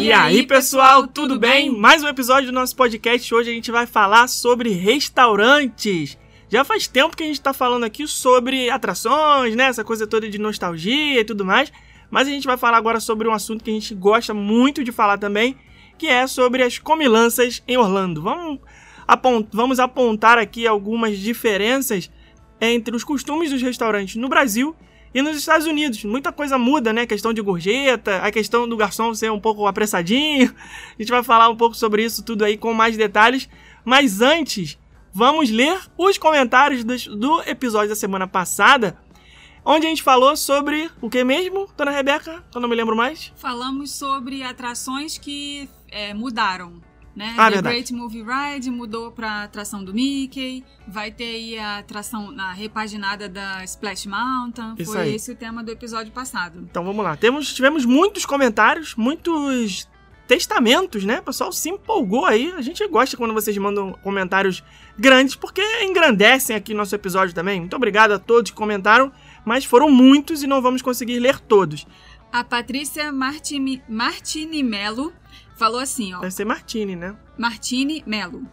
E 0.00 0.10
aí, 0.12 0.46
pessoal, 0.46 1.06
tudo 1.06 1.38
bem? 1.38 1.70
Mais 1.70 2.02
um 2.02 2.08
episódio 2.08 2.46
do 2.46 2.54
nosso 2.54 2.74
podcast. 2.74 3.34
Hoje 3.34 3.50
a 3.50 3.52
gente 3.52 3.70
vai 3.70 3.84
falar 3.84 4.28
sobre 4.28 4.70
restaurantes. 4.70 6.16
Já 6.48 6.64
faz 6.64 6.88
tempo 6.88 7.14
que 7.14 7.22
a 7.22 7.26
gente 7.26 7.38
tá 7.38 7.52
falando 7.52 7.84
aqui 7.84 8.08
sobre 8.08 8.70
atrações, 8.70 9.54
né? 9.54 9.64
Essa 9.64 9.84
coisa 9.84 10.06
toda 10.06 10.26
de 10.26 10.38
nostalgia 10.38 11.20
e 11.20 11.24
tudo 11.24 11.44
mais. 11.44 11.70
Mas 12.10 12.26
a 12.26 12.30
gente 12.30 12.46
vai 12.46 12.56
falar 12.56 12.78
agora 12.78 12.98
sobre 12.98 13.28
um 13.28 13.32
assunto 13.32 13.62
que 13.62 13.70
a 13.70 13.74
gente 13.74 13.94
gosta 13.94 14.32
muito 14.32 14.82
de 14.82 14.90
falar 14.90 15.18
também, 15.18 15.54
que 15.98 16.06
é 16.06 16.26
sobre 16.26 16.62
as 16.62 16.78
comilanças 16.78 17.62
em 17.68 17.76
Orlando. 17.76 18.22
Vamos, 18.22 18.58
vamos 19.52 19.78
apontar 19.78 20.38
aqui 20.38 20.66
algumas 20.66 21.18
diferenças 21.18 22.10
entre 22.58 22.96
os 22.96 23.04
costumes 23.04 23.50
dos 23.50 23.60
restaurantes 23.60 24.16
no 24.16 24.30
Brasil 24.30 24.74
e 25.14 25.22
nos 25.22 25.36
Estados 25.36 25.66
Unidos. 25.66 26.04
Muita 26.04 26.32
coisa 26.32 26.56
muda, 26.58 26.92
né? 26.92 27.02
A 27.02 27.06
questão 27.06 27.32
de 27.32 27.42
gorjeta, 27.42 28.18
a 28.18 28.30
questão 28.30 28.68
do 28.68 28.76
garçom 28.76 29.14
ser 29.14 29.30
um 29.30 29.40
pouco 29.40 29.66
apressadinho. 29.66 30.54
A 30.98 31.02
gente 31.02 31.10
vai 31.10 31.22
falar 31.22 31.48
um 31.48 31.56
pouco 31.56 31.74
sobre 31.74 32.04
isso 32.04 32.24
tudo 32.24 32.44
aí 32.44 32.56
com 32.56 32.72
mais 32.72 32.96
detalhes. 32.96 33.48
Mas 33.84 34.20
antes, 34.20 34.78
vamos 35.12 35.50
ler 35.50 35.78
os 35.96 36.18
comentários 36.18 36.84
do, 36.84 37.42
episódio 37.42 37.88
da 37.88 37.96
semana 37.96 38.28
passada, 38.28 38.98
onde 39.64 39.86
a 39.86 39.88
gente 39.88 40.02
falou 40.02 40.36
sobre 40.36 40.90
o 41.00 41.08
que 41.08 41.24
mesmo, 41.24 41.68
dona 41.76 41.90
Rebeca? 41.90 42.44
Eu 42.54 42.60
não 42.60 42.68
me 42.68 42.76
lembro 42.76 42.94
mais. 42.94 43.32
Falamos 43.36 43.92
sobre 43.92 44.42
atrações 44.42 45.18
que 45.18 45.68
é, 45.90 46.14
mudaram. 46.14 46.89
Né? 47.20 47.34
Ah, 47.36 47.48
The 47.48 47.50
verdade. 47.56 47.74
Great 47.74 47.92
Movie 47.92 48.24
Ride 48.24 48.70
mudou 48.70 49.12
pra 49.12 49.42
atração 49.42 49.84
do 49.84 49.92
Mickey. 49.92 50.64
Vai 50.88 51.10
ter 51.10 51.24
aí 51.24 51.58
a 51.58 51.76
atração 51.78 52.30
na 52.30 52.50
repaginada 52.50 53.28
da 53.28 53.62
Splash 53.62 54.06
Mountain. 54.06 54.74
Isso 54.78 54.90
Foi 54.90 55.02
aí. 55.02 55.14
esse 55.16 55.30
o 55.32 55.36
tema 55.36 55.62
do 55.62 55.70
episódio 55.70 56.10
passado. 56.12 56.66
Então 56.70 56.82
vamos 56.82 57.04
lá. 57.04 57.14
Temos, 57.18 57.52
tivemos 57.52 57.84
muitos 57.84 58.24
comentários, 58.24 58.94
muitos 58.94 59.86
testamentos, 60.26 61.04
né? 61.04 61.18
O 61.18 61.24
pessoal 61.24 61.52
se 61.52 61.68
empolgou 61.68 62.24
aí. 62.24 62.54
A 62.56 62.62
gente 62.62 62.86
gosta 62.88 63.18
quando 63.18 63.34
vocês 63.34 63.58
mandam 63.58 63.92
comentários 64.02 64.64
grandes, 64.98 65.34
porque 65.34 65.60
engrandecem 65.82 66.56
aqui 66.56 66.72
nosso 66.72 66.94
episódio 66.94 67.34
também. 67.34 67.60
Muito 67.60 67.76
obrigado 67.76 68.12
a 68.12 68.18
todos 68.18 68.50
que 68.50 68.56
comentaram, 68.56 69.12
mas 69.44 69.66
foram 69.66 69.90
muitos 69.90 70.42
e 70.42 70.46
não 70.46 70.62
vamos 70.62 70.80
conseguir 70.80 71.18
ler 71.18 71.38
todos. 71.38 71.86
A 72.32 72.42
Patrícia 72.44 73.12
Martini, 73.12 73.82
Martini 73.88 74.62
Melo 74.62 75.12
falou 75.60 75.78
assim, 75.78 76.14
ó. 76.14 76.20
Deve 76.20 76.32
ser 76.32 76.46
Martini, 76.46 76.96
né? 76.96 77.14
Martini 77.36 78.02
Melo. 78.06 78.48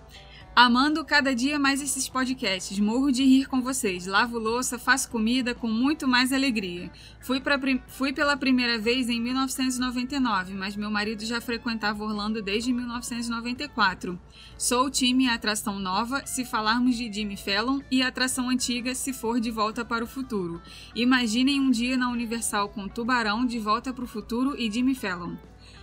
Amando 0.54 1.06
cada 1.06 1.34
dia 1.34 1.58
mais 1.58 1.82
esses 1.82 2.10
podcasts, 2.10 2.78
morro 2.80 3.12
de 3.12 3.24
rir 3.24 3.46
com 3.46 3.62
vocês. 3.62 4.08
Lavo 4.08 4.38
louça, 4.38 4.78
faço 4.78 5.10
comida 5.10 5.56
com 5.56 5.68
muito 5.70 6.06
mais 6.06 6.34
alegria. 6.34 6.92
Fui, 7.22 7.40
pra, 7.40 7.58
fui 7.88 8.12
pela 8.12 8.36
primeira 8.36 8.78
vez 8.78 9.08
em 9.08 9.22
1999, 9.22 10.54
mas 10.56 10.76
meu 10.76 10.92
marido 10.92 11.24
já 11.24 11.40
frequentava 11.40 12.04
Orlando 12.04 12.42
desde 12.42 12.74
1994. 12.74 14.20
Sou 14.58 14.88
o 14.88 14.90
time 14.90 15.30
Atração 15.30 15.80
Nova, 15.80 16.26
se 16.26 16.44
falarmos 16.44 16.98
de 16.98 17.14
Jimmy 17.14 17.38
Fallon, 17.38 17.80
e 17.90 18.02
Atração 18.02 18.50
Antiga, 18.50 18.94
se 18.96 19.14
for 19.14 19.40
De 19.40 19.52
Volta 19.52 19.86
para 19.86 20.04
o 20.04 20.08
Futuro. 20.08 20.60
Imaginem 20.94 21.62
um 21.62 21.70
dia 21.70 21.96
na 21.96 22.10
Universal 22.10 22.68
com 22.68 22.90
Tubarão, 22.90 23.46
De 23.46 23.60
Volta 23.60 23.94
para 23.94 24.04
o 24.04 24.08
Futuro 24.08 24.56
e 24.58 24.70
Jimmy 24.70 24.96
Fallon. 24.96 25.36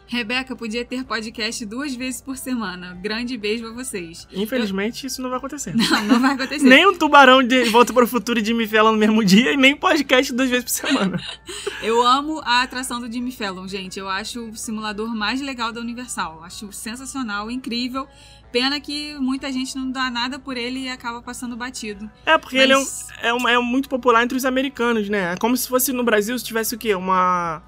Rebeca 0.06 0.54
podia 0.54 0.84
ter 0.84 1.02
podcast 1.04 1.64
duas 1.64 1.94
vezes 1.94 2.20
por 2.20 2.36
semana. 2.36 2.94
Grande 3.02 3.36
beijo 3.38 3.66
a 3.66 3.72
vocês. 3.72 4.28
Infelizmente, 4.32 5.06
isso 5.06 5.22
não 5.22 5.30
vai 5.30 5.38
acontecer. 5.38 5.74
Não, 5.76 6.04
não 6.04 6.20
vai 6.20 6.32
acontecer. 6.34 6.64
Nem 6.64 6.86
um 6.86 6.94
tubarão 6.94 7.42
de 7.42 7.64
Volta 7.70 7.92
para 7.92 8.04
o 8.04 8.06
Futuro 8.06 8.38
e 8.38 8.44
Jimmy 8.44 8.66
Fallon 8.66 8.92
no 8.92 8.98
mesmo 8.98 9.24
dia 9.24 9.52
e 9.52 9.56
nem 9.56 9.74
podcast 9.76 10.32
duas 10.32 10.50
vezes 10.50 10.64
por 10.64 10.70
semana. 10.70 11.20
Eu 11.82 12.02
amo 12.06 12.40
a 12.44 12.62
atração 12.62 13.00
do 13.00 13.10
Jimmy 13.10 13.32
Fallon, 13.32 13.66
gente. 13.66 13.98
Eu 13.98 14.08
acho 14.08 14.44
o 14.50 14.56
simulador 14.56 15.14
mais 15.14 15.40
legal 15.40 15.72
da 15.72 15.80
Universal. 15.80 16.42
Acho 16.44 16.70
sensacional, 16.72 17.50
incrível. 17.50 18.06
Pena 18.52 18.78
que 18.80 19.14
muita 19.18 19.50
gente 19.50 19.74
não 19.76 19.90
dá 19.90 20.10
nada 20.10 20.38
por 20.38 20.56
ele 20.56 20.80
e 20.84 20.88
acaba 20.88 21.20
passando 21.22 21.56
batido. 21.56 22.08
É, 22.24 22.38
porque 22.38 22.56
ele 22.56 22.72
é, 22.72 22.76
um- 22.76 22.80
Mas- 22.80 23.08
é, 23.22 23.34
um- 23.34 23.48
é 23.48 23.58
muito 23.58 23.88
popular 23.88 24.22
entre 24.22 24.36
os 24.36 24.44
americanos, 24.44 25.08
né? 25.08 25.32
É 25.32 25.36
como 25.36 25.56
se 25.56 25.66
fosse 25.66 25.92
no 25.92 26.04
Brasil 26.04 26.38
se 26.38 26.44
tivesse 26.44 26.74
o 26.74 26.78
quê? 26.78 26.94
Uma, 26.94 27.62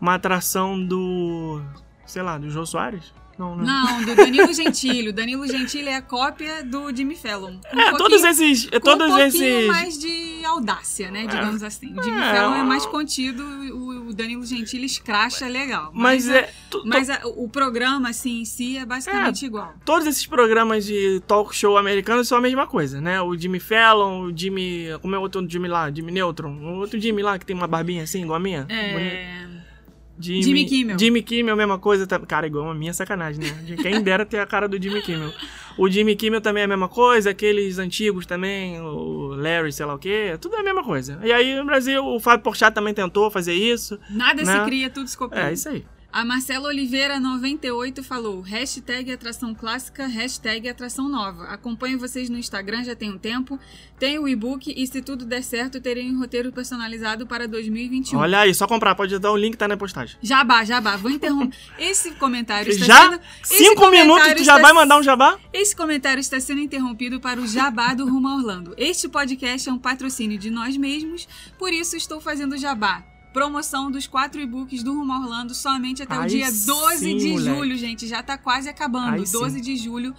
uma 0.00 0.14
atração 0.14 0.82
do. 0.84 1.60
sei 2.06 2.22
lá, 2.22 2.38
do 2.38 2.50
Jô 2.50 2.64
Soares? 2.66 3.12
Não, 3.38 3.56
né? 3.56 3.64
Não, 3.64 4.04
do 4.04 4.14
Danilo 4.14 4.52
Gentili. 4.52 5.08
O 5.08 5.12
Danilo 5.14 5.46
Gentili 5.46 5.88
é 5.88 5.96
a 5.96 6.02
cópia 6.02 6.62
do 6.62 6.94
Jimmy 6.94 7.16
Fallon. 7.16 7.54
Um 7.74 7.80
É, 7.80 7.92
todos 7.96 8.22
esses. 8.22 8.66
com 8.68 8.80
Todos 8.80 9.06
um 9.06 9.16
pouquinho 9.16 9.46
esses. 9.46 9.66
mais 9.66 9.98
de 9.98 10.44
audácia, 10.44 11.10
né? 11.10 11.22
Digamos 11.26 11.62
assim. 11.62 11.98
O 11.98 12.02
Jimmy 12.02 12.20
É, 12.20 12.34
Fallon 12.34 12.56
é 12.56 12.62
mais 12.64 12.84
contido, 12.84 13.42
o 13.42 14.00
o 14.10 14.12
Danilo 14.12 14.44
Gentili 14.44 14.84
escracha 14.86 15.46
legal. 15.46 15.90
Mas 15.94 16.28
a- 16.28 16.36
é. 16.38 16.52
to- 16.68 16.80
to- 16.82 16.88
Mas 16.88 17.08
a- 17.08 17.20
o 17.24 17.48
programa, 17.48 18.10
assim, 18.10 18.40
em 18.40 18.44
si, 18.44 18.76
é 18.76 18.84
basicamente 18.84 19.46
igual. 19.46 19.72
Todos 19.86 20.06
esses 20.06 20.26
programas 20.26 20.84
de 20.84 21.22
talk 21.26 21.54
show 21.56 21.78
americanos 21.78 22.26
são 22.28 22.36
a 22.36 22.40
mesma 22.42 22.66
coisa, 22.66 23.00
né? 23.00 23.22
O 23.22 23.34
Jimmy 23.38 23.60
Fallon, 23.60 24.24
o 24.24 24.36
Jimmy. 24.36 24.86
Como 25.00 25.14
é 25.14 25.18
o 25.18 25.22
outro 25.22 25.48
Jimmy 25.48 25.68
lá? 25.68 25.90
Jimmy 25.90 26.12
Neutron. 26.12 26.50
O 26.58 26.78
outro 26.80 27.00
Jimmy 27.00 27.22
lá 27.22 27.38
que 27.38 27.46
tem 27.46 27.56
uma 27.56 27.68
barbinha 27.68 28.02
assim, 28.02 28.22
igual 28.22 28.36
a 28.36 28.40
minha. 28.40 28.64
Bonito. 28.64 29.59
Jimmy, 30.20 30.42
Jimmy 30.42 30.64
Kimmel. 30.64 30.98
Jimmy 30.98 31.22
Kimmel, 31.22 31.56
mesma 31.56 31.78
coisa. 31.78 32.06
Cara, 32.06 32.46
igual 32.46 32.70
a 32.70 32.74
minha, 32.74 32.92
sacanagem, 32.92 33.40
né? 33.42 33.76
Quem 33.82 34.02
dera 34.02 34.24
ter 34.26 34.38
a 34.38 34.46
cara 34.46 34.68
do 34.68 34.80
Jimmy 34.80 35.00
Kimmel. 35.02 35.32
O 35.78 35.88
Jimmy 35.88 36.14
Kimmel 36.16 36.40
também 36.40 36.60
é 36.62 36.64
a 36.64 36.68
mesma 36.68 36.88
coisa, 36.88 37.30
aqueles 37.30 37.78
antigos 37.78 38.26
também, 38.26 38.80
o 38.80 39.28
Larry, 39.34 39.72
sei 39.72 39.86
lá 39.86 39.94
o 39.94 39.98
quê, 39.98 40.36
tudo 40.40 40.56
é 40.56 40.60
a 40.60 40.62
mesma 40.62 40.84
coisa. 40.84 41.18
E 41.22 41.32
aí 41.32 41.56
no 41.56 41.64
Brasil, 41.64 42.04
o 42.04 42.20
Fábio 42.20 42.42
Porchat 42.44 42.74
também 42.74 42.92
tentou 42.92 43.30
fazer 43.30 43.54
isso. 43.54 43.98
Nada 44.10 44.42
Né? 44.42 44.58
se 44.58 44.64
cria, 44.66 44.90
tudo 44.90 45.08
se 45.08 45.16
copia. 45.16 45.48
É, 45.48 45.52
isso 45.52 45.68
aí. 45.68 45.84
A 46.12 46.24
Marcela 46.24 46.66
Oliveira 46.66 47.20
98 47.20 48.02
falou: 48.02 48.40
hashtag 48.40 49.12
atração 49.12 49.54
clássica, 49.54 50.08
hashtag 50.08 50.68
atração 50.68 51.08
nova. 51.08 51.44
Acompanho 51.44 52.00
vocês 52.00 52.28
no 52.28 52.36
Instagram 52.36 52.82
já 52.82 52.96
tem 52.96 53.10
um 53.10 53.18
tempo. 53.18 53.56
Tenho 53.96 54.22
o 54.22 54.28
e-book 54.28 54.74
e 54.76 54.86
se 54.88 55.00
tudo 55.02 55.24
der 55.24 55.44
certo, 55.44 55.80
terei 55.80 56.10
um 56.10 56.18
roteiro 56.18 56.50
personalizado 56.50 57.28
para 57.28 57.46
2021. 57.46 58.18
Olha 58.18 58.40
aí, 58.40 58.52
só 58.52 58.66
comprar, 58.66 58.96
pode 58.96 59.16
dar 59.20 59.30
o 59.30 59.36
link, 59.36 59.56
tá 59.56 59.68
na 59.68 59.76
postagem. 59.76 60.16
Jabá, 60.20 60.64
jabá. 60.64 60.96
Vou 60.96 61.12
interromper. 61.12 61.56
Esse 61.78 62.10
comentário 62.12 62.72
está 62.72 62.86
Já? 62.86 63.10
sendo. 63.10 63.20
Cinco 63.44 63.88
minutos, 63.90 64.26
tu 64.32 64.42
já 64.42 64.54
está- 64.56 64.62
vai 64.62 64.72
mandar 64.72 64.98
um 64.98 65.02
jabá? 65.04 65.38
Esse 65.52 65.76
comentário 65.76 66.20
está 66.20 66.40
sendo 66.40 66.60
interrompido 66.60 67.20
para 67.20 67.40
o 67.40 67.46
Jabá 67.46 67.94
do 67.94 68.04
Rumo 68.04 68.28
Orlando. 68.36 68.74
Este 68.76 69.08
podcast 69.08 69.68
é 69.68 69.72
um 69.72 69.78
patrocínio 69.78 70.38
de 70.38 70.50
nós 70.50 70.76
mesmos, 70.76 71.28
por 71.56 71.72
isso 71.72 71.96
estou 71.96 72.20
fazendo 72.20 72.58
Jabá. 72.58 73.04
Promoção 73.32 73.90
dos 73.90 74.06
quatro 74.06 74.40
e-books 74.40 74.82
do 74.82 74.92
Rumo 74.92 75.12
a 75.12 75.20
Orlando 75.20 75.54
somente 75.54 76.02
até 76.02 76.16
o 76.18 76.22
Aí 76.22 76.28
dia 76.28 76.50
12 76.50 76.98
sim, 76.98 77.16
de 77.16 77.28
moleque. 77.28 77.56
julho, 77.56 77.76
gente. 77.76 78.06
Já 78.08 78.22
tá 78.22 78.36
quase 78.36 78.68
acabando. 78.68 79.24
Sim. 79.24 79.38
12 79.38 79.60
de 79.60 79.76
julho. 79.76 80.14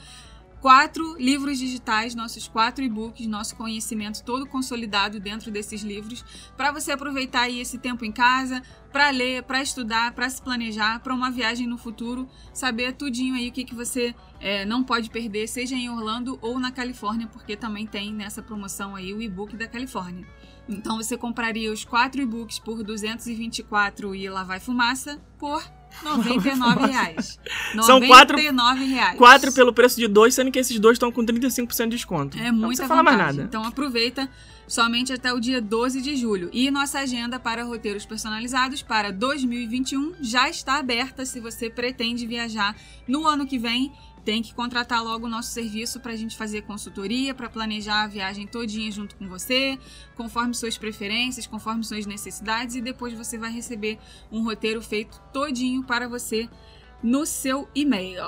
Quatro 0.61 1.17
livros 1.17 1.57
digitais, 1.57 2.13
nossos 2.13 2.47
quatro 2.47 2.85
e-books, 2.85 3.25
nosso 3.25 3.55
conhecimento 3.55 4.23
todo 4.23 4.45
consolidado 4.45 5.19
dentro 5.19 5.49
desses 5.49 5.81
livros, 5.81 6.23
para 6.55 6.72
você 6.72 6.91
aproveitar 6.91 7.41
aí 7.41 7.59
esse 7.59 7.79
tempo 7.79 8.05
em 8.05 8.11
casa, 8.11 8.61
para 8.91 9.09
ler, 9.09 9.41
para 9.41 9.59
estudar, 9.59 10.11
para 10.11 10.29
se 10.29 10.39
planejar, 10.39 10.99
para 10.99 11.16
uma 11.16 11.31
viagem 11.31 11.66
no 11.66 11.79
futuro, 11.79 12.29
saber 12.53 12.93
tudinho 12.93 13.33
aí 13.33 13.49
o 13.49 13.51
que, 13.51 13.66
que 13.66 13.73
você 13.73 14.13
é, 14.39 14.63
não 14.63 14.83
pode 14.83 15.09
perder, 15.09 15.47
seja 15.47 15.75
em 15.75 15.89
Orlando 15.89 16.38
ou 16.43 16.59
na 16.59 16.72
Califórnia, 16.72 17.25
porque 17.25 17.57
também 17.57 17.88
tem 17.88 18.13
nessa 18.13 18.43
promoção 18.43 18.95
aí 18.95 19.16
o 19.16 19.22
e-book 19.22 19.57
da 19.57 19.67
Califórnia. 19.67 20.28
Então 20.74 20.98
você 20.98 21.18
compraria 21.18 21.72
os 21.72 21.84
quatro 21.86 22.22
e-books 22.22 22.59
por 22.59 22.84
224 22.84 24.16
e 24.16 24.30
lá 24.30 24.44
vai 24.44 24.59
fumaça 24.59 25.20
por 25.38 25.64
99 26.03 26.85
reais. 26.85 27.40
São 27.84 28.00
quatro- 28.02 28.38
99 28.38 28.85
reais. 28.85 29.18
Quatro 29.18 29.52
pelo 29.52 29.73
preço 29.73 29.97
de 30.00 30.08
dois, 30.08 30.34
sendo 30.34 30.52
que 30.52 30.59
esses 30.59 30.79
dois 30.79 30.96
estão 30.96 31.12
com 31.12 31.26
35% 31.26 31.84
de 31.90 31.96
desconto. 31.97 32.38
É 32.38 32.47
Então 32.47 32.53
muita 32.53 32.88
mais 33.03 33.18
nada. 33.18 33.44
Então 33.44 33.64
aproveita 33.66 34.29
somente 34.68 35.12
até 35.12 35.34
o 35.34 35.40
dia 35.40 35.62
12 35.62 36.02
de 36.02 36.16
julho. 36.16 36.50
E 36.53 36.72
nossa 36.72 37.00
agenda 37.00 37.38
para 37.38 37.64
roteiros 37.64 38.06
personalizados 38.06 38.82
para 38.82 39.12
2021 39.12 40.14
já 40.22 40.50
está 40.50 40.78
aberta 40.79 41.26
se 41.26 41.41
você 41.41 41.70
pretende 41.70 42.26
viajar 42.26 42.74
no 43.06 43.28
ano 43.28 43.46
que 43.46 43.58
vem. 43.58 43.91
Tem 44.23 44.41
que 44.41 44.53
contratar 44.53 45.03
logo 45.03 45.26
o 45.26 45.29
nosso 45.29 45.50
serviço 45.50 46.00
para 46.00 46.14
a 46.14 46.16
gente 46.16 46.38
fazer 46.38 46.62
consultoria, 46.62 47.34
para 47.34 47.50
planejar 47.50 48.03
a 48.03 48.08
viagem 48.08 48.46
todinha 48.46 48.91
junto 48.91 49.16
com 49.16 49.28
você, 49.28 49.79
conforme 50.16 50.53
suas 50.53 50.78
preferências, 50.78 51.47
conforme 51.47 51.84
suas 51.84 52.06
necessidades, 52.06 52.76
e 52.76 52.82
depois 52.82 53.14
você 53.14 53.38
vai 53.38 53.52
receber 53.52 53.97
um 54.32 54.44
roteiro 54.44 54.82
feito 54.82 55.20
todinho 55.34 55.84
para 55.84 56.08
você 56.08 56.47
no 57.02 57.26
seu 57.26 57.68
e-mail. 57.73 58.23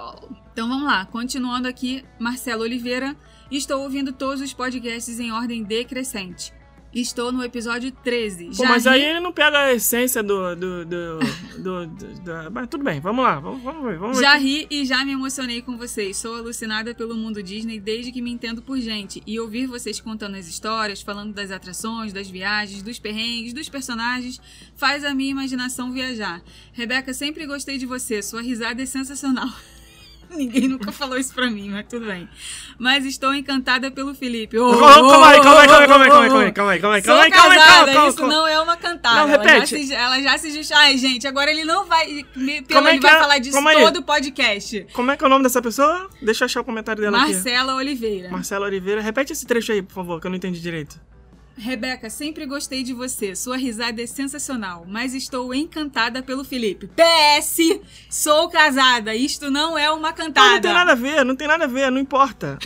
Então 0.51 0.68
vamos 0.68 0.86
lá, 0.86 1.06
continuando 1.06 1.68
aqui, 1.68 2.04
Marcelo 2.19 2.63
Oliveira. 2.63 3.16
Estou 3.51 3.81
ouvindo 3.81 4.12
todos 4.12 4.42
os 4.42 4.54
podcasts 4.54 5.19
em 5.19 5.31
ordem 5.31 5.63
decrescente. 5.63 6.51
Estou 6.94 7.31
no 7.31 7.44
episódio 7.44 7.92
13. 7.92 8.51
Pô, 8.56 8.63
mas 8.66 8.84
ri- 8.86 8.90
aí 8.92 9.01
ele 9.04 9.19
não 9.19 9.31
pega 9.31 9.57
a 9.60 9.74
essência 9.74 10.22
do. 10.22 10.56
do, 10.56 10.86
do, 10.86 11.19
do- 11.57 11.88
do- 11.88 12.51
Mas 12.51 12.68
tudo 12.68 12.84
bem, 12.84 13.00
vamos 13.00 13.24
lá. 13.24 13.40
Vamos, 13.40 13.63
vamos 13.63 13.84
ver. 13.84 13.98
Vamos 13.98 14.18
ver. 14.18 14.24
Já 14.24 14.36
ri 14.36 14.68
e 14.69 14.86
já 14.86 15.04
me 15.04 15.12
emocionei 15.12 15.62
com 15.62 15.75
vocês. 15.75 16.18
Sou 16.18 16.36
alucinada 16.36 16.94
pelo 16.94 17.16
mundo 17.16 17.42
Disney 17.42 17.80
desde 17.80 18.12
que 18.12 18.22
me 18.22 18.30
entendo 18.31 18.62
por 18.62 18.78
gente. 18.80 19.24
E 19.25 19.40
ouvir 19.40 19.66
vocês 19.66 20.00
contando 20.00 20.36
as 20.36 20.48
histórias, 20.48 21.01
falando 21.01 21.34
das 21.34 21.50
atrações, 21.50 22.13
das 22.13 22.30
viagens, 22.30 22.84
dos 22.84 23.00
perrengues, 23.00 23.54
dos 23.54 23.68
personagens, 23.69 24.39
faz 24.75 25.04
a 25.04 25.16
minha 25.16 25.31
imaginação 25.31 25.92
viajar. 25.92 26.44
Rebeca, 26.74 27.12
sempre 27.13 27.48
gostei 27.48 27.80
de 27.80 27.86
você. 27.88 28.22
Sua 28.22 28.42
risada 28.44 28.84
é 28.84 28.86
sensacional. 28.86 29.50
Ninguém 30.35 30.68
nunca 30.68 30.91
falou 30.91 31.18
isso 31.18 31.33
pra 31.33 31.50
mim, 31.50 31.69
mas 31.69 31.85
tudo 31.88 32.06
bem. 32.06 32.27
Mas 32.77 33.06
estou 33.06 33.33
encantada 33.33 33.91
pelo 33.91 34.13
Felipe. 34.13 34.57
Ô, 34.57 34.71
Calma 34.71 34.88
aí, 34.88 35.01
calma 35.03 35.27
aí, 35.27 35.41
calma 35.41 35.59
aí, 35.62 35.68
calma 35.68 35.83
aí, 35.83 35.88
calma 35.88 36.03
aí, 36.03 36.09
calma 36.09 36.44
aí, 36.44 36.51
calma 36.53 36.71
aí, 36.71 36.80
calma 36.80 36.95
aí, 36.95 37.01
calma 37.01 37.24
aí, 37.24 37.31
calma 37.31 37.53
aí, 37.53 37.59
calma 37.62 37.83
aí, 37.83 37.94
calma 37.94 38.03
aí, 38.03 38.09
isso 38.09 38.27
não 38.27 38.47
é 38.47 38.59
uma 38.59 38.77
cantada. 38.77 39.15
Não, 39.15 39.33
ela, 39.33 39.44
já 39.44 39.53
repete. 39.53 39.85
se, 39.85 39.94
ela 39.94 40.21
já 40.21 40.38
se. 40.38 40.74
Ai, 40.74 40.97
gente, 40.97 41.27
agora 41.27 41.51
ele 41.51 41.63
não 41.63 41.85
vai. 41.85 42.25
Pelo, 42.68 42.88
é 42.88 42.91
ele 42.91 43.00
vai 43.00 43.15
é? 43.15 43.19
falar 43.19 43.38
disso 43.39 43.53
Calma 43.53 43.74
todo 43.74 43.97
o 43.97 44.03
podcast. 44.03 44.88
Como 44.94 45.12
é 45.12 45.18
que 45.18 45.24
é 45.24 45.27
o 45.27 45.30
nome 45.30 45.44
dessa 45.44 45.62
pessoa? 45.62 46.09
Deixa 46.21 46.44
eu 46.44 46.45
achar 46.45 46.62
o 46.62 46.63
comentário 46.63 47.01
dela 47.01 47.21
aqui. 47.21 47.33
Marcela 47.33 47.75
Oliveira. 47.75 48.29
Marcela 48.29 48.65
Oliveira. 48.65 49.01
Repete 49.01 49.33
esse 49.33 49.45
trecho 49.45 49.71
aí, 49.71 49.81
por 49.81 49.94
favor, 49.94 50.19
que 50.19 50.27
eu 50.27 50.29
não 50.29 50.38
entendi 50.38 50.59
direito. 50.59 51.00
Rebeca, 51.57 52.09
sempre 52.09 52.45
gostei 52.45 52.83
de 52.83 52.94
você. 52.94 53.35
Sua 53.35 53.57
risada 53.57 54.01
é 54.01 54.07
sensacional, 54.07 54.85
mas 54.88 55.13
estou 55.13 55.53
encantada 55.53 56.23
pelo 56.23 56.44
Felipe. 56.44 56.88
PS, 56.88 57.79
sou 58.09 58.50
casada. 58.50 59.13
Isto 59.15 59.51
não 59.51 59.77
é 59.77 59.91
uma 59.91 60.11
cantada. 60.13 60.47
Não, 60.47 60.53
não 60.55 60.61
tem 60.61 60.73
nada 60.73 60.91
a 60.91 60.95
ver, 60.95 61.25
não 61.25 61.35
tem 61.35 61.47
nada 61.47 61.63
a 61.65 61.67
ver, 61.67 61.91
não 61.91 62.00
importa. 62.00 62.57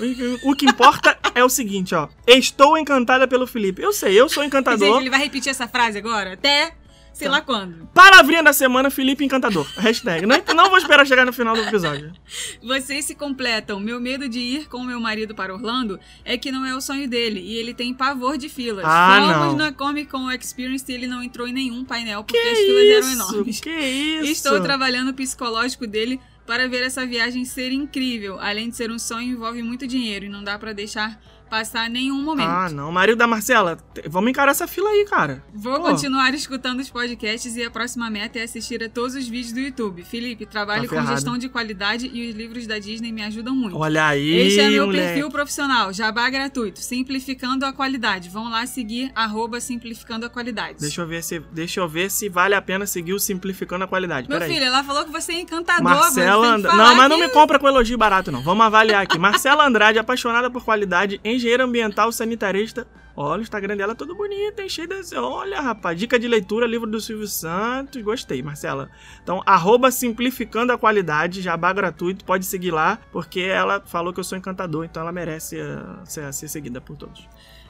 O, 0.43 0.51
o 0.51 0.55
que 0.55 0.65
importa 0.65 1.17
é 1.35 1.43
o 1.43 1.49
seguinte, 1.49 1.93
ó. 1.93 2.07
Estou 2.25 2.77
encantada 2.77 3.27
pelo 3.27 3.45
Felipe. 3.45 3.81
Eu 3.81 3.91
sei, 3.91 4.19
eu 4.19 4.29
sou 4.29 4.41
Gente, 4.43 4.53
encantador. 4.53 5.01
ele 5.01 5.09
vai 5.09 5.19
repetir 5.19 5.49
essa 5.49 5.67
frase 5.67 5.97
agora 5.97 6.33
até 6.33 6.73
sei 7.17 7.27
lá 7.29 7.41
quando. 7.41 7.87
Palavrinha 7.93 8.43
da 8.43 8.53
semana, 8.53 8.89
Felipe 8.89 9.23
Encantador. 9.25 9.67
Hashtag. 9.77 10.25
Não, 10.25 10.37
não 10.55 10.69
vou 10.69 10.77
esperar 10.77 11.05
chegar 11.05 11.25
no 11.25 11.33
final 11.33 11.55
do 11.55 11.61
episódio. 11.61 12.11
Vocês 12.61 13.05
se 13.05 13.15
completam. 13.15 13.79
Meu 13.79 13.99
medo 13.99 14.29
de 14.29 14.39
ir 14.39 14.67
com 14.69 14.83
meu 14.83 14.99
marido 14.99 15.33
para 15.33 15.53
Orlando 15.53 15.99
é 16.23 16.37
que 16.37 16.51
não 16.51 16.65
é 16.65 16.75
o 16.75 16.81
sonho 16.81 17.09
dele 17.09 17.39
e 17.39 17.55
ele 17.57 17.73
tem 17.73 17.93
pavor 17.93 18.37
de 18.37 18.49
filas. 18.49 18.85
Ah, 18.85 19.17
Fomos 19.21 19.47
não. 19.53 19.55
na 19.57 19.71
Comic 19.71 20.09
Con 20.11 20.31
Experience 20.31 20.85
e 20.89 20.93
ele 20.93 21.07
não 21.07 21.23
entrou 21.23 21.47
em 21.47 21.53
nenhum 21.53 21.83
painel 21.83 22.23
porque 22.23 22.39
Que 22.41 22.47
as 22.49 22.57
filas 22.59 22.83
eram 22.89 22.99
isso? 23.07 23.13
enormes. 23.33 23.59
Que 23.59 23.69
isso? 23.71 24.31
Estou 24.31 24.61
trabalhando 24.61 25.09
o 25.09 25.13
psicológico 25.13 25.87
dele 25.87 26.19
para 26.45 26.67
ver 26.69 26.83
essa 26.83 27.05
viagem 27.05 27.43
ser 27.43 27.71
incrível. 27.71 28.39
Além 28.39 28.69
de 28.69 28.75
ser 28.75 28.89
um 28.91 28.99
sonho, 28.99 29.33
envolve 29.33 29.61
muito 29.63 29.85
dinheiro 29.87 30.25
e 30.25 30.29
não 30.29 30.43
dá 30.43 30.57
para 30.57 30.71
deixar 30.73 31.19
passar 31.47 31.89
nenhum 31.89 32.21
momento. 32.21 32.47
Ah, 32.49 32.69
não. 32.69 32.91
Marido 32.91 33.17
da 33.17 33.27
Marcela, 33.27 33.77
vamos 34.07 34.29
encarar 34.29 34.51
essa 34.51 34.67
fila 34.67 34.89
aí, 34.89 35.05
cara. 35.09 35.43
Vou 35.53 35.75
Pô. 35.77 35.81
continuar 35.89 36.33
escutando 36.33 36.79
os 36.79 36.89
podcasts 36.89 37.55
e 37.55 37.63
a 37.63 37.71
próxima 37.71 38.09
meta 38.09 38.39
é 38.39 38.43
assistir 38.43 38.83
a 38.83 38.89
todos 38.89 39.15
os 39.15 39.27
vídeos 39.27 39.51
do 39.53 39.59
YouTube. 39.59 40.03
Felipe, 40.03 40.45
trabalho 40.45 40.87
Tá 40.89 40.95
com 41.01 41.07
gestão 41.07 41.37
de 41.37 41.49
qualidade 41.49 42.09
e 42.13 42.29
os 42.29 42.35
livros 42.35 42.67
da 42.67 42.77
Disney 42.79 43.11
me 43.11 43.23
ajudam 43.23 43.55
muito. 43.55 43.77
Olha 43.77 44.07
aí, 44.07 44.29
Este 44.47 44.59
é 44.59 44.69
meu 44.69 44.85
moleque. 44.87 45.05
perfil 45.07 45.29
profissional, 45.29 45.91
jabá 45.93 46.29
gratuito, 46.29 46.79
simplificando 46.81 47.65
a 47.65 47.73
qualidade. 47.73 48.29
Vão 48.29 48.49
lá 48.49 48.65
seguir, 48.65 49.11
arroba 49.15 49.59
simplificando 49.61 50.25
a 50.25 50.29
qualidade. 50.29 50.77
Deixa 50.79 51.01
eu 51.01 51.07
ver 51.07 51.23
se, 51.23 51.39
deixa 51.51 51.79
eu 51.79 51.87
ver 51.87 52.11
se 52.11 52.29
vale 52.29 52.53
a 52.55 52.61
pena 52.61 52.85
seguir 52.85 53.13
o 53.13 53.19
Simplificando 53.19 53.83
a 53.83 53.87
Qualidade. 53.87 54.29
Meu 54.29 54.39
Peraí. 54.39 54.53
filho, 54.53 54.65
ela 54.65 54.83
falou 54.83 55.03
que 55.05 55.11
você 55.11 55.33
é 55.33 55.39
encantador. 55.41 55.83
Marcela 55.83 56.59
falar 56.59 56.75
Não, 56.77 56.95
mas 56.95 57.09
não 57.09 57.17
que- 57.17 57.25
me 57.27 57.29
compra 57.29 57.59
com 57.59 57.67
elogio 57.67 57.97
barato, 57.97 58.31
não. 58.31 58.41
Vamos 58.41 58.65
avaliar 58.65 59.03
aqui. 59.03 59.17
Marcela 59.19 59.65
Andrade, 59.67 59.99
apaixonada 59.99 60.49
por 60.49 60.63
qualidade, 60.63 61.19
engenheira 61.37 61.63
ambiental, 61.63 62.11
sanitarista. 62.11 62.87
Olha, 63.19 63.39
o 63.39 63.41
Instagram 63.41 63.75
dela 63.75 63.93
é 63.93 63.95
todo 63.95 64.13
bonito, 64.13 64.59
hein? 64.59 64.69
Cheio 64.69 64.87
desse. 64.87 65.15
Olha, 65.15 65.59
rapaz. 65.59 65.97
Dica 65.97 66.19
de 66.19 66.27
leitura, 66.27 66.67
livro 66.67 66.85
do 66.85 67.01
Silvio 67.01 67.27
Santos. 67.27 67.99
Gostei, 68.03 68.43
Marcela. 68.43 68.91
Então, 69.23 69.41
arroba 69.43 69.89
simplificando 69.89 70.71
a 70.71 70.77
qualidade, 70.77 71.41
jabá 71.41 71.73
gratuito. 71.73 72.23
Pode 72.23 72.45
seguir 72.45 72.69
lá, 72.69 72.99
porque 73.11 73.39
ela 73.39 73.81
falou 73.87 74.13
que 74.13 74.19
eu 74.19 74.23
sou 74.23 74.37
encantador, 74.37 74.85
então 74.85 75.01
ela 75.01 75.11
merece 75.11 75.59
eh, 75.59 75.79
ser, 76.05 76.31
ser 76.31 76.47
seguida 76.47 76.79
por 76.79 76.95
todos. 76.95 77.27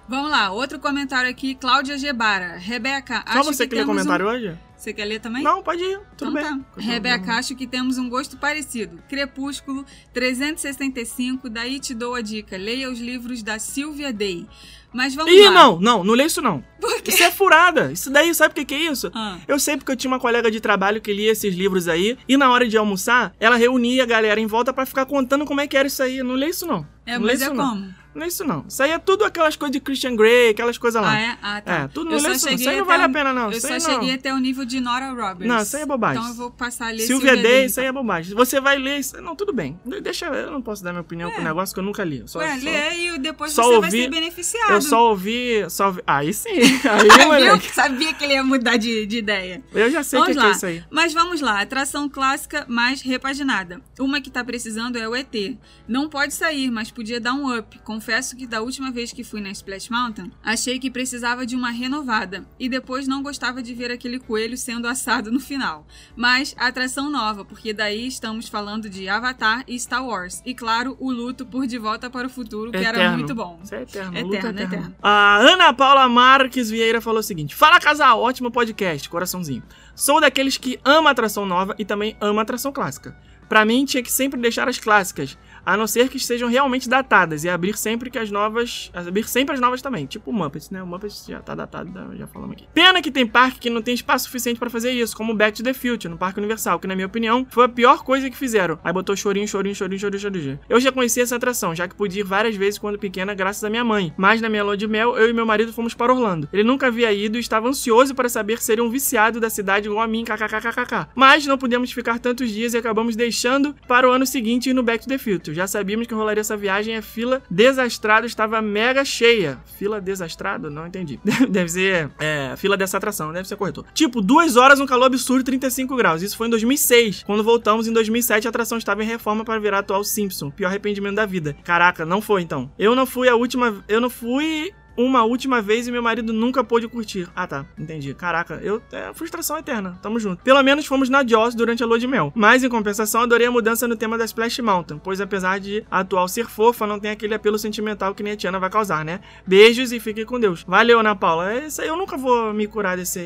Vamos 0.08 0.32
lá, 0.32 0.52
outro 0.52 0.80
comentário 0.80 1.30
aqui, 1.30 1.54
Cláudia 1.56 1.98
Gebara. 1.98 2.58
Rebeca, 2.58 3.24
Só 3.28 3.40
acho 3.40 3.54
você 3.54 3.64
que, 3.68 3.76
que 3.76 3.82
lê 3.82 3.86
comentário 3.86 4.26
um... 4.26 4.30
hoje? 4.30 4.58
Você 4.78 4.94
quer 4.94 5.06
ler 5.06 5.20
também? 5.20 5.42
Não, 5.44 5.64
pode 5.64 5.84
ir. 5.84 6.00
Tudo 6.16 6.38
então 6.38 6.56
bem. 6.58 6.66
tá. 6.76 6.82
Rebeca, 6.82 7.34
acho 7.34 7.56
que 7.56 7.66
temos 7.66 7.98
um 7.98 8.08
gosto 8.08 8.38
parecido. 8.38 9.00
Crepúsculo 9.10 9.84
365, 10.14 11.50
daí 11.50 11.80
te 11.80 11.94
dou 11.96 12.14
a 12.14 12.22
dica. 12.22 12.56
Leia 12.56 12.90
os 12.90 13.00
livros 13.00 13.42
da 13.42 13.58
Sylvia 13.60 14.14
Day. 14.14 14.48
Mas 14.94 15.14
vamos 15.16 15.34
Ih, 15.34 15.46
lá. 15.46 15.52
não, 15.52 15.80
não, 15.80 16.04
não 16.04 16.14
lê 16.14 16.26
isso 16.26 16.42
não. 16.42 16.64
Por 16.80 17.02
quê? 17.02 17.12
Isso 17.12 17.24
é 17.24 17.32
furada. 17.32 17.92
Isso 17.92 18.10
daí, 18.10 18.34
sabe 18.34 18.52
o 18.54 18.56
que, 18.56 18.66
que 18.66 18.76
é 18.76 18.92
isso? 18.92 19.12
Ah, 19.14 19.38
Eu 19.48 19.60
sei 19.60 19.78
porque 19.78 19.92
eu 19.92 19.96
tinha 19.96 20.10
uma 20.10 20.20
colega 20.20 20.50
de 20.50 20.62
trabalho 20.62 21.02
que 21.02 21.12
lia 21.12 21.32
esses 21.32 21.54
livros 21.56 21.88
aí, 21.88 22.18
e 22.28 22.38
na 22.38 22.50
hora 22.50 22.68
de 22.68 22.78
almoçar, 22.78 23.34
ela 23.40 23.58
reunia 23.58 24.04
a 24.04 24.06
galera 24.06 24.40
em 24.40 24.48
volta 24.48 24.72
pra 24.72 24.86
ficar 24.86 25.06
contando 25.06 25.46
como 25.46 25.60
é 25.60 25.68
que 25.68 25.76
era 25.76 25.88
isso 25.88 26.02
aí. 26.02 26.24
Não 26.24 26.36
lê 26.36 26.48
isso 26.50 26.66
não. 26.66 26.88
é, 27.06 27.18
não 27.18 27.26
mas 27.26 27.42
é 27.42 27.50
como? 27.50 27.62
Não 27.62 27.94
é 28.26 28.28
isso 28.28 28.44
não. 28.46 28.66
Isso 28.68 28.82
aí 28.84 28.92
é 28.92 29.00
tudo 29.00 29.24
aquelas 29.26 29.56
coisas 29.56 29.72
de 29.72 29.80
Christian 29.80 30.16
Grey, 30.16 30.50
aquelas 30.50 30.78
coisas 30.78 31.02
lá. 31.02 31.12
Ah, 31.12 31.20
é? 31.20 31.38
Ah, 31.42 31.62
tá. 31.62 31.74
É, 31.74 31.88
tudo 31.88 32.12
Eu 32.12 32.22
não 32.22 32.30
lê 32.30 32.36
isso 32.36 32.46
não. 32.46 32.54
Isso 32.54 32.70
aí 32.70 32.78
não 32.78 32.86
vale 32.86 33.04
a 33.04 33.08
o- 33.08 33.12
pena 33.14 33.34
não. 33.34 33.52
Eu 33.52 33.58
Isso 33.58 33.68
só 33.68 33.80
cheguei 33.80 34.08
não. 34.10 34.16
até 34.16 34.34
o 34.34 34.38
nível 34.38 34.66
de 34.66 34.80
Nora 34.80 35.10
Roberts. 35.10 35.48
Não, 35.48 35.58
isso 35.62 35.76
aí 35.78 35.84
é 35.84 35.86
bobagem. 35.86 36.18
Então 36.20 36.30
eu 36.30 36.36
vou 36.36 36.52
passar 36.52 36.88
a 36.88 36.92
ler 36.92 37.00
Silvia 37.02 37.34
Day, 37.34 37.44
Day. 37.44 37.66
isso 37.66 37.80
aí 37.80 37.86
é 37.86 37.92
bobagem. 37.92 38.36
Você 38.36 38.60
vai 38.60 38.78
ler 38.78 39.00
isso. 39.00 39.22
Não, 39.22 39.36
tudo 39.36 39.54
bem. 39.54 39.80
Deixa 40.02 40.26
eu 40.28 40.52
não 40.52 40.62
posso 40.62 40.84
dar 40.84 40.92
minha 40.92 41.02
opinião 41.02 41.32
pro 41.32 41.44
negócio 41.44 41.74
que 41.74 41.80
eu 41.80 41.84
nunca 41.84 42.04
li. 42.04 42.20
Eu 42.20 42.28
Só, 42.28 42.40
Ué, 42.40 42.58
só- 42.58 42.66
lê 42.66 42.94
e 43.16 43.18
depois 43.20 43.52
só 43.52 43.64
você 43.64 43.68
vai 43.80 43.86
ouvi- 43.90 44.02
ser 44.04 44.10
beneficiado. 44.10 44.72
eu 44.72 44.82
só 44.82 45.10
ouvi. 45.10 45.66
Só 45.70 45.88
ouvi... 45.88 46.02
Aí 46.08 46.34
sim. 46.34 46.50
Aí, 46.88 47.26
moleque. 47.26 47.74
Sabia 47.74 48.14
que 48.14 48.24
ele 48.24 48.34
ia 48.34 48.44
mudar 48.44 48.78
de, 48.78 49.06
de 49.06 49.18
ideia. 49.18 49.62
Eu 49.74 49.90
já 49.92 50.04
sei 50.04 50.20
o 50.20 50.26
que, 50.26 50.34
que 50.34 50.40
é 50.46 50.52
isso 50.52 50.66
aí. 50.66 50.84
Mas 50.90 51.14
vamos 51.14 51.42
lá, 51.42 51.62
atração 51.62 52.08
clássica 52.10 52.66
mais 52.68 53.02
repaginada. 53.02 53.82
Uma 54.00 54.22
que 54.22 54.30
tá 54.30 54.44
precisando 54.44 54.98
é 54.98 55.08
o 55.08 55.16
ET. 55.16 55.58
Não 55.88 56.10
pode 56.10 56.34
sair, 56.34 56.70
mas 56.72 56.92
podia 56.92 57.20
dar 57.20 57.34
um 57.34 57.58
up. 57.58 57.78
Confesso 58.08 58.38
que 58.38 58.48
da 58.48 58.62
última 58.62 58.90
vez 58.90 59.12
que 59.12 59.22
fui 59.22 59.42
na 59.42 59.52
Splash 59.52 59.90
Mountain, 59.90 60.32
achei 60.42 60.80
que 60.80 60.90
precisava 60.90 61.46
de 61.46 61.58
uma 61.58 61.72
renovada. 61.72 62.48
E 62.58 62.70
depois 62.70 63.06
não 63.06 63.22
gostava 63.22 63.62
de 63.62 63.74
ver 63.74 63.92
aquele 63.92 64.18
coelho 64.18 64.58
sendo 64.58 64.88
assado 64.88 65.30
no 65.30 65.42
final. 65.42 65.86
Mas 66.16 66.56
atração 66.58 67.10
nova, 67.10 67.44
porque 67.44 67.74
daí 67.74 68.08
estamos 68.08 68.48
falando 68.48 68.90
de 68.90 69.10
Avatar 69.10 69.66
e 69.68 69.78
Star 69.78 70.06
Wars. 70.06 70.42
E 70.46 70.56
claro, 70.56 70.96
o 71.02 71.12
luto 71.12 71.46
por 71.46 71.68
De 71.68 71.78
Volta 71.78 72.10
para 72.10 72.28
o 72.28 72.30
Futuro, 72.30 72.72
que 72.72 72.78
era 72.78 72.98
Eterno. 72.98 73.18
muito 73.18 73.36
bom. 73.36 73.60
Isso 73.62 73.76
é 73.76 73.82
eterno. 73.82 74.12
Eterno, 74.12 74.28
luta 74.28 74.38
eterna. 74.38 74.62
eterno. 74.62 74.96
A 75.04 75.38
Ana 75.40 75.74
Paula 75.74 76.08
Marques 76.08 76.70
Vieira 76.70 77.02
falou 77.02 77.20
o 77.20 77.24
seguinte: 77.24 77.54
Fala 77.54 77.78
casal, 77.78 78.22
ótimo 78.22 78.50
podcast, 78.50 79.10
coraçãozinho. 79.10 79.64
Sou 79.94 80.22
daqueles 80.22 80.56
que 80.56 80.80
ama 80.86 81.10
atração 81.10 81.46
nova 81.46 81.76
e 81.78 81.84
também 81.84 82.16
ama 82.22 82.42
atração 82.42 82.72
clássica. 82.72 83.18
Pra 83.50 83.64
mim, 83.64 83.86
tinha 83.86 84.04
que 84.04 84.12
sempre 84.12 84.40
deixar 84.40 84.68
as 84.68 84.78
clássicas, 84.78 85.38
a 85.68 85.76
não 85.76 85.86
ser 85.86 86.08
que 86.08 86.16
estejam 86.16 86.48
realmente 86.48 86.88
datadas 86.88 87.44
e 87.44 87.50
abrir 87.50 87.78
sempre 87.78 88.10
que 88.10 88.18
as 88.18 88.32
novas, 88.32 88.90
abrir 88.94 89.28
sempre 89.28 89.54
as 89.54 89.60
novas 89.60 89.82
também, 89.82 90.06
tipo 90.06 90.32
o 90.32 90.34
Muppets, 90.34 90.70
né? 90.70 90.82
O 90.82 90.88
Muppets 90.88 91.26
já 91.28 91.42
tá 91.42 91.54
datado, 91.54 91.92
já- 92.18 92.26
falamos 92.28 92.54
aqui. 92.56 92.66
Pena 92.74 93.02
que 93.02 93.12
tem 93.12 93.28
parque 93.28 93.60
que 93.60 93.70
não 93.70 93.82
tem 93.82 93.94
espaço 93.94 94.26
suficiente 94.26 94.58
pra 94.60 94.70
fazer 94.70 94.92
isso, 94.92 95.16
como 95.18 95.34
o 95.34 95.36
Back 95.36 95.58
to 95.58 95.64
the 95.64 95.74
Future 95.74 96.08
no 96.08 96.18
Parque 96.18 96.40
Universal, 96.40 96.80
que 96.80 96.88
na 96.88 96.96
minha 96.96 97.06
opinião 97.08 97.46
foi 97.50 97.66
a 97.66 97.70
pior 97.70 98.04
coisa 98.04 98.30
que 98.30 98.38
fizeram. 98.38 98.80
Aí 98.82 98.94
botou 98.94 99.14
chorinho, 99.16 99.46
chorinho, 99.48 99.76
chorinho, 99.76 100.00
chorinho, 100.00 100.20
chorinho. 100.22 100.60
Eu 100.70 100.80
já 100.80 100.90
conheci 100.92 101.20
essa 101.20 101.36
atração, 101.36 101.76
já 101.76 101.86
que 101.86 101.96
pude 101.96 102.20
ir 102.20 102.24
várias 102.24 102.56
vezes 102.56 102.80
quando 102.80 102.98
pequena, 102.98 103.34
graças 103.34 103.62
à 103.64 103.70
minha 103.70 103.84
mãe. 103.84 104.14
Mas 104.16 104.40
na 104.40 104.48
minha 104.48 104.64
lua 104.64 104.78
de 104.78 104.88
mel, 104.88 105.18
eu 105.18 105.30
e 105.30 105.34
meu 105.34 105.46
marido 105.46 105.74
fomos 105.74 105.94
para 105.94 106.14
Orlando. 106.14 106.48
Ele 106.54 106.64
nunca 106.64 106.88
havia 106.88 107.12
ido 107.12 107.36
e 107.36 107.42
estava 107.42 107.68
ansioso 107.68 108.16
para 108.16 108.30
saber 108.30 108.60
se 108.60 108.66
seria 108.66 108.84
um 108.84 108.90
viciado 108.90 109.40
da 109.40 109.50
cidade 109.50 109.88
igual 109.88 110.02
a 110.04 110.08
mim, 110.08 110.24
kkkkkk. 110.24 111.08
Mas 111.16 111.46
não 111.46 111.58
pudemos 111.58 111.92
ficar 111.92 112.20
tantos 112.20 112.50
dias 112.52 112.74
e 112.74 112.78
acabamos 112.78 113.16
deixando 113.16 113.76
para 113.88 114.08
o 114.08 114.12
ano 114.12 114.26
seguinte 114.26 114.70
ir 114.70 114.74
no 114.74 114.84
Back 114.84 115.04
to 115.04 115.10
the 115.10 115.18
Future. 115.18 115.57
Já 115.58 115.66
sabíamos 115.66 116.06
que 116.06 116.14
rolaria 116.14 116.42
essa 116.42 116.56
viagem 116.56 116.94
e 116.94 116.98
a 116.98 117.02
fila 117.02 117.42
desastrada 117.50 118.28
estava 118.28 118.62
mega 118.62 119.04
cheia. 119.04 119.58
Fila 119.66 120.00
desastrada? 120.00 120.70
Não 120.70 120.86
entendi. 120.86 121.20
Deve 121.50 121.68
ser 121.68 122.12
é, 122.20 122.54
fila 122.58 122.78
dessa 122.78 122.98
atração, 122.98 123.34
deve 123.34 123.48
ser 123.48 123.56
corretor. 123.56 123.84
Tipo, 123.92 124.22
duas 124.22 124.56
horas, 124.56 124.80
um 124.80 124.86
calor 124.86 125.06
absurdo, 125.06 125.44
35 125.44 125.96
graus. 125.96 126.22
Isso 126.22 126.38
foi 126.38 126.46
em 126.46 126.52
2006. 126.52 127.24
Quando 127.24 127.44
voltamos 127.44 127.88
em 127.88 127.92
2007, 127.92 128.46
a 128.46 128.50
atração 128.50 128.78
estava 128.78 129.04
em 129.04 129.08
reforma 129.08 129.44
para 129.44 129.60
virar 129.60 129.80
atual 129.80 130.04
Simpson. 130.04 130.52
Pior 130.52 130.68
arrependimento 130.68 131.16
da 131.16 131.26
vida. 131.26 131.58
Caraca, 131.64 132.06
não 132.06 132.22
foi 132.22 132.44
então. 132.44 132.72
Eu 132.78 132.96
não 132.96 133.08
fui 133.08 133.28
a 133.28 133.36
última. 133.36 133.84
Eu 133.88 134.00
não 134.00 134.12
fui 134.12 134.72
uma 134.98 135.24
última 135.24 135.62
vez 135.62 135.88
e 135.88 135.92
meu 135.92 136.02
marido 136.02 136.34
nunca 136.34 136.64
pôde 136.64 136.88
curtir. 136.88 137.30
Ah, 137.36 137.46
tá. 137.48 137.66
Entendi. 137.78 138.14
Caraca, 138.14 138.56
eu. 138.64 138.82
É 138.92 139.14
frustração 139.14 139.58
eterna. 139.58 139.98
Tamo 140.02 140.20
junto. 140.20 140.44
Pelo 140.44 140.62
menos 140.64 140.86
fomos 140.86 141.08
na 141.10 141.26
Jaws 141.26 141.54
durante 141.56 141.84
a 141.84 141.86
lua 141.86 142.00
de 142.00 142.08
mel. 142.08 142.32
Mas, 142.36 142.64
em 142.64 142.70
compensação, 142.70 143.22
adorei 143.22 143.48
a 143.48 143.52
mudança 143.52 143.88
no 143.88 143.96
tema 143.96 144.18
da 144.18 144.26
Splash 144.26 144.60
Mountain, 144.60 145.00
pois 145.04 145.22
apesar 145.22 145.60
de 145.60 145.86
a 145.92 146.00
atual 146.00 146.28
ser 146.28 146.48
fofa, 146.48 146.88
não 146.88 147.00
tem 147.00 147.12
aquele 147.12 147.34
apelo 147.36 147.58
sentimental 147.60 148.16
que 148.16 148.24
nem 148.24 148.34
a 148.34 148.38
Tiana 148.38 148.60
vai 148.60 148.70
causar, 148.70 149.06
né? 149.06 149.20
Beijos 149.46 149.92
e 149.92 150.00
fiquem 150.00 150.26
com 150.26 150.40
Deus. 150.40 150.64
Valeu, 150.68 151.00
Ana 151.00 151.16
Paula. 151.16 151.54
É 151.54 151.68
Isso 151.68 151.82
aí 151.82 151.88
eu 151.88 151.96
nunca 151.98 152.18
vou 152.18 152.54
me 152.54 152.66
curar 152.68 152.98
desse, 152.98 153.20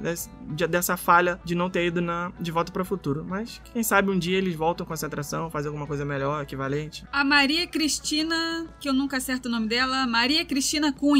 desse- 0.00 0.30
de- 0.48 0.66
dessa 0.66 0.96
falha 0.96 1.40
de 1.44 1.54
não 1.54 1.68
ter 1.68 1.86
ido 1.86 2.00
na, 2.00 2.30
de 2.38 2.50
volta 2.52 2.70
para 2.70 2.82
o 2.82 2.84
futuro. 2.84 3.24
Mas 3.28 3.60
quem 3.72 3.82
sabe 3.82 4.10
um 4.10 4.18
dia 4.18 4.38
eles 4.38 4.54
voltam 4.54 4.86
com 4.86 4.94
essa 4.94 5.06
atração, 5.06 5.50
fazem 5.50 5.68
alguma 5.68 5.86
coisa 5.86 6.04
melhor, 6.04 6.42
equivalente. 6.42 7.04
A 7.12 7.24
Maria 7.24 7.66
Cristina, 7.66 8.66
que 8.78 8.88
eu 8.88 8.92
nunca 8.92 9.16
acerto 9.16 9.48
o 9.48 9.50
nome 9.50 9.66
dela, 9.66 10.06
Maria 10.06 10.44
Cristina 10.44 10.92
Cunha. 10.92 11.15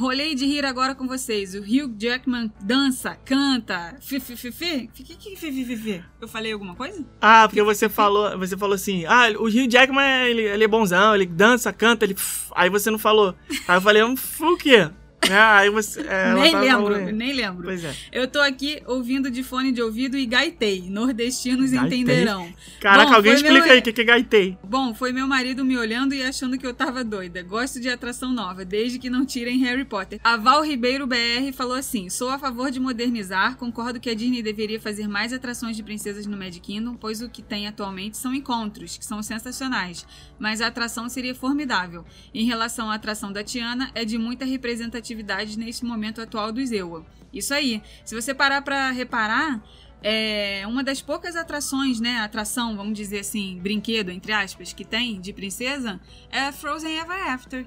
Rolei 0.00 0.34
de 0.34 0.46
rir 0.46 0.64
agora 0.64 0.94
com 0.94 1.06
vocês. 1.06 1.54
O 1.54 1.58
Hugh 1.58 1.94
Jackman 1.98 2.50
dança, 2.62 3.14
canta. 3.22 3.96
Fi, 4.00 4.18
fi, 4.18 4.34
fi, 4.34 4.50
fi. 4.50 4.90
Que 4.94 5.04
que 5.04 5.36
fi, 5.36 5.52
fi, 5.52 5.64
fi, 5.64 5.76
fi? 5.76 6.04
Eu 6.18 6.26
falei 6.26 6.52
alguma 6.52 6.74
coisa? 6.74 7.04
Ah, 7.20 7.46
porque 7.46 7.62
você 7.62 7.86
falou, 7.86 8.38
você 8.38 8.56
falou 8.56 8.74
assim, 8.74 9.04
ah, 9.04 9.28
o 9.38 9.44
Hugh 9.44 9.70
Jackman, 9.70 10.26
ele, 10.26 10.42
ele 10.42 10.64
é 10.64 10.68
bonzão, 10.68 11.14
ele 11.14 11.26
dança, 11.26 11.70
canta, 11.70 12.06
ele... 12.06 12.16
Aí 12.52 12.70
você 12.70 12.90
não 12.90 12.98
falou. 12.98 13.34
Aí 13.68 13.76
eu 13.76 13.82
falei, 13.82 14.02
um, 14.02 14.14
o 14.14 14.56
quê? 14.56 14.90
Aí 15.30 15.70
você... 15.70 16.00
é, 16.00 16.34
nem 16.34 16.56
lembro, 16.58 17.12
nem 17.12 17.32
lembro. 17.32 17.64
Pois 17.64 17.84
é. 17.84 17.94
Eu 18.10 18.26
tô 18.26 18.40
aqui 18.40 18.82
ouvindo 18.86 19.30
de 19.30 19.42
fone 19.42 19.70
de 19.70 19.82
ouvido 19.82 20.16
e 20.16 20.26
gaitei. 20.26 20.88
Nordestinos 20.88 21.70
Gaitei? 21.70 22.00
entenderão. 22.00 22.52
Caraca, 22.80 23.10
Bom, 23.10 23.16
alguém 23.16 23.34
explica 23.34 23.64
meu- 23.64 23.72
aí 23.72 23.78
o 23.78 23.82
que 23.82 23.92
que 23.92 24.00
é 24.00 24.04
gaitei. 24.04 24.58
Bom, 24.64 24.94
foi 24.94 25.12
meu 25.12 25.26
marido 25.26 25.64
me 25.64 25.76
olhando 25.76 26.14
e 26.14 26.22
achando 26.22 26.56
que 26.58 26.66
eu 26.66 26.72
tava 26.74 27.04
doida. 27.04 27.42
Gosto 27.42 27.78
de 27.78 27.88
atração 27.88 28.32
nova, 28.32 28.64
desde 28.64 28.98
que 28.98 29.10
não 29.10 29.26
tirem 29.26 29.58
Harry 29.58 29.84
Potter. 29.84 30.18
A 30.24 30.36
Val 30.36 30.64
Ribeiro 30.64 31.06
BR 31.06 31.52
falou 31.54 31.74
assim: 31.74 32.08
sou 32.08 32.30
a 32.30 32.38
favor 32.38 32.70
de 32.70 32.80
modernizar, 32.80 33.56
concordo 33.56 34.00
que 34.00 34.10
a 34.10 34.14
Disney 34.14 34.42
deveria 34.42 34.80
fazer 34.80 35.06
mais 35.06 35.32
atrações 35.32 35.76
de 35.76 35.82
princesas 35.82 36.26
no 36.26 36.36
Magic 36.36 36.60
Kingdom, 36.60 36.94
pois 36.96 37.20
o 37.20 37.28
que 37.28 37.42
tem 37.42 37.68
atualmente 37.68 38.16
são 38.16 38.34
encontros, 38.34 38.96
que 38.96 39.04
são 39.04 39.22
sensacionais. 39.22 40.06
Mas 40.38 40.60
a 40.60 40.66
atração 40.68 41.08
seria 41.08 41.34
formidável. 41.34 42.04
Em 42.34 42.46
relação 42.46 42.90
à 42.90 42.94
atração 42.94 43.30
da 43.30 43.44
Tiana, 43.44 43.90
é 43.94 44.04
de 44.04 44.16
muita 44.16 44.44
representatividade 44.44 45.09
neste 45.56 45.84
momento 45.84 46.20
atual 46.20 46.52
do 46.52 46.64
Zewa. 46.64 47.04
Isso 47.32 47.54
aí. 47.54 47.82
Se 48.04 48.14
você 48.14 48.34
parar 48.34 48.62
pra 48.62 48.90
reparar, 48.90 49.62
é 50.02 50.64
uma 50.66 50.82
das 50.82 51.00
poucas 51.02 51.36
atrações, 51.36 52.00
né? 52.00 52.18
Atração, 52.18 52.76
vamos 52.76 52.94
dizer 52.94 53.20
assim, 53.20 53.58
brinquedo, 53.62 54.10
entre 54.10 54.32
aspas, 54.32 54.72
que 54.72 54.84
tem 54.84 55.20
de 55.20 55.32
princesa, 55.32 56.00
é 56.30 56.50
Frozen 56.52 56.98
Ever 56.98 57.30
After, 57.30 57.66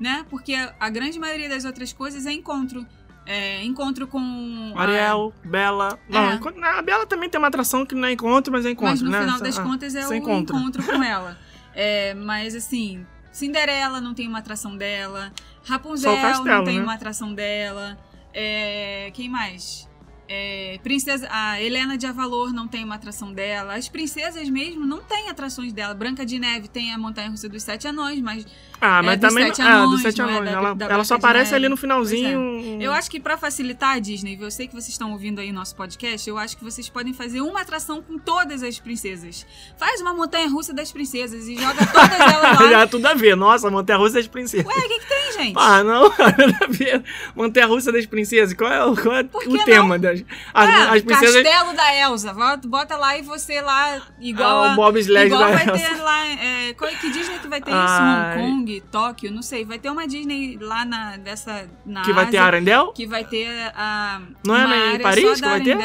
né? 0.00 0.24
Porque 0.30 0.54
a 0.80 0.90
grande 0.90 1.18
maioria 1.18 1.48
das 1.48 1.64
outras 1.64 1.92
coisas 1.92 2.26
é 2.26 2.32
encontro. 2.32 2.84
É, 3.26 3.64
encontro 3.64 4.06
com. 4.06 4.72
a- 4.76 4.82
Ariel, 4.82 5.32
Bela. 5.44 5.98
Não, 6.10 6.30
É. 6.30 6.34
encontro- 6.34 6.62
a 6.62 6.82
Bela 6.82 7.06
também 7.06 7.28
tem 7.30 7.38
uma 7.38 7.48
atração 7.48 7.86
que 7.86 7.94
não 7.94 8.06
é 8.08 8.12
encontro, 8.12 8.52
mas 8.52 8.66
é 8.66 8.70
encontro, 8.70 8.90
mas 8.92 9.00
no 9.02 9.10
né? 9.10 9.20
final 9.20 9.40
das 9.40 9.58
Ah, 9.58 9.62
contas 9.62 9.94
é 9.94 10.06
o 10.06 10.12
encontra. 10.12 10.54
encontro 10.56 10.82
com 10.82 11.02
ela. 11.02 11.38
É, 11.76 12.14
mas 12.14 12.54
assim, 12.54 13.04
Cinderela 13.34 14.00
não 14.00 14.14
tem 14.14 14.28
uma 14.28 14.38
atração 14.38 14.76
dela. 14.76 15.32
Rapunzel 15.64 16.16
não 16.44 16.64
tem 16.64 16.78
né? 16.78 16.82
uma 16.84 16.94
atração 16.94 17.34
dela. 17.34 17.98
É, 18.32 19.10
quem 19.12 19.28
mais? 19.28 19.90
É, 20.28 20.78
princesa, 20.82 21.28
a 21.30 21.60
Helena 21.60 21.98
de 21.98 22.06
Avalor 22.06 22.52
não 22.52 22.66
tem 22.66 22.82
uma 22.84 22.94
atração 22.94 23.32
dela. 23.32 23.74
As 23.74 23.88
princesas 23.88 24.48
mesmo 24.48 24.86
não 24.86 24.98
têm 25.02 25.28
atrações 25.28 25.72
dela. 25.72 25.92
Branca 25.94 26.24
de 26.24 26.38
Neve 26.38 26.66
tem 26.68 26.92
a 26.94 26.98
Montanha 26.98 27.28
Russa 27.28 27.48
dos 27.48 27.62
Sete 27.62 27.86
Anões, 27.88 28.20
mas 28.20 28.46
Ah, 28.80 28.98
É 28.98 29.02
mas 29.02 29.20
dos 29.20 29.28
também. 29.28 29.46
Sete 29.46 29.62
ah, 29.62 29.74
Anões, 29.74 29.90
dos 29.90 30.02
Sete 30.02 30.20
é 30.20 30.24
Anões. 30.24 30.44
da- 30.44 30.50
ela, 30.50 30.74
da 30.74 30.86
ela 30.86 31.04
só 31.04 31.14
aparece 31.16 31.54
ali 31.54 31.68
no 31.68 31.76
finalzinho. 31.76 32.80
eu 32.82 32.92
acho 32.92 33.10
que 33.10 33.20
pra 33.20 33.36
facilitar 33.36 33.96
a 33.96 33.98
Disney, 33.98 34.38
eu 34.40 34.50
sei 34.50 34.66
que 34.66 34.72
vocês 34.74 34.88
estão 34.88 35.12
ouvindo 35.12 35.40
aí 35.40 35.52
nosso 35.52 35.76
podcast, 35.76 36.28
eu 36.28 36.38
acho 36.38 36.56
que 36.56 36.64
vocês 36.64 36.88
podem 36.88 37.12
fazer 37.12 37.40
uma 37.42 37.60
atração 37.60 38.02
com 38.02 38.18
todas 38.18 38.62
as 38.62 38.78
princesas. 38.78 39.46
Faz 39.78 40.00
uma 40.00 40.14
montanha 40.14 40.48
russa 40.48 40.72
das 40.72 40.90
princesas 40.90 41.46
e 41.48 41.54
joga 41.56 41.86
todas 41.86 42.18
elas 42.20 42.60
lá. 42.60 42.70
Já 42.70 42.86
tudo 42.86 43.06
a 43.06 43.14
ver. 43.14 43.36
Nossa, 43.36 43.70
Montanha 43.70 43.98
Russa 43.98 44.14
das 44.14 44.26
Princesas. 44.26 44.66
Ué, 44.66 44.72
o 44.78 44.88
que, 44.88 44.98
que 45.00 45.06
tem, 45.08 45.32
gente? 45.32 45.54
Ah, 45.58 45.82
não, 45.84 46.08
nada 46.18 46.58
a 46.62 46.66
ver. 46.66 47.02
Montanha 47.36 47.66
Russa 47.66 47.92
das 47.92 48.06
Princesas. 48.06 48.54
Qual 48.54 48.70
é 48.72 48.84
o, 48.84 48.96
qual 48.96 49.14
é 49.16 49.20
o 49.22 49.64
tema 49.64 49.98
das. 49.98 50.13
As, 50.52 50.68
É, 50.68 50.74
as 50.96 51.02
princesas. 51.02 51.42
Castelo 51.42 51.72
da 51.76 51.94
Elsa. 51.96 52.34
Bota, 52.66 52.96
lá 52.96 53.16
e 53.18 53.22
você 53.22 53.60
lá, 53.60 54.00
igual 54.20 54.62
Ah, 54.64 54.70
a... 54.70 54.72
o 54.72 54.76
Bob 54.76 54.98
Sled 55.00 55.26
Igual 55.26 55.40
da 55.40 55.50
vai 55.56 55.68
Elsa. 55.68 55.88
ter 55.88 55.96
lá... 56.02 56.26
É, 56.26 56.72
qual- 56.74 56.90
que 56.90 57.10
Disney 57.10 57.38
que 57.38 57.48
vai 57.48 57.60
ter 57.60 57.72
Ai. 57.72 57.84
isso? 57.84 58.40
Hong 58.40 58.54
Kong, 58.56 58.80
Tóquio, 58.90 59.32
não 59.32 59.42
sei. 59.42 59.64
Vai 59.64 59.78
ter 59.78 59.90
uma 59.90 60.06
Disney 60.06 60.58
lá 60.60 60.84
na, 60.84 61.16
dessa, 61.16 61.68
na 61.84 62.02
Que 62.02 62.12
vai 62.12 62.26
ter 62.26 62.36
Ásia, 62.38 62.42
Arendelle? 62.46 62.92
Que 62.94 63.06
vai 63.06 63.24
ter 63.24 63.48
a... 63.74 64.20
Não 64.46 64.54
é 64.56 64.94
em 64.96 65.00
Paris 65.00 65.40
que 65.40 65.46
vai 65.46 65.60
ter? 65.60 65.76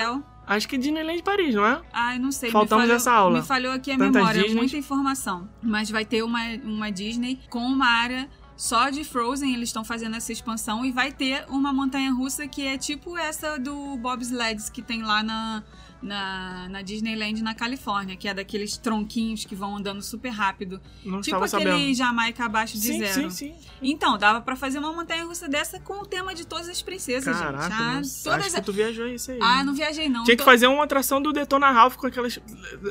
Acho 0.48 0.68
que 0.68 0.80
Disneyland 0.80 1.22
Paris, 1.22 1.54
não 1.54 1.64
é? 1.64 1.80
Ai, 1.94 2.18
não 2.18 2.32
sei. 2.32 2.50
Faltamos 2.50 2.86
falhou, 2.86 2.96
essa 2.96 3.12
aula. 3.12 3.40
Me 3.40 3.46
falhou 3.46 3.72
aqui 3.72 3.92
a 3.92 3.98
Tantas 4.00 4.16
memória, 4.16 4.42
Disneys. 4.42 4.56
muita 4.60 4.78
informação. 4.78 5.48
Mas 5.62 5.92
vai 5.92 6.04
ter 6.04 6.24
uma, 6.24 6.40
uma 6.64 6.92
Disney 6.92 7.40
com 7.52 7.60
uma 7.60 7.86
área 7.86 8.28
só 8.60 8.90
de 8.90 9.06
Frozen, 9.06 9.54
eles 9.54 9.70
estão 9.70 9.86
fazendo 9.86 10.18
essa 10.18 10.34
expansão 10.34 10.86
e 10.86 10.92
vai 10.92 11.14
ter 11.14 11.46
uma 11.48 11.72
montanha 11.72 12.12
russa 12.12 12.46
que 12.46 12.68
é 12.68 12.78
tipo 12.78 13.18
essa 13.18 13.58
do 13.58 13.96
Bobsleds 13.96 14.70
que 14.70 14.82
tem 14.82 15.02
lá 15.02 15.24
na, 15.24 15.64
na, 16.02 16.68
na 16.70 16.82
Disneyland 16.82 17.42
na 17.44 17.54
Califórnia, 17.54 18.16
que 18.16 18.28
é 18.28 18.34
daqueles 18.34 18.78
tronquinhos 18.78 19.46
que 19.46 19.56
vão 19.56 19.78
andando 19.78 20.02
super 20.02 20.30
rápido. 20.30 20.80
Não 21.04 21.22
tipo 21.22 21.36
aquele 21.38 21.50
sabendo. 21.50 21.94
Jamaica 21.94 22.46
abaixo 22.46 22.74
de 22.78 22.88
Sim, 22.88 23.00
zero. 23.00 23.14
sim, 23.14 23.30
sim. 23.30 23.56
Então, 23.82 24.18
dava 24.18 24.42
pra 24.42 24.56
fazer 24.56 24.80
uma 24.80 24.92
montanha 24.94 25.24
russa 25.26 25.48
dessa 25.48 25.80
com 25.80 25.94
o 26.02 26.06
tema 26.06 26.34
de 26.34 26.46
todas 26.46 26.70
as 26.70 26.82
princesas, 26.82 27.38
Caraca, 27.38 27.64
gente. 27.64 27.76
Ah, 27.76 28.02
todas 28.24 28.46
acho 28.48 28.56
que 28.56 28.62
tu 28.62 28.74
viajou 28.74 29.08
isso 29.08 29.32
aí. 29.32 29.40
Ah, 29.42 29.64
não 29.64 29.74
viajei 29.74 30.08
não. 30.10 30.24
Tinha 30.24 30.36
que 30.38 30.44
Tô- 30.44 30.50
fazer 30.50 30.68
uma 30.68 30.84
atração 30.84 31.22
do 31.22 31.32
Detona 31.34 31.70
Ralph 31.72 31.96
com 31.96 32.08
aquelas. 32.08 32.40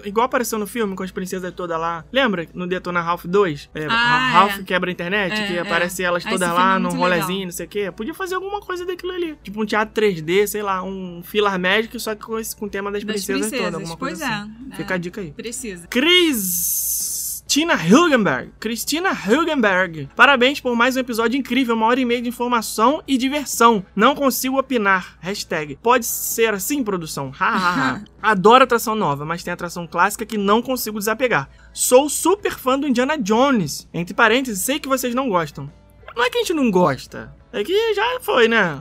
Igual 0.05 0.27
apareceu 0.27 0.59
no 0.59 0.67
filme, 0.67 0.95
com 0.95 1.03
as 1.03 1.11
princesas 1.11 1.53
todas 1.55 1.79
lá. 1.79 2.05
Lembra? 2.13 2.47
No 2.55 2.67
Detona 2.67 3.01
Ralph 3.01 3.25
2? 3.27 3.71
É, 3.75 3.87
Ah, 3.87 4.31
Ralph 4.31 4.59
é. 4.61 4.63
quebra 4.63 4.91
a 4.91 4.93
internet, 4.93 5.33
É, 5.33 5.47
que 5.47 5.53
é. 5.55 5.61
aparece 5.61 6.03
elas 6.03 6.25
Ah, 6.27 6.31
todas 6.31 6.49
lá 6.51 6.77
é 6.77 6.79
num 6.79 6.91
rolezinho, 6.91 7.29
legal. 7.31 7.45
não 7.47 7.53
sei 7.53 7.67
o 7.67 7.69
quê. 7.69 7.91
Podia 7.93 8.15
fazer 8.15 8.35
alguma 8.35 8.61
coisa 8.61 8.85
daquilo 8.85 9.13
ali. 9.13 9.37
Tipo 9.43 9.63
um 9.63 9.67
teatro 9.67 9.95
3D, 9.95 10.47
sei 10.47 10.63
lá, 10.63 10.83
um 10.83 11.23
Filar 11.23 11.59
Magic, 11.59 11.99
só 12.01 12.15
que 12.15 12.23
com, 12.25 12.39
esse, 12.39 12.55
com 12.57 12.67
o 12.67 12.69
tema 12.71 12.91
das, 13.05 13.17
das 13.17 13.27
princesas, 13.27 13.51
princesas. 13.51 13.75
Alguma 13.75 13.97
pois 13.97 14.19
coisa 14.19 14.27
assim. 14.27 14.53
é. 14.73 14.77
Fica 14.77 14.95
é. 14.95 14.97
a 14.97 14.99
dica 14.99 15.21
aí. 15.21 15.33
Precisa. 15.33 15.87
Cristina 15.89 17.75
Hilgenberg. 17.75 18.53
Cristina 18.61 19.11
Hilgenberg. 19.11 20.09
Parabéns 20.15 20.61
por 20.61 20.77
mais 20.77 20.97
um 20.97 21.01
episódio 21.01 21.39
incrível, 21.39 21.75
uma 21.75 21.87
hora 21.87 22.01
e 22.01 22.05
meia 22.05 22.21
de 22.21 22.29
informação 22.29 23.03
e 23.07 23.17
diversão. 23.17 23.85
Não 23.97 24.15
consigo 24.15 24.59
opinar. 24.59 25.17
Hashtag. 25.21 25.79
Pode 25.83 26.07
ser 26.07 26.53
assim, 26.55 26.85
produção? 26.85 27.33
Adoro 28.23 28.65
atração 28.65 28.95
nova, 28.95 29.25
mas 29.25 29.43
tem 29.43 29.53
atração 29.53 29.87
clássica 29.87 30.27
que 30.27 30.37
não 30.37 30.61
consigo 30.61 30.99
desapegar. 30.99 31.49
Sou 31.73 32.09
super 32.09 32.53
fã 32.53 32.79
do 32.79 32.89
Indiana 32.89 33.17
Jones. 33.17 33.89
Entre 33.95 34.15
parênteses, 34.15 34.63
sei 34.65 34.79
que 34.79 34.89
vocês 34.89 35.15
não 35.15 35.29
gostam. 35.29 35.71
Não 36.15 36.25
é 36.25 36.31
que 36.31 36.39
a 36.39 36.41
gente 36.41 36.55
não 36.55 36.71
gosta. 36.71 37.33
É 37.53 37.65
que 37.65 37.95
já 37.95 38.21
foi, 38.21 38.47
né? 38.49 38.81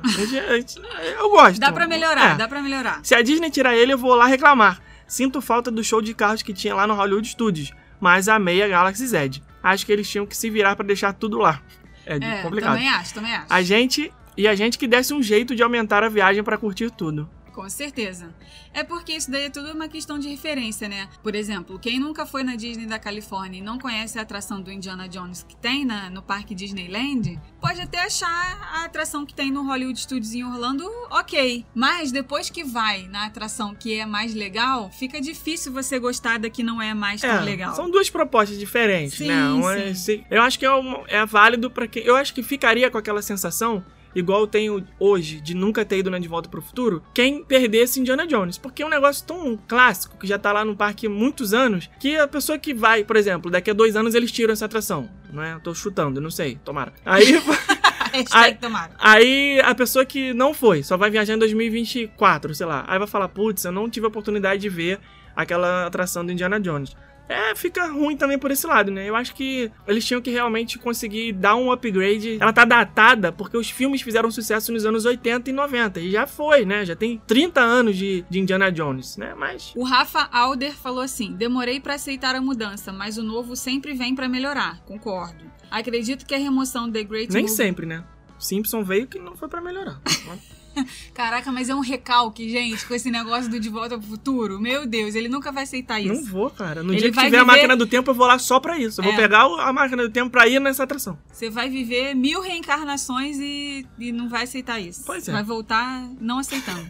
Eu 1.19 1.29
gosto. 1.29 1.59
Dá 1.59 1.71
pra 1.71 1.87
melhorar, 1.87 2.33
É. 2.33 2.35
dá 2.35 2.47
pra 2.47 2.61
melhorar. 2.61 2.99
Se 3.03 3.15
a 3.15 3.21
Disney 3.21 3.49
tirar 3.49 3.75
ele, 3.75 3.93
eu 3.93 3.97
vou 3.97 4.13
lá 4.15 4.25
reclamar. 4.27 4.81
Sinto 5.07 5.41
falta 5.41 5.71
do 5.71 5.83
show 5.83 6.01
de 6.01 6.13
carros 6.13 6.41
que 6.41 6.53
tinha 6.53 6.75
lá 6.75 6.85
no 6.85 6.93
Hollywood 6.93 7.27
Studios, 7.29 7.71
mas 7.99 8.27
amei 8.27 8.61
a 8.61 8.67
Galaxy 8.67 9.07
Z. 9.07 9.41
Acho 9.63 9.85
que 9.85 9.91
eles 9.91 10.09
tinham 10.09 10.25
que 10.25 10.35
se 10.35 10.49
virar 10.49 10.75
pra 10.75 10.85
deixar 10.85 11.13
tudo 11.13 11.37
lá. 11.37 11.61
É, 12.05 12.15
É, 12.17 12.41
complicado. 12.41 12.73
também 12.73 12.89
acho, 12.89 13.13
também 13.13 13.33
acho. 13.35 13.45
A 13.49 13.61
gente 13.61 14.11
e 14.35 14.47
a 14.47 14.53
gente 14.55 14.77
que 14.77 14.87
desse 14.87 15.13
um 15.13 15.23
jeito 15.23 15.55
de 15.55 15.63
aumentar 15.63 16.03
a 16.03 16.09
viagem 16.09 16.43
pra 16.43 16.57
curtir 16.57 16.89
tudo. 16.91 17.29
Com 17.57 17.67
certeza. 17.71 18.35
É 18.71 18.83
porque 18.83 19.13
isso 19.13 19.31
daí 19.31 19.45
é 19.45 19.49
tudo 19.49 19.71
uma 19.71 19.87
questão 19.87 20.19
de 20.19 20.29
referência, 20.29 20.87
né? 20.87 21.09
Por 21.23 21.33
exemplo, 21.33 21.79
quem 21.79 21.99
nunca 21.99 22.23
foi 22.23 22.43
na 22.43 22.55
Disney 22.55 22.85
da 22.85 22.99
Califórnia 22.99 23.57
e 23.57 23.61
não 23.63 23.79
conhece 23.79 24.19
a 24.19 24.21
atração 24.21 24.61
do 24.61 24.71
Indiana 24.71 25.09
Jones 25.09 25.41
que 25.41 25.55
tem 25.55 25.83
na, 25.83 26.07
no 26.11 26.21
parque 26.21 26.53
Disneyland, 26.53 27.41
pode 27.59 27.81
até 27.81 28.03
achar 28.03 28.29
a 28.75 28.85
atração 28.85 29.25
que 29.25 29.33
tem 29.33 29.49
no 29.51 29.63
Hollywood 29.65 29.99
Studios 29.99 30.35
em 30.35 30.43
Orlando 30.43 30.83
ok. 31.09 31.65
Mas 31.73 32.11
depois 32.11 32.47
que 32.51 32.63
vai 32.63 33.07
na 33.07 33.25
atração 33.25 33.73
que 33.73 33.95
é 33.99 34.05
mais 34.05 34.35
legal, 34.35 34.91
fica 34.91 35.19
difícil 35.19 35.73
você 35.73 35.97
gostar 35.97 36.37
da 36.37 36.51
que 36.51 36.61
não 36.61 36.79
é 36.79 36.93
mais 36.93 37.21
tão 37.21 37.31
É, 37.31 37.39
legal. 37.41 37.73
São 37.73 37.89
duas 37.89 38.07
propostas 38.07 38.59
diferentes, 38.59 39.17
Sim, 39.17 39.29
né? 39.29 39.49
Uma 39.49 39.95
sim. 39.95 40.23
eu 40.29 40.43
acho 40.43 40.59
que 40.59 40.65
é, 40.65 40.75
um- 40.75 41.03
é 41.07 41.25
válido 41.25 41.71
pra 41.71 41.87
quem. 41.87 42.03
Eu 42.03 42.15
acho 42.15 42.35
que 42.35 42.43
ficaria 42.43 42.91
com 42.91 42.99
aquela 42.99 43.23
sensação. 43.23 43.83
Igual 44.15 44.41
eu 44.41 44.47
tenho 44.47 44.87
hoje, 44.99 45.39
de 45.41 45.53
nunca 45.53 45.85
ter 45.85 45.99
ido 45.99 46.09
na 46.09 46.19
De 46.19 46.27
Volta 46.27 46.49
pro 46.49 46.61
Futuro, 46.61 47.03
quem 47.13 47.43
perdesse 47.43 47.99
Indiana 47.99 48.25
Jones. 48.25 48.57
Porque 48.57 48.83
é 48.83 48.85
um 48.85 48.89
negócio 48.89 49.25
tão 49.25 49.57
clássico, 49.67 50.17
que 50.17 50.27
já 50.27 50.37
tá 50.37 50.51
lá 50.51 50.65
no 50.65 50.75
parque 50.75 51.07
há 51.07 51.09
muitos 51.09 51.53
anos, 51.53 51.89
que 51.99 52.17
a 52.17 52.27
pessoa 52.27 52.57
que 52.57 52.73
vai, 52.73 53.03
por 53.03 53.15
exemplo, 53.15 53.51
daqui 53.51 53.69
a 53.69 53.73
dois 53.73 53.95
anos 53.95 54.15
eles 54.15 54.31
tiram 54.31 54.53
essa 54.53 54.65
atração. 54.65 55.09
Não 55.31 55.43
é? 55.43 55.59
Tô 55.59 55.73
chutando, 55.73 56.21
não 56.21 56.31
sei, 56.31 56.59
tomara. 56.63 56.93
Aí. 57.05 57.41
Tomara. 58.59 58.91
Aí 58.97 59.59
a 59.63 59.75
pessoa 59.75 60.05
que 60.05 60.33
não 60.33 60.53
foi, 60.53 60.83
só 60.83 60.97
vai 60.97 61.09
viajar 61.09 61.33
em 61.33 61.37
2024, 61.37 62.55
sei 62.55 62.65
lá. 62.65 62.83
Aí 62.87 62.97
vai 62.97 63.07
falar, 63.07 63.29
putz, 63.29 63.65
eu 63.65 63.71
não 63.71 63.89
tive 63.89 64.05
a 64.05 64.09
oportunidade 64.09 64.61
de 64.61 64.69
ver 64.69 64.99
aquela 65.35 65.85
atração 65.85 66.25
do 66.25 66.31
Indiana 66.31 66.59
Jones. 66.59 66.95
É, 67.29 67.53
fica 67.55 67.85
ruim 67.91 68.15
também 68.15 68.37
por 68.39 68.51
esse 68.51 68.65
lado, 68.65 68.89
né? 68.91 69.07
Eu 69.09 69.15
acho 69.15 69.35
que 69.35 69.69
eles 69.87 70.05
tinham 70.05 70.21
que 70.21 70.29
realmente 70.31 70.77
conseguir 70.79 71.33
dar 71.33 71.55
um 71.55 71.71
upgrade. 71.71 72.37
Ela 72.39 72.53
tá 72.53 72.63
datada 72.63 73.31
porque 73.31 73.57
os 73.57 73.69
filmes 73.69 74.01
fizeram 74.01 74.31
sucesso 74.31 74.71
nos 74.71 74.85
anos 74.85 75.03
80 75.05 75.49
e 75.49 75.53
90. 75.53 75.99
E 75.99 76.11
já 76.11 76.25
foi, 76.25 76.65
né? 76.65 76.85
Já 76.85 76.95
tem 76.95 77.21
30 77.27 77.59
anos 77.61 77.97
de, 77.97 78.23
de 78.29 78.39
Indiana 78.39 78.71
Jones, 78.71 79.17
né? 79.17 79.33
Mas. 79.37 79.73
O 79.75 79.83
Rafa 79.83 80.27
Alder 80.31 80.73
falou 80.73 81.01
assim: 81.01 81.33
demorei 81.33 81.79
pra 81.79 81.95
aceitar 81.95 82.33
a 82.35 82.41
mudança, 82.41 82.91
mas 82.93 83.17
o 83.17 83.23
novo 83.23 83.55
sempre 83.55 83.93
vem 83.93 84.15
pra 84.15 84.29
melhorar. 84.29 84.79
Concordo. 84.85 85.45
Acredito 85.69 86.25
que 86.25 86.33
a 86.33 86.37
remoção 86.37 86.89
The 86.91 87.03
Great 87.03 87.33
Nem 87.33 87.43
Movie- 87.43 87.55
sempre, 87.55 87.85
né? 87.85 88.03
Simpson 88.39 88.83
veio 88.83 89.07
que 89.07 89.19
não 89.19 89.35
foi 89.35 89.49
pra 89.49 89.59
melhorar. 89.61 89.99
Caraca, 91.13 91.51
mas 91.51 91.69
é 91.69 91.75
um 91.75 91.79
recalque, 91.79 92.49
gente, 92.49 92.85
com 92.85 92.93
esse 92.93 93.09
negócio 93.11 93.49
do 93.49 93.59
De 93.59 93.69
Volta 93.69 93.97
pro 93.97 94.07
Futuro. 94.07 94.59
Meu 94.59 94.85
Deus, 94.85 95.15
ele 95.15 95.27
nunca 95.29 95.51
vai 95.51 95.63
aceitar 95.63 95.99
isso. 95.99 96.13
Não 96.13 96.23
vou, 96.25 96.49
cara. 96.49 96.83
No 96.83 96.93
Ele 96.93 97.01
dia 97.01 97.11
que 97.11 97.17
tiver 97.17 97.37
a 97.37 97.41
viver- 97.41 97.45
máquina 97.45 97.75
do 97.75 97.85
tempo, 97.87 98.11
eu 98.11 98.15
vou 98.15 98.27
lá 98.27 98.37
só 98.39 98.59
pra 98.59 98.77
isso. 98.77 98.99
Eu 99.01 99.05
vou 99.05 99.13
É. 99.13 99.15
pegar 99.17 99.47
o- 99.47 99.59
a 99.59 99.71
máquina 99.73 100.03
do 100.03 100.09
tempo 100.11 100.29
pra 100.29 100.47
ir 100.47 100.59
nessa 100.59 100.83
atração. 100.83 101.17
Você 101.31 101.49
vai 101.49 101.69
viver 101.69 102.13
mil 102.15 102.41
reencarnações 102.41 103.37
e, 103.39 103.85
e 103.99 104.11
não 104.11 104.29
vai 104.29 104.43
aceitar 104.43 104.79
isso. 104.79 105.03
Pois 105.05 105.27
é. 105.27 105.31
Vai 105.31 105.43
voltar 105.43 106.07
não 106.19 106.39
aceitando. 106.39 106.89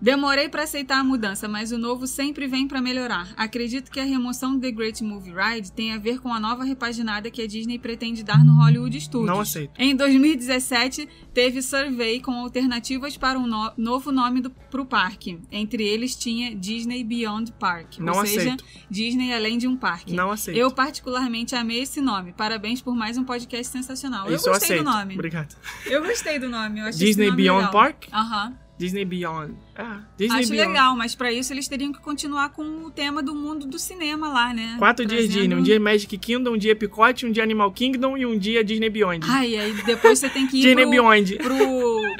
Demorei 0.00 0.48
pra 0.48 0.62
aceitar 0.62 0.98
a 1.00 1.04
mudança, 1.04 1.48
mas 1.48 1.72
o 1.72 1.78
novo 1.78 2.06
sempre 2.06 2.46
vem 2.46 2.68
pra 2.68 2.80
melhorar. 2.80 3.28
Acredito 3.36 3.90
que 3.90 3.98
a 3.98 4.04
remoção 4.04 4.54
do 4.54 4.60
The 4.60 4.70
Great 4.70 5.02
Movie 5.02 5.32
Ride 5.32 5.72
tem 5.72 5.92
a 5.92 5.98
ver 5.98 6.20
com 6.20 6.32
a 6.32 6.38
nova 6.38 6.62
repaginada 6.64 7.30
que 7.30 7.42
a 7.42 7.46
Disney 7.46 7.78
pretende 7.78 8.22
dar 8.22 8.44
no 8.44 8.52
Hollywood 8.54 9.00
Studios. 9.00 9.26
Não 9.26 9.40
aceito. 9.40 9.72
Em 9.78 9.94
2017, 9.96 11.08
teve 11.34 11.62
survey 11.62 12.20
com 12.20 12.32
alternativas 12.32 13.16
para 13.16 13.38
um 13.38 13.46
no- 13.46 13.72
novo 13.76 14.12
nome 14.12 14.40
do, 14.40 14.50
pro 14.50 14.84
parque. 14.84 15.38
Entre 15.50 15.82
eles 15.84 16.14
tinha 16.14 16.54
Disney 16.54 17.02
Beyond 17.02 17.52
Park, 17.58 17.98
Não 17.98 18.14
ou 18.14 18.26
seja, 18.26 18.40
aceito. 18.40 18.64
Disney 18.90 19.32
além 19.32 19.58
de 19.58 19.66
um 19.66 19.76
parque. 19.76 20.12
Não 20.14 20.30
aceito. 20.30 20.56
Eu 20.56 20.70
particularmente 20.70 21.54
amei 21.56 21.82
esse 21.82 22.00
nome. 22.00 22.32
Parabéns 22.32 22.80
por 22.80 22.94
mais 22.94 23.18
um 23.18 23.24
podcast 23.24 23.72
sensacional. 23.72 24.26
Isso 24.32 24.46
eu 24.48 24.52
eu 24.52 24.58
gostei 24.58 24.76
aceito. 24.78 24.84
do 24.84 24.90
nome. 24.90 25.14
Obrigado. 25.14 25.56
Eu 25.86 26.02
gostei 26.04 26.38
do 26.38 26.48
nome. 26.48 26.80
Eu 26.80 26.90
Disney 26.90 27.26
nome 27.26 27.36
Beyond 27.42 27.66
legal. 27.66 27.72
Park? 27.72 28.04
Aham. 28.12 28.67
Disney 28.78 29.04
Beyond. 29.04 29.54
Ah, 29.76 30.00
Disney 30.16 30.38
Acho 30.40 30.50
Beyond. 30.50 30.68
legal, 30.68 30.96
mas 30.96 31.14
pra 31.14 31.32
isso 31.32 31.52
eles 31.52 31.66
teriam 31.66 31.92
que 31.92 31.98
continuar 32.00 32.50
com 32.50 32.84
o 32.84 32.90
tema 32.90 33.20
do 33.22 33.34
mundo 33.34 33.66
do 33.66 33.78
cinema 33.78 34.28
lá, 34.28 34.54
né? 34.54 34.76
Quatro 34.78 35.04
dias 35.04 35.24
Trazendo- 35.24 35.40
Disney. 35.40 35.56
Um 35.56 35.62
dia 35.62 35.80
Magic 35.80 36.16
Kingdom, 36.16 36.52
um 36.52 36.56
dia 36.56 36.72
Epicote, 36.72 37.26
um 37.26 37.32
dia 37.32 37.42
Animal 37.42 37.72
Kingdom 37.72 38.16
e 38.16 38.24
um 38.24 38.38
dia 38.38 38.62
Disney 38.62 38.88
Beyond. 38.88 39.26
Ai, 39.28 39.56
aí 39.56 39.72
depois 39.84 40.18
você 40.20 40.28
tem 40.28 40.46
que 40.46 40.58
ir 40.58 40.62
Disney 40.62 40.82
pro, 40.82 40.90
Beyond. 40.90 41.36
pro, 41.38 41.56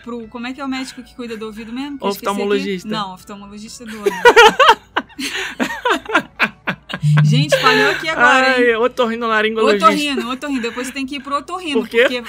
pro... 0.03 0.29
Como 0.29 0.47
é 0.49 0.53
que 0.53 0.61
é 0.61 0.65
o 0.65 0.69
médico 0.69 1.03
que 1.03 1.15
cuida 1.15 1.37
do 1.37 1.47
ouvido 1.47 1.73
mesmo? 1.73 1.97
Que. 1.99 2.07
Oftalmologista. 2.07 2.89
Não, 2.89 3.15
oftalmologista 3.15 3.87
do 3.87 4.01
olho. 4.03 4.13
Gente, 7.25 7.57
falhou 7.61 7.91
aqui 7.91 8.09
agora, 8.09 8.59
hein? 8.61 8.69
Ai, 8.71 8.77
otorrinolaringologista. 8.77 9.87
Otorrino, 9.87 10.31
otorrino. 10.31 10.63
Depois 10.63 10.87
você 10.87 10.93
tem 10.93 11.07
que 11.07 11.17
ir 11.17 11.21
pro 11.21 11.37
otorrino. 11.37 11.81
Por 11.81 11.89
quê? 11.89 12.03
Porque 12.03 12.23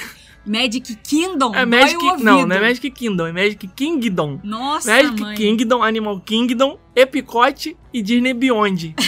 Magic 0.45 0.95
Kingdom 1.03 1.53
É 1.53 1.65
Magic... 1.65 1.97
Não, 2.23 2.45
não 2.47 2.55
é 2.55 2.59
Magic 2.59 2.89
Kingdom, 2.91 3.27
é 3.27 3.31
Magic 3.31 3.67
Kingdom. 3.75 4.39
Nossa, 4.43 4.89
Magic 4.91 5.21
mãe. 5.21 5.35
Kingdom, 5.35 5.83
Animal 5.83 6.19
Kingdom, 6.21 6.79
Epicote 6.95 7.77
e 7.93 8.01
Disney 8.01 8.33
Beyond. 8.33 8.95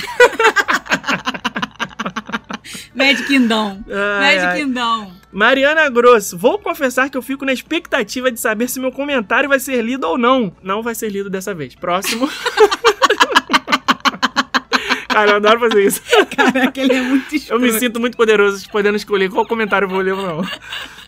Magic 2.93 3.25
Kingdom. 3.27 3.83
Ai, 3.89 4.19
Magic 4.35 4.45
ai. 4.45 4.59
Kingdom. 4.61 5.11
Mariana 5.31 5.89
Grosso, 5.89 6.37
vou 6.37 6.59
confessar 6.59 7.09
que 7.09 7.17
eu 7.17 7.21
fico 7.21 7.45
na 7.45 7.53
expectativa 7.53 8.29
de 8.31 8.39
saber 8.39 8.67
se 8.69 8.79
meu 8.79 8.91
comentário 8.91 9.47
vai 9.49 9.59
ser 9.59 9.81
lido 9.81 10.05
ou 10.05 10.17
não. 10.17 10.53
Não 10.61 10.83
vai 10.83 10.93
ser 10.93 11.09
lido 11.09 11.29
dessa 11.29 11.53
vez. 11.53 11.73
Próximo. 11.73 12.29
Cara, 15.07 15.31
eu 15.31 15.35
adoro 15.37 15.59
fazer 15.59 15.85
isso. 15.85 16.01
Caraca, 16.35 16.79
ele 16.79 16.93
é 16.93 17.01
muito 17.01 17.33
Eu 17.33 17.37
escroto. 17.37 17.61
me 17.61 17.71
sinto 17.73 17.99
muito 17.99 18.15
poderoso 18.15 18.69
podendo 18.69 18.95
escolher 18.95 19.29
qual 19.29 19.45
comentário 19.45 19.85
eu 19.85 19.89
vou 19.89 19.99
ler 19.99 20.13
ou 20.13 20.21
não. 20.25 20.41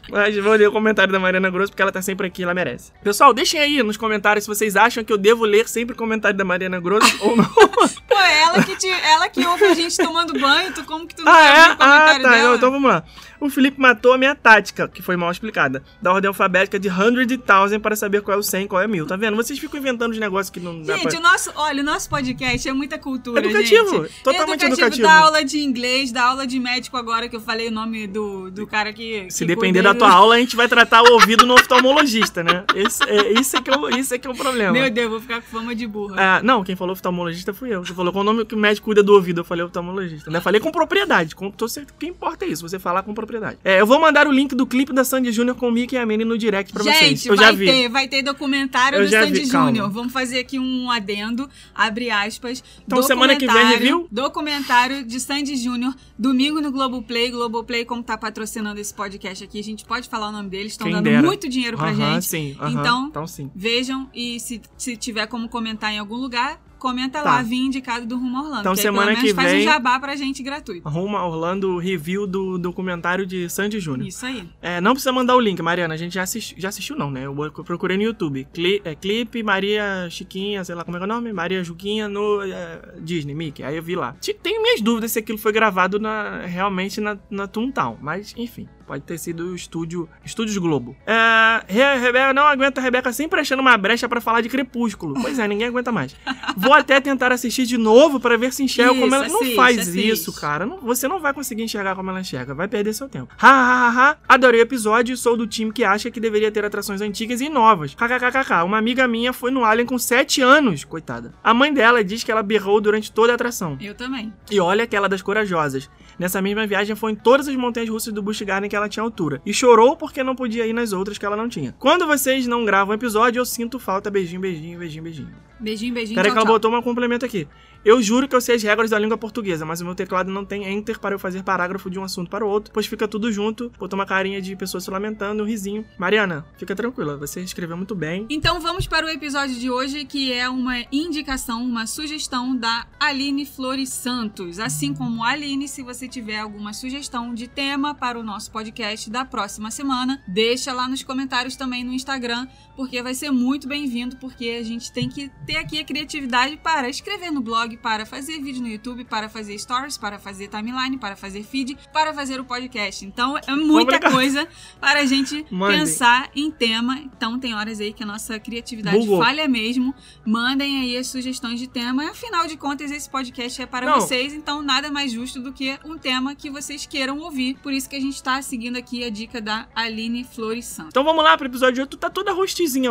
Mas 0.10 0.36
vou 0.38 0.54
ler 0.54 0.68
o 0.68 0.72
comentário 0.72 1.12
da 1.14 1.20
Mariana 1.20 1.50
Grosso 1.50 1.72
porque 1.72 1.82
ela 1.82 1.92
tá 1.92 2.02
sempre 2.02 2.28
aqui, 2.28 2.44
ela 2.44 2.54
merece. 2.54 2.92
Pessoal, 3.04 3.34
deixem 3.34 3.60
aí 3.60 3.82
nos 3.82 3.98
comentários 3.98 4.44
se 4.44 4.50
vocês 4.50 4.76
acham 4.76 5.04
que 5.04 5.12
eu 5.14 5.18
devo 5.18 5.46
ler 5.46 5.68
sempre 5.68 5.94
o 5.94 5.98
comentário 5.98 6.38
da 6.38 6.44
Mariana 6.44 6.80
Grosso 6.80 7.16
ou 7.26 7.36
não. 7.38 7.46
Pô, 7.46 8.16
é 8.20 8.42
ela 8.44 8.64
que, 8.64 8.76
te, 8.76 8.88
ela 8.90 9.30
que 9.30 9.46
ouve 9.46 9.64
a 9.66 9.74
gente 9.74 9.96
tomando 9.98 10.38
banho, 10.40 10.74
tu 10.74 10.84
como 10.84 11.08
que 11.08 11.16
tu 11.16 11.24
não 11.24 11.32
Ah, 11.32 11.36
vai 11.36 11.48
é? 11.48 11.62
ouvir 11.62 11.70
o 11.72 11.74
Ah, 11.74 11.78
comentário 11.78 12.24
tá. 12.24 12.30
dela? 12.32 12.56
Então 12.58 12.72
vamos 12.72 12.90
lá. 12.92 13.04
O 13.44 13.50
Felipe 13.50 13.78
matou 13.78 14.14
a 14.14 14.18
minha 14.18 14.34
tática, 14.34 14.88
que 14.88 15.02
foi 15.02 15.18
mal 15.18 15.30
explicada, 15.30 15.84
da 16.02 16.14
ordem 16.14 16.30
alfabética 16.30 16.80
de 16.80 16.90
100 16.90 17.08
e 17.08 17.72
1000 17.74 17.80
para 17.82 17.94
saber 17.94 18.22
qual 18.22 18.38
é 18.38 18.40
o 18.40 18.42
100 18.42 18.64
e 18.64 18.68
qual 18.70 18.82
é 18.82 18.88
1000. 18.88 19.06
Tá 19.06 19.18
vendo? 19.18 19.36
Vocês 19.36 19.60
ficam 19.60 19.78
inventando 19.82 20.14
os 20.14 20.18
negócios 20.18 20.50
que 20.50 20.62
não 20.62 20.82
dá 20.82 20.96
Gente, 20.96 21.10
pra... 21.10 21.20
o 21.20 21.22
nosso, 21.22 21.52
olha, 21.54 21.82
o 21.82 21.86
nosso 21.86 22.10
podcast 22.10 22.70
é 22.70 22.72
muita 22.72 22.98
cultura, 22.98 23.42
Educativo, 23.42 24.04
gente. 24.04 24.24
totalmente 24.24 24.64
educativo. 24.64 24.86
educativo. 24.86 25.08
Dá 25.08 25.14
aula 25.18 25.44
de 25.44 25.60
inglês, 25.60 26.14
dá 26.14 26.24
aula 26.24 26.48
de 26.48 26.58
médico 26.58 26.96
agora, 26.96 27.28
que 27.28 27.36
eu 27.36 27.42
falei 27.42 27.68
o 27.68 27.72
nome 27.72 28.08
do, 28.08 28.50
do 28.50 28.66
cara 28.66 28.94
que... 28.94 29.30
Se 29.30 29.40
que 29.40 29.46
depender 29.46 29.82
da 29.82 29.94
tua 29.94 30.10
aula, 30.10 30.36
a 30.36 30.40
gente 30.40 30.56
vai 30.56 30.70
tratar 30.70 31.02
o 31.04 31.12
ouvido 31.12 31.46
no 31.46 31.56
oftalmologista, 31.56 32.46
né? 32.46 32.64
Esse, 32.74 33.04
é, 33.04 33.34
isso, 33.34 33.58
é 33.58 33.62
que 33.62 33.70
é 33.70 33.78
o, 33.78 33.90
isso 33.90 34.14
é 34.14 34.18
que 34.18 34.26
é 34.26 34.32
o 34.32 34.36
problema. 34.38 34.72
Meu 34.72 34.90
Deus, 34.90 35.10
vou 35.10 35.20
ficar 35.20 35.42
com 35.42 35.48
fama 35.48 35.76
de 35.76 35.86
burra. 35.86 36.16
Ah, 36.18 36.42
não, 36.42 36.64
quem 36.64 36.78
falou 36.78 36.94
oftalmologista 36.94 37.54
fui 37.54 37.76
eu. 37.76 37.84
Você 37.84 37.94
falou 37.94 38.14
qual 38.14 38.22
o 38.22 38.26
nome 38.26 38.46
que 38.46 38.56
o 38.56 38.58
médico 38.58 38.86
cuida 38.86 39.04
do 39.04 39.14
ouvido. 39.14 39.42
Eu 39.42 39.46
falei 39.46 39.66
oftalmologista. 39.66 40.32
Né? 40.32 40.40
Falei 40.40 40.62
com 40.62 40.72
propriedade. 40.72 41.36
Com, 41.36 41.52
tô 41.52 41.68
certo, 41.68 41.92
o 41.92 41.94
que 41.96 42.06
importa 42.06 42.46
é 42.46 42.48
isso, 42.48 42.62
você 42.62 42.80
falar 42.80 43.04
com 43.04 43.14
propriedade. 43.14 43.33
É, 43.64 43.82
eu 43.82 43.86
vou 43.88 44.00
mandar 44.00 44.28
o 44.28 44.32
link 44.32 44.54
do 44.56 44.66
clipe 44.66 44.94
da 44.94 45.04
Sandy 45.04 45.32
Júnior 45.32 45.56
com 45.56 45.68
o 45.68 45.72
Mickey 45.72 45.96
e 45.96 46.00
a 46.00 46.06
Minnie 46.06 46.26
no 46.26 46.38
direct 46.38 46.72
pra 46.74 46.84
vocês. 46.84 46.98
Gente, 47.00 47.28
Eu 47.28 47.36
vai 47.36 47.46
já 47.46 47.52
vi. 47.52 47.66
ter, 47.66 47.90
vai 47.90 48.08
ter 48.08 48.22
documentário 48.24 49.00
Eu 49.00 49.06
do 49.06 49.10
Sandy. 49.12 49.46
Júnior. 49.46 49.90
Vamos 49.90 50.12
fazer 50.14 50.40
aqui 50.40 50.60
um 50.60 50.90
adendo, 50.92 51.50
abre 51.74 52.10
aspas. 52.10 52.64
Então, 52.86 53.02
semana 53.02 53.36
que 53.36 53.48
vem, 53.48 53.66
review? 53.68 54.08
Documentário 54.12 55.04
de 55.06 55.20
Sandy 55.20 55.56
Júnior, 55.56 55.96
domingo 56.18 56.60
no 56.62 56.72
Globoplay. 56.72 57.32
Globoplay, 57.32 57.86
como 57.86 58.04
tá 58.04 58.18
patrocinando 58.18 58.80
esse 58.80 58.94
podcast 58.94 59.44
aqui, 59.44 59.60
a 59.60 59.64
gente 59.64 59.86
pode 59.86 60.10
falar 60.10 60.30
o 60.30 60.32
nome 60.32 60.50
deles, 60.50 60.74
estão 60.74 60.90
dando 60.90 61.04
dera. 61.06 61.22
muito 61.22 61.48
dinheiro 61.48 61.78
pra 61.78 61.90
Aham, 61.90 62.14
gente. 62.16 62.26
sim. 62.26 62.56
aham, 62.60 62.72
Então, 62.80 63.08
então 63.08 63.28
sim. 63.28 63.50
Vejam 63.56 64.10
e 64.14 64.40
se, 64.40 64.62
se 64.78 64.98
tiver 64.98 65.28
como 65.28 65.48
comentar 65.48 65.92
em 65.94 66.00
algum 66.00 66.16
lugar, 66.16 66.60
comenta 66.84 67.22
Tá. 67.22 67.36
lá, 67.38 67.42
vim 67.42 67.68
indicado 67.68 68.06
do 68.06 68.18
Rumo 68.18 68.38
Orlando. 68.40 68.60
Então, 68.60 68.74
que 68.74 68.80
aí 68.80 68.84
semana 68.84 69.08
pelo 69.08 69.18
menos 69.18 69.32
que 69.32 69.36
faz 69.36 69.52
vem- 69.52 69.62
um 69.62 69.64
jabá 69.64 69.98
pra 70.00 70.16
gente 70.18 70.44
gratuito. 70.44 70.86
Arruma 70.88 71.26
Orlando 71.26 71.78
review 71.78 72.28
do 72.28 72.58
documentário 72.58 73.26
de 73.26 73.50
Sandy 73.50 73.80
Júnior. 73.80 74.08
Isso 74.10 74.26
aí. 74.26 74.48
É, 74.62 74.82
não 74.82 74.92
precisa 74.92 75.12
mandar 75.14 75.36
o 75.36 75.40
link, 75.40 75.62
Mariana. 75.62 75.94
A 75.94 75.98
gente 75.98 76.14
já 76.14 76.24
assistiu, 76.24 76.58
já 76.60 76.68
assistiu 76.70 76.96
não, 76.98 77.10
né? 77.10 77.26
Eu 77.26 77.34
procurei 77.64 77.96
no 77.96 78.04
YouTube. 78.04 78.46
Cli, 78.54 78.82
é, 78.84 78.94
clipe 78.96 79.42
Maria 79.42 80.08
Chiquinha, 80.10 80.64
sei 80.66 80.76
lá 80.76 80.84
como 80.84 80.98
é 80.98 81.00
é 81.00 81.04
o 81.04 81.08
nome? 81.08 81.32
Maria 81.34 81.64
Juquinha 81.64 82.08
no 82.10 82.42
é, 82.44 82.82
Disney, 83.00 83.34
Mickey. 83.34 83.64
Aí 83.64 83.76
eu 83.78 83.84
vi 83.84 83.96
lá. 83.96 84.16
Tenho 84.42 84.62
minhas 84.62 84.82
dúvidas 84.82 85.12
se 85.14 85.20
aquilo 85.20 85.38
foi 85.38 85.52
gravado 85.54 86.00
na, 86.00 86.42
realmente 86.46 87.00
na, 87.00 87.18
na 87.30 87.48
Toontown. 87.48 87.98
Mas, 88.02 88.34
enfim. 88.38 88.68
Pode 88.86 89.04
ter 89.04 89.18
sido 89.18 89.52
o 89.52 89.56
estúdio, 89.56 90.08
Estúdios 90.26 90.58
Globo. 90.58 90.96
É, 91.06 91.64
Re- 91.68 91.98
Rebeca, 92.00 92.34
não 92.34 92.44
aguenta 92.44 92.82
a 92.82 92.84
Rebeca 92.84 93.12
sempre 93.14 93.40
achando 93.40 93.60
uma 93.62 93.78
brecha 93.78 94.08
pra 94.10 94.20
falar 94.22 94.42
de 94.42 94.50
Crepúsculo. 94.50 95.14
Pois 95.22 95.40
é, 95.40 95.48
ninguém 95.48 95.68
aguenta 95.68 95.92
mais. 95.92 96.16
Vou 96.58 96.74
até 96.74 97.00
tentar 97.00 97.32
assistir 97.32 97.66
de 97.66 97.78
novo 97.78 98.20
pra 98.20 98.38
ver 98.38 98.52
se 98.54 98.64
enxerga 98.64 98.92
Isso, 98.92 99.02
como 99.02 99.16
ela... 99.16 99.28
Não 99.28 99.36
assiste, 99.42 99.56
faz 99.56 99.80
assiste. 99.80 100.10
isso, 100.10 100.34
cara. 100.34 100.66
Não- 100.66 100.78
você 100.80 101.08
não 101.08 101.20
vai 101.20 101.34
conseguir 101.34 101.64
enxergar 101.64 101.96
como 101.96 102.10
ela 102.10 102.20
enxerga. 102.22 102.54
Vai 102.54 102.68
perder 102.68 102.94
seu 102.94 103.08
tempo. 103.08 103.34
Ha, 103.40 103.48
ha, 103.50 103.88
ha, 103.88 104.10
ha. 104.12 104.18
Adorei 104.28 104.60
o 104.62 104.64
episódio 104.64 105.14
e 105.14 105.18
sou 105.18 105.38
do 105.38 105.48
time 105.48 105.72
que 105.72 105.84
acha 105.84 106.12
que 106.12 106.20
deveria 106.20 106.52
ter 106.52 106.66
atrações 106.66 107.02
antigas 107.02 107.42
e 107.42 107.50
novas. 107.50 107.94
KKKKK. 107.96 108.64
Uma 108.66 108.78
amiga 108.78 109.08
minha 109.08 109.32
foi 109.34 109.52
no 109.52 109.64
Alien 109.64 109.86
com 109.88 109.98
7 109.98 110.42
anos. 110.42 110.84
Coitada. 110.84 111.34
A 111.44 111.54
mãe 111.54 111.74
dela 111.74 112.04
diz 112.04 112.24
que 112.24 112.32
ela 112.32 112.44
berrou 112.44 112.82
durante 112.82 113.12
toda 113.12 113.32
a 113.32 113.36
atração. 113.36 113.78
Eu 113.82 113.96
também. 113.96 114.34
E 114.52 114.60
olha 114.60 114.84
aquela 114.84 115.08
das 115.08 115.22
corajosas. 115.22 115.90
Nessa 116.20 116.42
mesma 116.42 116.68
viagem 116.68 116.96
foi 116.96 117.12
em 117.14 117.16
todas 117.16 117.48
as 117.48 117.56
montanhas 117.56 117.90
russas 117.90 118.14
do 118.14 118.22
Busch 118.22 118.42
Garden 118.44 118.70
que 118.74 118.78
ela 118.78 118.90
tinha 118.90 119.04
altura. 119.04 119.40
E 119.46 119.54
chorou 119.54 119.96
porque 119.96 120.24
não 120.24 120.36
podia 120.36 120.66
ir 120.66 120.74
nas 120.74 120.94
outras 120.94 121.20
que 121.20 121.26
ela 121.26 121.38
não 121.38 121.48
tinha. 121.48 121.76
Quando 121.78 122.08
vocês 122.08 122.48
não 122.48 122.66
gravam 122.66 122.96
episódio, 122.96 123.40
eu 123.40 123.46
sinto 123.46 123.78
falta. 123.78 124.10
Beijinho, 124.10 124.42
beijinho, 124.42 124.80
beijinho, 124.80 125.04
beijinho. 125.04 125.36
Beijinho, 125.60 125.94
beijinho. 125.94 126.16
Peraí 126.16 126.32
que 126.32 126.38
ela 126.38 126.48
botou 126.48 126.74
um 126.74 126.82
complemento 126.82 127.24
aqui. 127.24 127.48
Eu 127.86 128.02
juro 128.02 128.30
que 128.30 128.36
eu 128.36 128.40
sei 128.40 128.56
as 128.56 128.64
regras 128.64 128.92
da 128.92 128.98
língua 128.98 129.18
portuguesa, 129.18 129.66
mas 129.66 129.82
o 129.82 129.86
meu 129.86 129.94
teclado 129.94 130.32
não 130.32 130.46
tem 130.46 130.66
enter 130.66 130.98
para 130.98 131.16
eu 131.16 131.20
fazer 131.20 131.44
parágrafo 131.44 131.90
de 131.90 132.00
um 132.00 132.04
assunto 132.04 132.30
para 132.30 132.46
o 132.46 132.48
outro, 132.48 132.72
pois 132.74 132.86
fica 132.86 133.10
tudo 133.10 133.30
junto. 133.30 133.70
Botou 133.78 134.00
uma 134.00 134.06
carinha 134.06 134.42
de 134.42 134.56
pessoa 134.56 134.80
se 134.80 134.90
lamentando, 134.90 135.44
um 135.44 135.46
risinho. 135.46 135.86
Mariana, 135.98 136.46
fica 136.58 136.74
tranquila, 136.74 137.18
você 137.18 137.42
escreveu 137.42 137.76
muito 137.76 137.94
bem. 137.94 138.26
Então 138.30 138.62
vamos 138.62 138.88
para 138.88 139.06
o 139.06 139.10
episódio 139.10 139.56
de 139.60 139.70
hoje, 139.70 140.06
que 140.06 140.32
é 140.32 140.48
uma 140.48 140.86
indicação, 140.94 141.62
uma 141.62 141.86
sugestão 141.86 142.56
da 142.56 142.88
Aline 142.98 143.46
Flores 143.46 143.90
Santos. 143.90 144.60
Assim 144.60 144.94
como 144.94 145.22
Aline, 145.22 145.68
se 145.68 145.84
você 145.84 146.08
tiver 146.08 146.40
alguma 146.40 146.72
sugestão 146.72 147.34
de 147.34 147.50
tema 147.50 147.94
para 147.94 148.18
o 148.18 148.24
nosso 148.24 148.50
podcast 148.50 149.10
da 149.10 149.26
próxima 149.26 149.70
semana, 149.70 150.24
deixa 150.26 150.72
lá 150.72 150.88
nos 150.88 151.04
comentários 151.04 151.58
também 151.58 151.84
no 151.84 151.92
Instagram, 151.92 152.48
porque 152.76 153.02
vai 153.04 153.14
ser 153.14 153.30
muito 153.32 153.68
bem-vindo, 153.68 154.16
porque 154.18 154.58
a 154.60 154.64
gente 154.64 154.92
tem 154.92 155.10
que 155.10 155.30
ter 155.46 155.58
aqui 155.58 155.80
a 155.80 155.84
criatividade 155.84 156.58
para 156.58 156.90
escrever 156.90 157.32
no 157.32 157.42
blog, 157.42 157.76
para 157.78 158.06
fazer 158.06 158.40
vídeo 158.40 158.62
no 158.62 158.68
YouTube, 158.70 159.04
para 159.04 159.28
fazer 159.28 159.58
stories, 159.60 159.98
para 159.98 160.18
fazer 160.18 160.48
timeline, 160.48 160.98
para 160.98 161.16
fazer 161.16 161.44
feed, 161.44 161.78
para 161.92 162.14
fazer 162.14 162.40
o 162.40 162.46
podcast. 162.46 163.06
Então 163.06 163.38
é 163.38 163.52
muita 163.56 163.96
Obrigado. 163.98 164.12
coisa 164.14 164.48
para 164.80 165.02
a 165.02 165.06
gente 165.06 165.46
Mandem. 165.52 165.80
pensar 165.80 166.30
em 166.34 166.50
tema. 166.50 167.00
Então 167.00 167.38
tem 167.38 167.54
horas 167.54 167.82
aí 167.82 167.92
que 167.92 168.04
a 168.04 168.06
nossa 168.06 168.40
criatividade 168.40 168.98
Bugou. 168.98 169.20
falha 169.20 169.48
mesmo. 169.48 169.94
Mandem 170.26 170.80
aí 170.80 170.98
as 170.98 171.08
sugestões 171.08 171.60
de 171.60 171.68
tema. 171.68 172.10
Afinal 172.10 172.48
de 172.48 172.56
contas, 172.56 172.92
esse 172.92 173.10
podcast 173.10 173.62
é 173.62 173.66
para 173.66 173.86
Não. 173.86 174.00
vocês, 174.00 174.34
então 174.34 174.62
nada 174.62 174.90
mais 174.90 175.12
justo 175.12 175.40
do 175.42 175.52
que 175.52 175.78
um 175.86 175.98
tema 175.98 176.34
que 176.34 176.50
vocês 176.50 176.86
queiram 176.86 177.20
ouvir. 177.20 177.56
Por 177.62 177.74
isso 177.74 177.90
que 177.90 177.96
a 177.98 178.00
gente 178.02 178.22
tá 178.24 178.38
assim 178.38 178.54
seguindo 178.54 178.78
aqui 178.78 179.04
a 179.04 179.10
dica 179.10 179.42
da 179.42 179.68
Aline 179.74 180.24
Flores 180.24 180.66
Santos. 180.66 180.90
Então 180.92 181.04
vamos 181.04 181.24
lá 181.24 181.36
pro 181.36 181.48
episódio 181.48 181.74
de 181.74 181.82
hoje. 181.82 181.90
Tu 181.90 181.98
tá 181.98 182.08
toda 182.08 182.32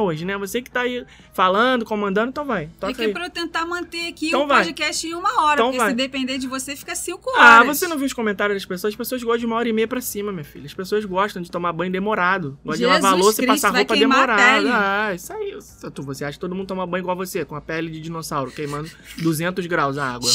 hoje, 0.01 0.25
né? 0.25 0.37
Você 0.39 0.61
que 0.63 0.71
tá 0.71 0.81
aí 0.83 1.05
falando, 1.33 1.85
comandando, 1.85 2.29
então 2.31 2.45
vai. 2.45 2.65
É 2.65 2.69
Toca 2.81 2.95
que 2.95 3.03
aí. 3.03 3.13
pra 3.13 3.27
eu 3.27 3.31
tentar 3.31 3.65
manter 3.67 4.09
aqui 4.09 4.29
Então 4.29 4.45
o 4.45 4.47
vai. 4.47 4.59
podcast 4.65 5.07
em 5.07 5.15
uma 5.15 5.43
hora, 5.43 5.55
Então 5.55 5.67
porque 5.67 5.79
vai. 5.79 5.91
se 5.91 5.97
depender 5.97 6.39
de 6.39 6.47
você, 6.47 6.77
fica 6.77 6.95
cinco 6.95 7.31
horas. 7.31 7.43
Ah, 7.43 7.65
você 7.65 7.87
não 7.89 7.97
viu 7.97 8.07
os 8.07 8.13
comentários 8.13 8.57
das 8.57 8.65
pessoas? 8.67 8.93
As 8.93 8.97
pessoas 8.97 9.23
gostam 9.23 9.39
de 9.41 9.47
uma 9.47 9.57
hora 9.57 9.69
e 9.69 9.73
meia 9.73 9.89
pra 9.89 10.01
cima, 10.01 10.31
minha 10.33 10.45
filha. 10.45 10.67
As 10.67 10.75
pessoas 10.75 11.05
gostam 11.05 11.43
de 11.43 11.51
tomar 11.51 11.73
banho 11.73 11.91
demorado. 11.93 12.59
Gostam 12.65 12.87
de 12.87 12.93
lavar 12.93 13.13
a 13.13 13.15
Jesus 13.17 13.25
louça 13.25 13.43
e 13.43 13.47
passar 13.47 13.71
roupa 13.75 13.97
demorada. 13.97 14.71
Ah, 14.73 15.15
isso 15.15 15.33
aí. 15.33 15.55
Você 15.55 16.25
acha 16.25 16.33
que 16.35 16.41
todo 16.41 16.55
mundo 16.55 16.67
toma 16.67 16.87
banho 16.87 17.03
igual 17.03 17.17
você, 17.17 17.45
com 17.45 17.55
a 17.57 17.61
pele 17.61 17.91
de 17.91 18.01
dinossauro, 18.01 18.51
queimando 18.51 18.91
200 19.19 19.67
graus 19.67 19.97
a 19.99 20.07
água. 20.15 20.31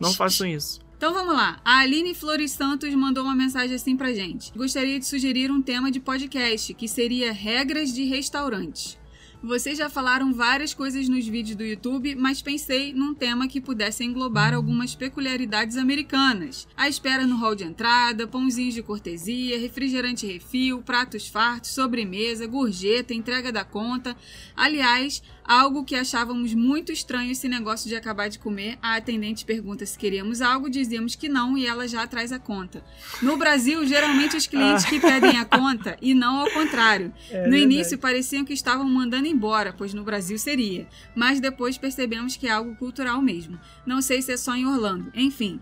Não 0.00 0.12
façam 0.12 0.46
isso. 0.46 0.80
Então 0.98 1.14
vamos 1.14 1.32
lá. 1.32 1.60
A 1.64 1.78
Aline 1.78 2.12
Flores 2.12 2.50
Santos 2.50 2.92
mandou 2.92 3.22
uma 3.22 3.34
mensagem 3.36 3.76
assim 3.76 3.96
pra 3.96 4.12
gente. 4.12 4.50
Gostaria 4.52 4.98
de 4.98 5.06
sugerir 5.06 5.48
um 5.48 5.62
tema 5.62 5.92
de 5.92 6.00
podcast, 6.00 6.74
que 6.74 6.88
seria 6.88 7.32
regras 7.32 7.94
de 7.94 8.02
restaurantes. 8.02 8.98
Vocês 9.40 9.78
já 9.78 9.88
falaram 9.88 10.34
várias 10.34 10.74
coisas 10.74 11.08
nos 11.08 11.24
vídeos 11.24 11.56
do 11.56 11.64
YouTube, 11.64 12.16
mas 12.16 12.42
pensei 12.42 12.92
num 12.92 13.14
tema 13.14 13.46
que 13.46 13.60
pudesse 13.60 14.02
englobar 14.02 14.52
algumas 14.52 14.96
peculiaridades 14.96 15.76
americanas. 15.76 16.66
A 16.76 16.88
espera 16.88 17.24
no 17.24 17.36
hall 17.36 17.54
de 17.54 17.62
entrada, 17.62 18.26
pãozinhos 18.26 18.74
de 18.74 18.82
cortesia, 18.82 19.56
refrigerante 19.56 20.26
refil, 20.26 20.82
pratos 20.82 21.28
fartos, 21.28 21.70
sobremesa, 21.70 22.48
gorjeta, 22.48 23.14
entrega 23.14 23.52
da 23.52 23.64
conta. 23.64 24.16
Aliás, 24.56 25.22
algo 25.48 25.82
que 25.82 25.94
achávamos 25.94 26.52
muito 26.52 26.92
estranho 26.92 27.32
esse 27.32 27.48
negócio 27.48 27.88
de 27.88 27.96
acabar 27.96 28.28
de 28.28 28.38
comer. 28.38 28.78
A 28.82 28.96
atendente 28.96 29.46
pergunta 29.46 29.86
se 29.86 29.98
queríamos 29.98 30.42
algo, 30.42 30.68
dizíamos 30.68 31.14
que 31.14 31.26
não 31.26 31.56
e 31.56 31.66
ela 31.66 31.88
já 31.88 32.06
traz 32.06 32.30
a 32.30 32.38
conta. 32.38 32.84
No 33.22 33.38
Brasil, 33.38 33.86
geralmente 33.86 34.36
os 34.36 34.46
clientes 34.46 34.84
que 34.84 35.00
pedem 35.00 35.38
a 35.38 35.46
conta 35.46 35.96
e 36.02 36.12
não 36.12 36.40
ao 36.40 36.50
contrário. 36.50 37.14
no 37.48 37.56
início 37.56 37.96
pareciam 37.96 38.44
que 38.44 38.52
estavam 38.52 38.86
mandando 38.86 39.26
embora, 39.26 39.72
pois 39.72 39.94
no 39.94 40.04
Brasil 40.04 40.38
seria, 40.38 40.86
mas 41.16 41.40
depois 41.40 41.78
percebemos 41.78 42.36
que 42.36 42.46
é 42.46 42.50
algo 42.50 42.76
cultural 42.76 43.22
mesmo. 43.22 43.58
Não 43.86 44.02
sei 44.02 44.20
se 44.20 44.32
é 44.32 44.36
só 44.36 44.54
em 44.54 44.66
Orlando. 44.66 45.10
Enfim, 45.14 45.58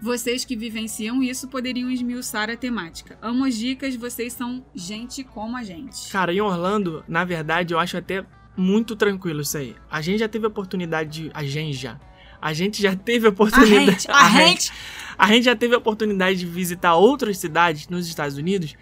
vocês 0.00 0.44
que 0.44 0.56
vivenciam 0.56 1.22
isso 1.22 1.48
poderiam 1.48 1.90
esmiuçar 1.90 2.50
a 2.50 2.56
temática. 2.56 3.18
Amo 3.20 3.44
as 3.44 3.56
dicas, 3.56 3.94
vocês 3.94 4.32
são 4.32 4.64
gente 4.74 5.22
como 5.22 5.56
a 5.56 5.62
gente. 5.62 6.10
Cara, 6.10 6.32
em 6.32 6.40
Orlando, 6.40 7.04
na 7.06 7.24
verdade, 7.24 7.74
eu 7.74 7.78
acho 7.78 7.96
até 7.96 8.24
muito 8.58 8.96
tranquilo 8.96 9.40
isso 9.40 9.56
aí. 9.56 9.76
A 9.90 10.02
gente 10.02 10.18
já 10.18 10.28
teve 10.28 10.44
a 10.44 10.48
oportunidade 10.48 11.10
de. 11.10 11.30
A 11.32 11.44
gente 11.44 11.74
já. 11.76 11.98
A 12.42 12.52
gente 12.52 12.82
já 12.82 12.94
teve 12.94 13.26
a 13.26 13.30
A 13.30 13.32
oportunidade. 13.32 13.86
gente, 13.86 14.10
a 14.10 14.30
gente. 14.36 14.72
A 15.16 15.26
gente 15.28 15.44
já 15.44 15.56
teve 15.56 15.74
a 15.74 15.78
oportunidade 15.78 16.38
de 16.40 16.46
visitar 16.46 16.94
outras 16.94 17.38
cidades 17.38 17.88
nos 17.88 18.06
Estados 18.08 18.36
Unidos. 18.36 18.74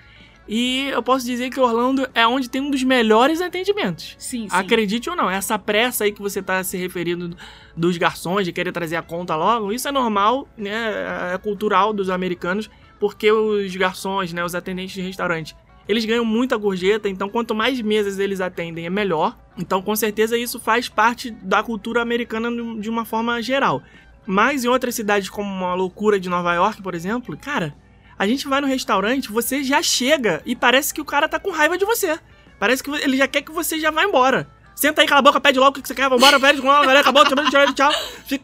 E 0.48 0.88
eu 0.92 1.02
posso 1.02 1.26
dizer 1.26 1.50
que 1.50 1.58
Orlando 1.58 2.08
é 2.14 2.26
onde 2.26 2.48
tem 2.48 2.60
um 2.60 2.70
dos 2.70 2.82
melhores 2.84 3.40
atendimentos. 3.40 4.14
Sim, 4.16 4.48
sim. 4.48 4.56
Acredite 4.56 5.10
ou 5.10 5.16
não, 5.16 5.28
essa 5.28 5.58
pressa 5.58 6.04
aí 6.04 6.12
que 6.12 6.22
você 6.22 6.40
tá 6.40 6.62
se 6.62 6.76
referindo 6.76 7.36
dos 7.76 7.96
garçons, 7.96 8.44
de 8.44 8.52
querer 8.52 8.70
trazer 8.70 8.94
a 8.96 9.02
conta 9.02 9.34
logo, 9.34 9.72
isso 9.72 9.88
é 9.88 9.92
normal, 9.92 10.48
né? 10.56 11.32
É 11.34 11.38
cultural 11.38 11.92
dos 11.92 12.08
americanos, 12.08 12.70
porque 13.00 13.30
os 13.32 13.74
garçons, 13.74 14.32
né, 14.32 14.44
os 14.44 14.54
atendentes 14.54 14.94
de 14.94 15.00
restaurante, 15.00 15.56
eles 15.88 16.04
ganham 16.04 16.24
muita 16.24 16.56
gorjeta, 16.56 17.08
então 17.08 17.28
quanto 17.28 17.54
mais 17.54 17.80
mesas 17.80 18.18
eles 18.18 18.40
atendem 18.40 18.86
é 18.86 18.90
melhor. 18.90 19.36
Então 19.56 19.80
com 19.80 19.94
certeza 19.94 20.36
isso 20.36 20.58
faz 20.58 20.88
parte 20.88 21.30
da 21.30 21.62
cultura 21.62 22.02
americana 22.02 22.50
de 22.80 22.90
uma 22.90 23.04
forma 23.04 23.40
geral. 23.42 23.82
Mas 24.26 24.64
em 24.64 24.68
outras 24.68 24.94
cidades 24.94 25.28
como 25.28 25.48
uma 25.48 25.74
loucura 25.74 26.18
de 26.18 26.28
Nova 26.28 26.52
York, 26.54 26.82
por 26.82 26.94
exemplo, 26.94 27.36
cara, 27.36 27.74
a 28.18 28.26
gente 28.26 28.48
vai 28.48 28.60
no 28.60 28.66
restaurante, 28.66 29.30
você 29.30 29.62
já 29.62 29.82
chega 29.82 30.42
e 30.44 30.56
parece 30.56 30.92
que 30.92 31.00
o 31.00 31.04
cara 31.04 31.28
tá 31.28 31.38
com 31.38 31.50
raiva 31.50 31.78
de 31.78 31.84
você. 31.84 32.18
Parece 32.58 32.82
que 32.82 32.90
ele 32.90 33.16
já 33.16 33.28
quer 33.28 33.42
que 33.42 33.52
você 33.52 33.78
já 33.78 33.90
vá 33.90 34.02
embora. 34.02 34.48
Senta 34.74 35.00
aí, 35.00 35.06
cala 35.06 35.20
a 35.20 35.22
boca, 35.22 35.40
pede 35.40 35.58
logo 35.58 35.78
o 35.78 35.82
que 35.82 35.88
você 35.88 35.94
quer, 35.94 36.08
vambora, 36.08 36.38
pede, 36.38 36.60
galera, 36.60 37.00
acabou, 37.00 37.24
tchau, 37.24 37.72
tchau, 37.74 37.90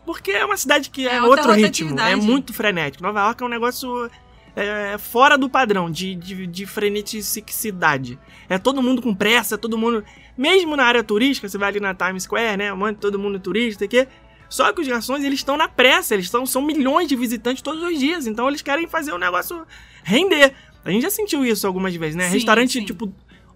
Porque 0.07 0.31
é 0.31 0.45
uma 0.47 0.57
cidade 0.57 0.89
que 0.89 1.07
é, 1.07 1.17
É 1.17 1.23
outro 1.23 1.53
ritmo, 1.53 1.99
é 2.01 2.17
muito 2.17 2.55
frenético. 2.55 3.03
Nova 3.03 3.21
York 3.21 3.43
é 3.43 3.47
um 3.47 3.51
negócio 3.51 4.11
é, 4.57 4.97
fora 4.99 5.37
do 5.39 5.49
padrão 5.49 5.91
de, 5.91 6.15
de, 6.15 6.47
de 6.47 6.67
freneticidade. 6.67 8.19
É 8.49 8.59
todo 8.59 8.83
mundo 8.83 9.01
com 9.03 9.15
pressa, 9.15 9.57
todo 9.59 9.79
mundo. 9.79 10.05
Mesmo 10.37 10.77
na 10.77 10.85
área 10.85 11.03
turística, 11.03 11.49
você 11.49 11.59
vai 11.59 11.69
ali 11.69 11.81
na 11.81 11.95
Times 11.95 12.25
Square, 12.25 12.57
né? 12.57 12.73
Um 12.73 12.77
monte- 12.77 12.99
Todo 12.99 13.19
mundo 13.19 13.39
turista 13.39 13.85
aqui. 13.85 14.07
Só 14.49 14.71
que 14.73 14.83
os 14.83 14.89
garçons, 14.89 15.25
eles 15.25 15.39
estão 15.41 15.57
na 15.57 15.67
pressa, 15.69 16.15
eles 16.15 16.27
estão, 16.27 16.45
são 16.45 16.61
milhões 16.61 17.09
de 17.09 17.17
visitantes 17.17 17.63
todos 17.63 17.83
os 17.83 17.99
dias, 17.99 18.27
então 18.27 18.47
eles 18.49 18.61
querem 18.61 18.87
fazer 18.87 19.13
o 19.13 19.19
negócio 19.19 19.67
render. 20.05 20.53
A 20.85 20.91
gente 20.91 21.03
já 21.03 21.11
sentiu 21.11 21.43
isso 21.45 21.67
algumas 21.67 21.95
vezes, 21.95 22.15
né? 22.17 22.27
Sim, 22.27 22.35
Restaurante, 22.35 22.73
sim. 22.81 22.85
tipo, 22.85 23.11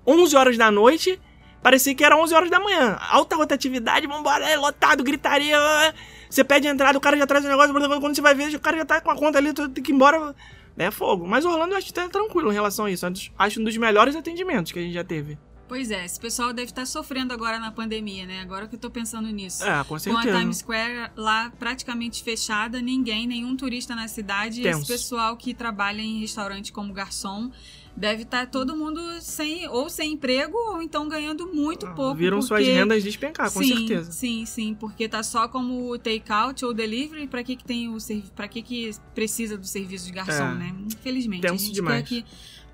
11 0.07 0.35
horas 0.35 0.57
da 0.57 0.71
noite, 0.71 1.21
parecia 1.63 1.95
que 1.95 2.03
era 2.03 2.17
11 2.17 2.35
horas 2.35 2.51
da 2.51 2.59
manhã. 2.59 2.97
Alta 3.11 3.37
rotatividade, 3.37 4.07
vambora, 4.07 4.49
é 4.49 4.57
lotado, 4.57 5.05
gritaria. 5.05 5.59
ah, 5.59 5.93
Você 6.31 6.43
pede 6.43 6.67
entrada, 6.67 6.97
o 6.97 7.01
cara 7.01 7.15
já 7.19 7.27
traz 7.27 7.45
o 7.45 7.49
negócio, 7.49 7.75
quando 8.01 8.15
você 8.15 8.23
vai 8.23 8.35
ver, 8.35 8.55
o 8.55 8.61
cara 8.61 8.79
já 8.79 8.85
tá 8.87 8.99
com 8.99 9.11
a 9.11 9.17
conta 9.17 9.37
ali, 9.37 9.53
tem 9.53 9.69
que 9.85 9.93
ir 9.93 9.95
embora. 9.95 10.35
É 10.79 10.91
fogo. 10.91 11.27
Mas 11.27 11.45
Orlando 11.45 11.73
eu 11.73 11.79
acho 11.79 11.91
até 11.91 12.07
tranquilo 12.09 12.51
em 12.51 12.55
relação 12.55 12.85
a 12.85 12.91
isso. 12.91 13.07
Acho- 13.07 13.31
Acho 13.39 13.61
um 13.61 13.65
dos 13.65 13.77
melhores 13.77 14.15
atendimentos 14.15 14.73
que 14.73 14.79
a 14.79 14.83
gente 14.83 14.95
já 14.95 15.05
teve. 15.05 15.39
Pois 15.69 15.91
é, 15.91 16.05
esse 16.05 16.21
pessoal 16.21 16.53
deve 16.53 16.71
estar 16.71 16.87
sofrendo 16.87 17.35
agora 17.35 17.59
na 17.59 17.73
pandemia, 17.73 18.25
né? 18.25 18.41
Agora 18.41 18.69
que 18.69 18.77
eu 18.77 18.79
tô 18.79 18.89
pensando 18.89 19.29
nisso. 19.31 19.65
É, 19.65 19.79
com 19.83 19.89
Com 19.89 19.95
a 19.97 19.99
certeza. 19.99 20.39
Times 20.39 20.59
Square 20.59 21.11
lá 21.17 21.51
praticamente 21.59 22.23
fechada, 22.23 22.81
ninguém, 22.81 23.27
nenhum 23.27 23.57
turista 23.57 23.93
na 23.97 24.07
cidade. 24.07 24.63
Tenso. 24.63 24.79
Esse 24.83 24.87
pessoal 24.93 25.37
que 25.37 25.53
trabalha 25.53 26.01
em 26.01 26.21
restaurante 26.21 26.73
como 26.73 26.93
garçom 26.93 27.51
deve 27.97 28.23
estar 28.25 28.47
todo 28.49 28.77
mundo 28.77 29.01
sem 29.21 29.67
ou 29.69 29.89
sem 29.89 30.13
emprego 30.13 30.57
ou 30.57 30.83
então 30.83 31.09
ganhando 31.09 31.47
muito 31.53 31.87
pouco. 31.95 32.15
Viram 32.15 32.39
porque... 32.41 32.49
suas 32.49 32.67
rendas 32.67 33.03
despencar, 33.03 33.51
com 33.51 33.63
sim, 33.63 33.77
certeza. 33.77 34.13
Sim, 34.13 34.45
sim, 34.45 34.75
porque 34.79 35.09
tá 35.09 35.23
só 35.23 35.49
como 35.49 35.97
take-out 35.99 36.65
ou 36.65 36.75
delivery, 36.75 37.27
pra 37.27 37.43
que 37.43 37.57
que 37.57 37.65
tem 37.65 37.89
o 37.89 37.99
servi- 37.99 38.31
para 38.35 38.47
que 38.49 38.61
que 38.63 38.91
precisa 39.15 39.57
do 39.57 39.67
serviço 39.67 40.07
de 40.07 40.13
garçom, 40.13 40.45
É. 40.51 40.55
né? 40.55 40.75
Infelizmente, 40.87 41.47
a 41.47 41.51
Tenso 41.51 41.65
gente 41.65 41.75
demais. 41.75 42.03
quer 42.03 42.09
que 42.23 42.25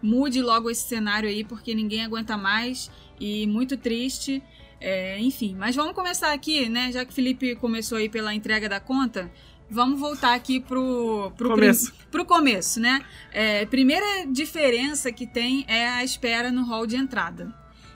mude 0.03 0.43
logo 0.43 0.69
esse 0.69 0.83
cenário 0.89 1.29
aí, 1.29 1.45
porque 1.45 1.73
ninguém 1.75 2.03
aguenta 2.05 2.37
mais 2.37 2.91
e 3.21 3.47
muito 3.47 3.77
triste. 3.77 4.43
É, 4.85 5.17
enfim, 5.21 5.55
mas 5.57 5.77
vamos 5.77 5.95
começar 5.95 6.33
aqui, 6.33 6.69
né? 6.69 6.91
Já 6.91 7.05
que 7.05 7.13
o 7.13 7.15
Felipe 7.15 7.55
começou 7.55 7.99
aí 7.99 8.09
pela 8.09 8.35
entrega 8.35 8.69
da 8.69 8.81
conta, 8.81 9.31
vamos 9.73 9.99
voltar 9.99 10.35
aqui 10.35 10.61
pro, 10.61 11.33
pro 11.37 11.51
Começo. 11.51 11.93
prim- 11.93 12.03
pro 12.11 12.25
começo, 12.25 12.79
né? 12.79 13.01
É, 13.33 13.65
primeira 13.67 14.27
diferença 14.27 15.11
que 15.11 15.27
tem 15.27 15.65
é 15.67 15.89
a 15.89 16.05
espera 16.05 16.51
no 16.53 16.65
hall 16.65 16.87
de 16.87 16.97
entrada. 16.97 17.53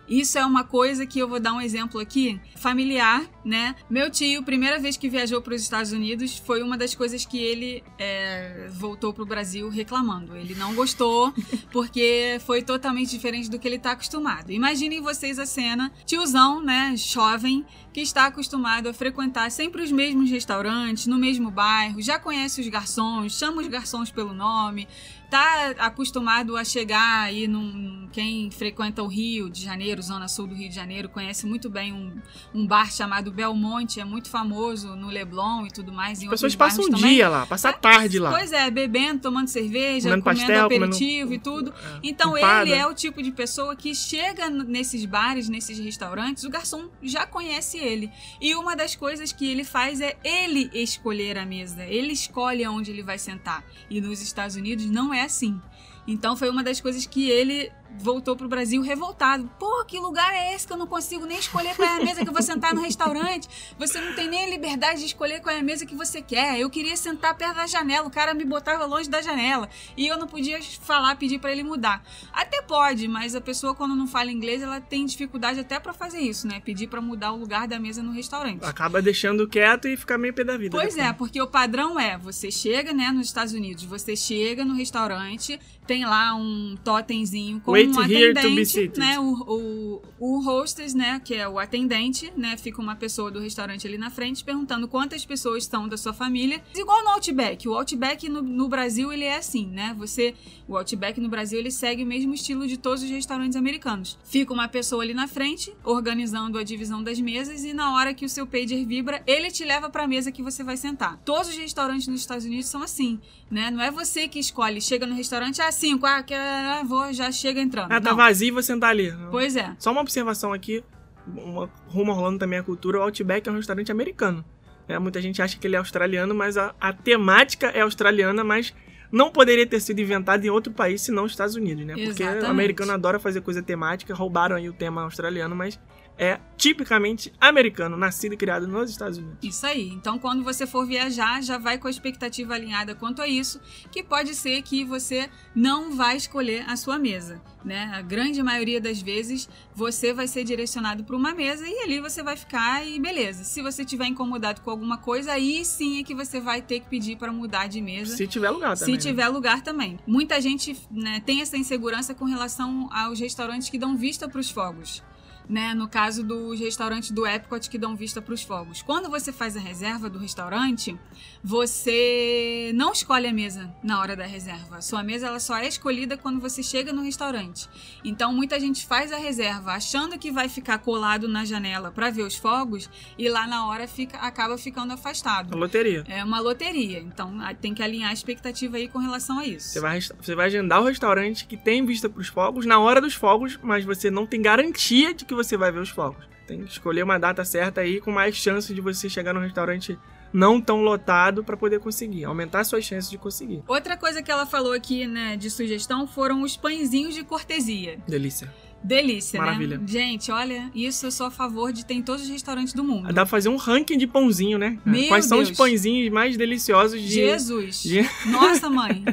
Isso 0.08 0.38
é 0.38 0.46
uma 0.46 0.64
coisa 0.64 1.06
que 1.06 1.18
eu 1.18 1.28
vou 1.28 1.40
dar 1.40 1.52
um 1.52 1.60
exemplo 1.60 2.00
aqui, 2.00 2.40
familiar, 2.56 3.24
né? 3.44 3.74
Meu 3.90 4.10
tio, 4.10 4.42
primeira 4.42 4.78
vez 4.78 4.96
que 4.96 5.08
viajou 5.08 5.40
para 5.40 5.54
os 5.54 5.62
Estados 5.62 5.92
Unidos, 5.92 6.38
foi 6.38 6.62
uma 6.62 6.76
das 6.76 6.94
coisas 6.94 7.24
que 7.24 7.38
ele 7.38 7.82
é, 7.98 8.68
voltou 8.70 9.12
para 9.12 9.22
o 9.22 9.26
Brasil 9.26 9.68
reclamando. 9.68 10.36
Ele 10.36 10.54
não 10.54 10.74
gostou, 10.74 11.32
porque 11.72 12.40
foi 12.46 12.62
totalmente 12.62 13.10
diferente 13.10 13.50
do 13.50 13.58
que 13.58 13.66
ele 13.66 13.76
está 13.76 13.92
acostumado. 13.92 14.50
Imaginem 14.50 15.00
vocês 15.00 15.38
a 15.38 15.46
cena, 15.46 15.92
tiozão, 16.04 16.62
né, 16.62 16.94
jovem, 16.96 17.64
que 17.92 18.00
está 18.02 18.26
acostumado 18.26 18.88
a 18.88 18.92
frequentar 18.92 19.50
sempre 19.50 19.82
os 19.82 19.90
mesmos 19.90 20.30
restaurantes, 20.30 21.06
no 21.06 21.16
mesmo 21.16 21.50
bairro, 21.50 22.02
já 22.02 22.18
conhece 22.18 22.60
os 22.60 22.68
garçons, 22.68 23.38
chama 23.38 23.62
os 23.62 23.68
garçons 23.68 24.10
pelo 24.10 24.34
nome, 24.34 24.86
tá 25.30 25.74
acostumado 25.78 26.56
a 26.56 26.64
chegar 26.64 27.22
aí 27.24 27.46
num. 27.48 27.96
Quem 28.12 28.50
frequenta 28.50 29.02
o 29.02 29.06
Rio 29.08 29.50
de 29.50 29.62
Janeiro, 29.62 30.00
Zona 30.00 30.26
Sul 30.26 30.46
do 30.46 30.54
Rio 30.54 30.70
de 30.70 30.74
Janeiro, 30.74 31.06
conhece 31.08 31.44
muito 31.46 31.68
bem 31.68 31.92
um, 31.92 32.16
um 32.54 32.66
bar 32.66 32.90
chamado 32.90 33.30
Belmonte, 33.30 34.00
é 34.00 34.04
muito 34.06 34.30
famoso 34.30 34.96
no 34.96 35.08
Leblon 35.08 35.66
e 35.66 35.70
tudo 35.70 35.92
mais. 35.92 36.22
As 36.22 36.28
pessoas 36.28 36.54
passam 36.56 36.86
um 36.86 36.88
também. 36.90 37.14
dia 37.16 37.28
lá, 37.28 37.44
passam 37.44 37.70
a 37.70 37.74
tarde 37.74 38.18
lá. 38.18 38.30
Pois 38.30 38.52
é, 38.52 38.70
bebendo, 38.70 39.20
tomando 39.20 39.48
cerveja, 39.48 40.08
Comendo 40.08 40.22
comendo, 40.22 40.40
pastel, 40.40 40.64
comendo- 40.68 40.84
aperitivo 40.86 41.34
e 41.34 41.38
tudo. 41.38 41.70
É, 41.72 41.98
Então 42.02 42.38
empada. 42.38 42.62
ele 42.62 42.72
é 42.72 42.86
o 42.86 42.94
tipo 42.94 43.22
de 43.22 43.30
pessoa 43.32 43.76
que 43.76 43.94
chega 43.94 44.48
nesses 44.48 45.04
bares, 45.04 45.48
nesses 45.50 45.78
restaurantes, 45.78 46.44
o 46.44 46.48
garçom 46.48 46.88
já 47.02 47.26
conhece 47.26 47.76
ele. 47.76 48.10
E 48.40 48.54
uma 48.54 48.74
das 48.74 48.96
coisas 48.96 49.30
que 49.30 49.46
ele 49.46 49.64
faz 49.64 50.00
é 50.00 50.16
ele 50.24 50.70
escolher 50.72 51.36
a 51.36 51.44
mesa. 51.44 51.84
Ele 51.84 52.12
escolhe 52.14 52.64
aonde 52.64 52.90
ele 52.92 53.02
vai 53.02 53.18
sentar. 53.18 53.62
E 53.90 54.00
nos 54.00 54.22
Estados 54.22 54.56
Unidos 54.56 54.86
não 54.86 55.12
é 55.12 55.15
assim. 55.22 55.60
Então 56.06 56.36
foi 56.36 56.48
uma 56.48 56.62
das 56.62 56.80
coisas 56.80 57.04
que 57.06 57.28
ele 57.30 57.70
voltou 57.98 58.36
pro 58.36 58.48
Brasil 58.48 58.80
revoltado. 58.80 59.50
Pô, 59.58 59.84
que 59.84 59.98
lugar 59.98 60.32
é 60.32 60.54
esse 60.54 60.66
que 60.66 60.72
eu 60.72 60.76
não 60.76 60.86
consigo 60.86 61.26
nem 61.26 61.38
escolher 61.38 61.74
qual 61.74 61.88
é 61.88 62.00
a 62.00 62.04
mesa 62.04 62.22
que 62.22 62.28
eu 62.28 62.32
vou 62.32 62.42
sentar 62.42 62.72
no 62.72 62.80
restaurante? 62.80 63.48
Você 63.78 64.00
não 64.00 64.14
tem 64.14 64.28
nem 64.28 64.44
a 64.44 64.48
liberdade 64.48 65.00
de 65.00 65.06
escolher 65.06 65.40
qual 65.40 65.54
é 65.54 65.58
a 65.58 65.62
mesa 65.62 65.84
que 65.84 65.94
você 65.94 66.22
quer. 66.22 66.58
Eu 66.60 66.70
queria 66.70 66.96
sentar 66.96 67.36
perto 67.36 67.56
da 67.56 67.66
janela, 67.66 68.06
o 68.06 68.10
cara 68.10 68.32
me 68.32 68.44
botava 68.44 68.86
longe 68.86 69.10
da 69.10 69.20
janela 69.20 69.68
e 69.96 70.06
eu 70.06 70.16
não 70.16 70.28
podia 70.28 70.62
falar, 70.62 71.16
pedir 71.16 71.40
pra 71.40 71.50
ele 71.50 71.64
mudar. 71.64 72.02
Até 72.32 72.62
pode, 72.62 73.08
mas 73.08 73.34
a 73.34 73.40
pessoa 73.40 73.74
quando 73.74 73.96
não 73.96 74.06
fala 74.06 74.30
inglês, 74.30 74.62
ela 74.62 74.80
tem 74.80 75.04
dificuldade 75.04 75.58
até 75.58 75.80
pra 75.80 75.92
fazer 75.92 76.20
isso, 76.20 76.46
né? 76.46 76.60
Pedir 76.64 76.86
pra 76.86 77.00
mudar 77.00 77.32
o 77.32 77.36
lugar 77.36 77.66
da 77.66 77.78
mesa 77.80 78.02
no 78.02 78.12
restaurante. 78.12 78.64
Acaba 78.64 79.02
deixando 79.02 79.48
quieto 79.48 79.88
e 79.88 79.96
fica 79.96 80.16
meio 80.16 80.32
pé 80.32 80.44
da 80.44 80.56
vida. 80.56 80.76
Pois 80.76 80.96
é, 80.96 81.08
depois. 81.08 81.16
porque 81.16 81.42
o 81.42 81.48
padrão 81.48 81.98
é, 81.98 82.16
você 82.16 82.50
chega, 82.50 82.92
né, 82.92 83.10
nos 83.10 83.26
Estados 83.26 83.52
Unidos, 83.52 83.82
você 83.82 84.14
chega 84.14 84.64
no 84.64 84.74
restaurante, 84.74 85.58
tem 85.86 85.96
tem 85.96 86.04
lá 86.04 86.34
um 86.34 86.76
totemzinho 86.84 87.58
com 87.60 87.72
Wait 87.72 87.85
um 87.88 88.00
atendente, 88.00 88.92
né? 88.96 89.18
O, 89.18 89.32
o, 89.46 90.02
o 90.18 90.48
hostess, 90.48 90.94
né? 90.94 91.20
Que 91.24 91.34
é 91.34 91.48
o 91.48 91.58
atendente, 91.58 92.32
né? 92.36 92.56
Fica 92.56 92.80
uma 92.80 92.96
pessoa 92.96 93.30
do 93.30 93.38
restaurante 93.38 93.86
ali 93.86 93.98
na 93.98 94.10
frente 94.10 94.44
perguntando 94.44 94.88
quantas 94.88 95.24
pessoas 95.24 95.64
estão 95.64 95.88
da 95.88 95.96
sua 95.96 96.12
família. 96.12 96.62
Igual 96.74 97.02
no 97.04 97.10
Outback. 97.10 97.68
O 97.68 97.74
Outback 97.74 98.28
no, 98.28 98.42
no 98.42 98.68
Brasil, 98.68 99.12
ele 99.12 99.24
é 99.24 99.36
assim, 99.36 99.66
né? 99.66 99.94
Você... 99.98 100.34
O 100.68 100.76
Outback 100.76 101.20
no 101.20 101.28
Brasil, 101.28 101.60
ele 101.60 101.70
segue 101.70 102.02
o 102.02 102.06
mesmo 102.06 102.34
estilo 102.34 102.66
de 102.66 102.76
todos 102.76 103.02
os 103.02 103.08
restaurantes 103.08 103.56
americanos. 103.56 104.18
Fica 104.24 104.52
uma 104.52 104.66
pessoa 104.66 105.02
ali 105.02 105.14
na 105.14 105.28
frente, 105.28 105.72
organizando 105.84 106.58
a 106.58 106.64
divisão 106.64 107.02
das 107.02 107.20
mesas 107.20 107.64
e 107.64 107.72
na 107.72 107.94
hora 107.94 108.12
que 108.12 108.24
o 108.24 108.28
seu 108.28 108.46
pager 108.46 108.84
vibra, 108.84 109.22
ele 109.26 109.50
te 109.50 109.64
leva 109.64 109.88
pra 109.88 110.08
mesa 110.08 110.32
que 110.32 110.42
você 110.42 110.64
vai 110.64 110.76
sentar. 110.76 111.20
Todos 111.24 111.50
os 111.50 111.56
restaurantes 111.56 112.08
nos 112.08 112.20
Estados 112.20 112.44
Unidos 112.44 112.66
são 112.66 112.82
assim, 112.82 113.20
né? 113.50 113.70
Não 113.70 113.80
é 113.80 113.90
você 113.90 114.26
que 114.26 114.38
escolhe. 114.40 114.80
Chega 114.80 115.06
no 115.06 115.14
restaurante, 115.14 115.62
ah, 115.62 115.70
cinco, 115.70 116.04
ah, 116.04 116.22
que, 116.22 116.34
ah, 116.34 116.82
vou, 116.84 117.12
já 117.12 117.30
chega 117.30 117.60
entrando. 117.66 117.92
Ah, 117.92 118.00
tá 118.00 118.10
Não. 118.10 118.16
vazio 118.16 118.48
e 118.48 118.50
vou 118.50 118.62
sentar 118.62 118.90
ali. 118.90 119.12
Pois 119.30 119.56
é. 119.56 119.74
Só 119.78 119.92
uma 119.92 120.00
observação 120.00 120.52
aqui, 120.52 120.82
uma, 121.26 121.68
rumo 121.86 122.12
rolando 122.12 122.38
também 122.38 122.58
a 122.58 122.62
cultura, 122.62 122.98
o 122.98 123.02
Outback 123.02 123.48
é 123.48 123.52
um 123.52 123.56
restaurante 123.56 123.92
americano. 123.92 124.44
É, 124.88 124.98
muita 124.98 125.20
gente 125.20 125.42
acha 125.42 125.58
que 125.58 125.66
ele 125.66 125.74
é 125.74 125.78
australiano, 125.78 126.34
mas 126.34 126.56
a, 126.56 126.74
a 126.80 126.92
temática 126.92 127.66
é 127.68 127.80
australiana, 127.80 128.44
mas 128.44 128.72
não 129.10 129.30
poderia 129.30 129.66
ter 129.66 129.80
sido 129.80 130.00
inventado 130.00 130.44
em 130.44 130.50
outro 130.50 130.72
país 130.72 131.02
senão 131.02 131.24
os 131.24 131.32
Estados 131.32 131.54
Unidos, 131.56 131.84
né? 131.84 131.94
Porque 131.94 132.22
Exatamente. 132.22 132.44
o 132.44 132.50
americano 132.50 132.92
adora 132.92 133.18
fazer 133.18 133.40
coisa 133.40 133.62
temática, 133.62 134.14
roubaram 134.14 134.56
aí 134.56 134.68
o 134.68 134.72
tema 134.72 135.02
australiano, 135.02 135.54
mas 135.56 135.78
é 136.18 136.40
tipicamente 136.56 137.32
americano, 137.38 137.96
nascido 137.96 138.32
e 138.32 138.36
criado 138.36 138.66
nos 138.66 138.90
Estados 138.90 139.18
Unidos. 139.18 139.38
Isso 139.42 139.66
aí. 139.66 139.88
Então, 139.90 140.18
quando 140.18 140.42
você 140.42 140.66
for 140.66 140.86
viajar, 140.86 141.42
já 141.42 141.58
vai 141.58 141.78
com 141.78 141.86
a 141.86 141.90
expectativa 141.90 142.54
alinhada 142.54 142.94
quanto 142.94 143.20
a 143.20 143.28
isso, 143.28 143.60
que 143.90 144.02
pode 144.02 144.34
ser 144.34 144.62
que 144.62 144.84
você 144.84 145.28
não 145.54 145.94
vai 145.94 146.16
escolher 146.16 146.64
a 146.68 146.76
sua 146.76 146.98
mesa, 146.98 147.42
né? 147.62 147.90
A 147.94 148.00
grande 148.00 148.42
maioria 148.42 148.80
das 148.80 149.02
vezes, 149.02 149.48
você 149.74 150.14
vai 150.14 150.26
ser 150.26 150.44
direcionado 150.44 151.04
para 151.04 151.14
uma 151.14 151.34
mesa 151.34 151.68
e 151.68 151.78
ali 151.80 152.00
você 152.00 152.22
vai 152.22 152.36
ficar 152.36 152.86
e 152.86 152.98
beleza. 152.98 153.44
Se 153.44 153.60
você 153.60 153.84
tiver 153.84 154.06
incomodado 154.06 154.62
com 154.62 154.70
alguma 154.70 154.96
coisa, 154.96 155.32
aí 155.32 155.64
sim 155.64 156.00
é 156.00 156.02
que 156.02 156.14
você 156.14 156.40
vai 156.40 156.62
ter 156.62 156.80
que 156.80 156.88
pedir 156.88 157.16
para 157.16 157.30
mudar 157.30 157.66
de 157.66 157.82
mesa. 157.82 158.16
Se 158.16 158.26
tiver 158.26 158.48
lugar 158.48 158.76
também. 158.78 158.94
Se 158.94 159.00
tiver 159.00 159.28
lugar 159.28 159.60
também. 159.60 159.98
Muita 160.06 160.40
gente 160.40 160.74
né, 160.90 161.20
tem 161.24 161.42
essa 161.42 161.56
insegurança 161.56 162.14
com 162.14 162.24
relação 162.24 162.88
aos 162.90 163.20
restaurantes 163.20 163.68
que 163.68 163.78
dão 163.78 163.96
vista 163.96 164.26
para 164.26 164.40
os 164.40 164.50
fogos. 164.50 165.02
Né, 165.48 165.74
no 165.74 165.88
caso 165.88 166.24
dos 166.24 166.58
restaurantes 166.58 167.12
do 167.12 167.24
Epcot 167.24 167.70
que 167.70 167.78
dão 167.78 167.94
vista 167.94 168.20
para 168.20 168.34
os 168.34 168.42
fogos. 168.42 168.82
Quando 168.82 169.08
você 169.08 169.32
faz 169.32 169.56
a 169.56 169.60
reserva 169.60 170.10
do 170.10 170.18
restaurante, 170.18 170.98
você 171.42 172.72
não 172.74 172.92
escolhe 172.92 173.28
a 173.28 173.32
mesa 173.32 173.72
na 173.82 174.00
hora 174.00 174.16
da 174.16 174.26
reserva. 174.26 174.82
Sua 174.82 175.04
mesa 175.04 175.28
ela 175.28 175.38
só 175.38 175.56
é 175.56 175.68
escolhida 175.68 176.16
quando 176.16 176.40
você 176.40 176.62
chega 176.62 176.92
no 176.92 177.02
restaurante. 177.02 177.68
Então 178.04 178.32
muita 178.32 178.58
gente 178.58 178.84
faz 178.84 179.12
a 179.12 179.16
reserva 179.16 179.72
achando 179.72 180.18
que 180.18 180.32
vai 180.32 180.48
ficar 180.48 180.78
colado 180.78 181.28
na 181.28 181.44
janela 181.44 181.92
para 181.92 182.10
ver 182.10 182.22
os 182.22 182.34
fogos 182.34 182.90
e 183.16 183.28
lá 183.28 183.46
na 183.46 183.68
hora 183.68 183.86
fica, 183.86 184.18
acaba 184.18 184.58
ficando 184.58 184.92
afastado. 184.92 185.54
A 185.54 185.56
loteria. 185.56 186.04
É 186.08 186.24
uma 186.24 186.40
loteria, 186.40 186.98
então 186.98 187.38
tem 187.60 187.72
que 187.72 187.82
alinhar 187.82 188.10
a 188.10 188.12
expectativa 188.12 188.76
aí 188.76 188.88
com 188.88 188.98
relação 188.98 189.38
a 189.38 189.46
isso. 189.46 189.68
Você 189.68 189.80
vai, 189.80 190.00
você 190.00 190.34
vai 190.34 190.46
agendar 190.46 190.80
o 190.82 190.86
restaurante 190.86 191.46
que 191.46 191.56
tem 191.56 191.86
vista 191.86 192.08
para 192.08 192.20
os 192.20 192.28
fogos 192.28 192.66
na 192.66 192.80
hora 192.80 193.00
dos 193.00 193.14
fogos, 193.14 193.58
mas 193.62 193.84
você 193.84 194.10
não 194.10 194.26
tem 194.26 194.42
garantia 194.42 195.14
de 195.14 195.24
que 195.24 195.34
você 195.36 195.56
vai 195.56 195.70
ver 195.70 195.80
os 195.80 195.90
fogos. 195.90 196.24
Tem 196.46 196.64
que 196.64 196.70
escolher 196.70 197.02
uma 197.02 197.18
data 197.18 197.44
certa 197.44 197.80
aí 197.80 198.00
com 198.00 198.10
mais 198.10 198.34
chance 198.34 198.72
de 198.72 198.80
você 198.80 199.08
chegar 199.08 199.32
no 199.32 199.40
restaurante 199.40 199.98
não 200.32 200.60
tão 200.60 200.82
lotado 200.82 201.42
para 201.44 201.56
poder 201.56 201.80
conseguir, 201.80 202.24
aumentar 202.24 202.64
suas 202.64 202.84
chances 202.84 203.10
de 203.10 203.16
conseguir. 203.16 203.62
Outra 203.66 203.96
coisa 203.96 204.22
que 204.22 204.30
ela 204.30 204.44
falou 204.44 204.72
aqui, 204.72 205.06
né, 205.06 205.36
de 205.36 205.48
sugestão 205.50 206.06
foram 206.06 206.42
os 206.42 206.56
pãezinhos 206.56 207.14
de 207.14 207.24
cortesia. 207.24 207.98
Delícia. 208.06 208.52
Delícia, 208.86 209.40
Maravilha. 209.40 209.78
né? 209.78 209.84
Gente, 209.86 210.30
olha, 210.30 210.70
isso 210.74 211.06
eu 211.06 211.10
sou 211.10 211.26
a 211.26 211.30
favor 211.30 211.72
de 211.72 211.84
ter 211.84 211.94
em 211.94 212.02
todos 212.02 212.22
os 212.22 212.28
restaurantes 212.28 212.72
do 212.72 212.84
mundo. 212.84 213.06
Dá 213.08 213.12
pra 213.22 213.26
fazer 213.26 213.48
um 213.48 213.56
ranking 213.56 213.98
de 213.98 214.06
pãozinho, 214.06 214.58
né? 214.58 214.78
Meu 214.84 215.08
Quais 215.08 215.24
são 215.26 215.38
os 215.40 215.48
Deus. 215.48 215.58
pãezinhos 215.58 216.10
mais 216.12 216.36
deliciosos 216.36 217.00
de. 217.02 217.08
Jesus. 217.08 217.82
de- 217.82 218.08
Nossa, 218.30 218.70
mãe. 218.70 219.04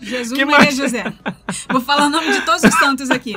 Jesus 0.00 0.32
Que 0.38 0.44
Maria 0.44 0.64
mais? 0.66 0.76
José. 0.76 1.12
Vou 1.70 1.80
falar 1.80 2.06
o 2.06 2.10
nome 2.10 2.32
de 2.32 2.40
todos 2.46 2.62
os 2.62 2.74
santos 2.78 3.10
aqui. 3.10 3.34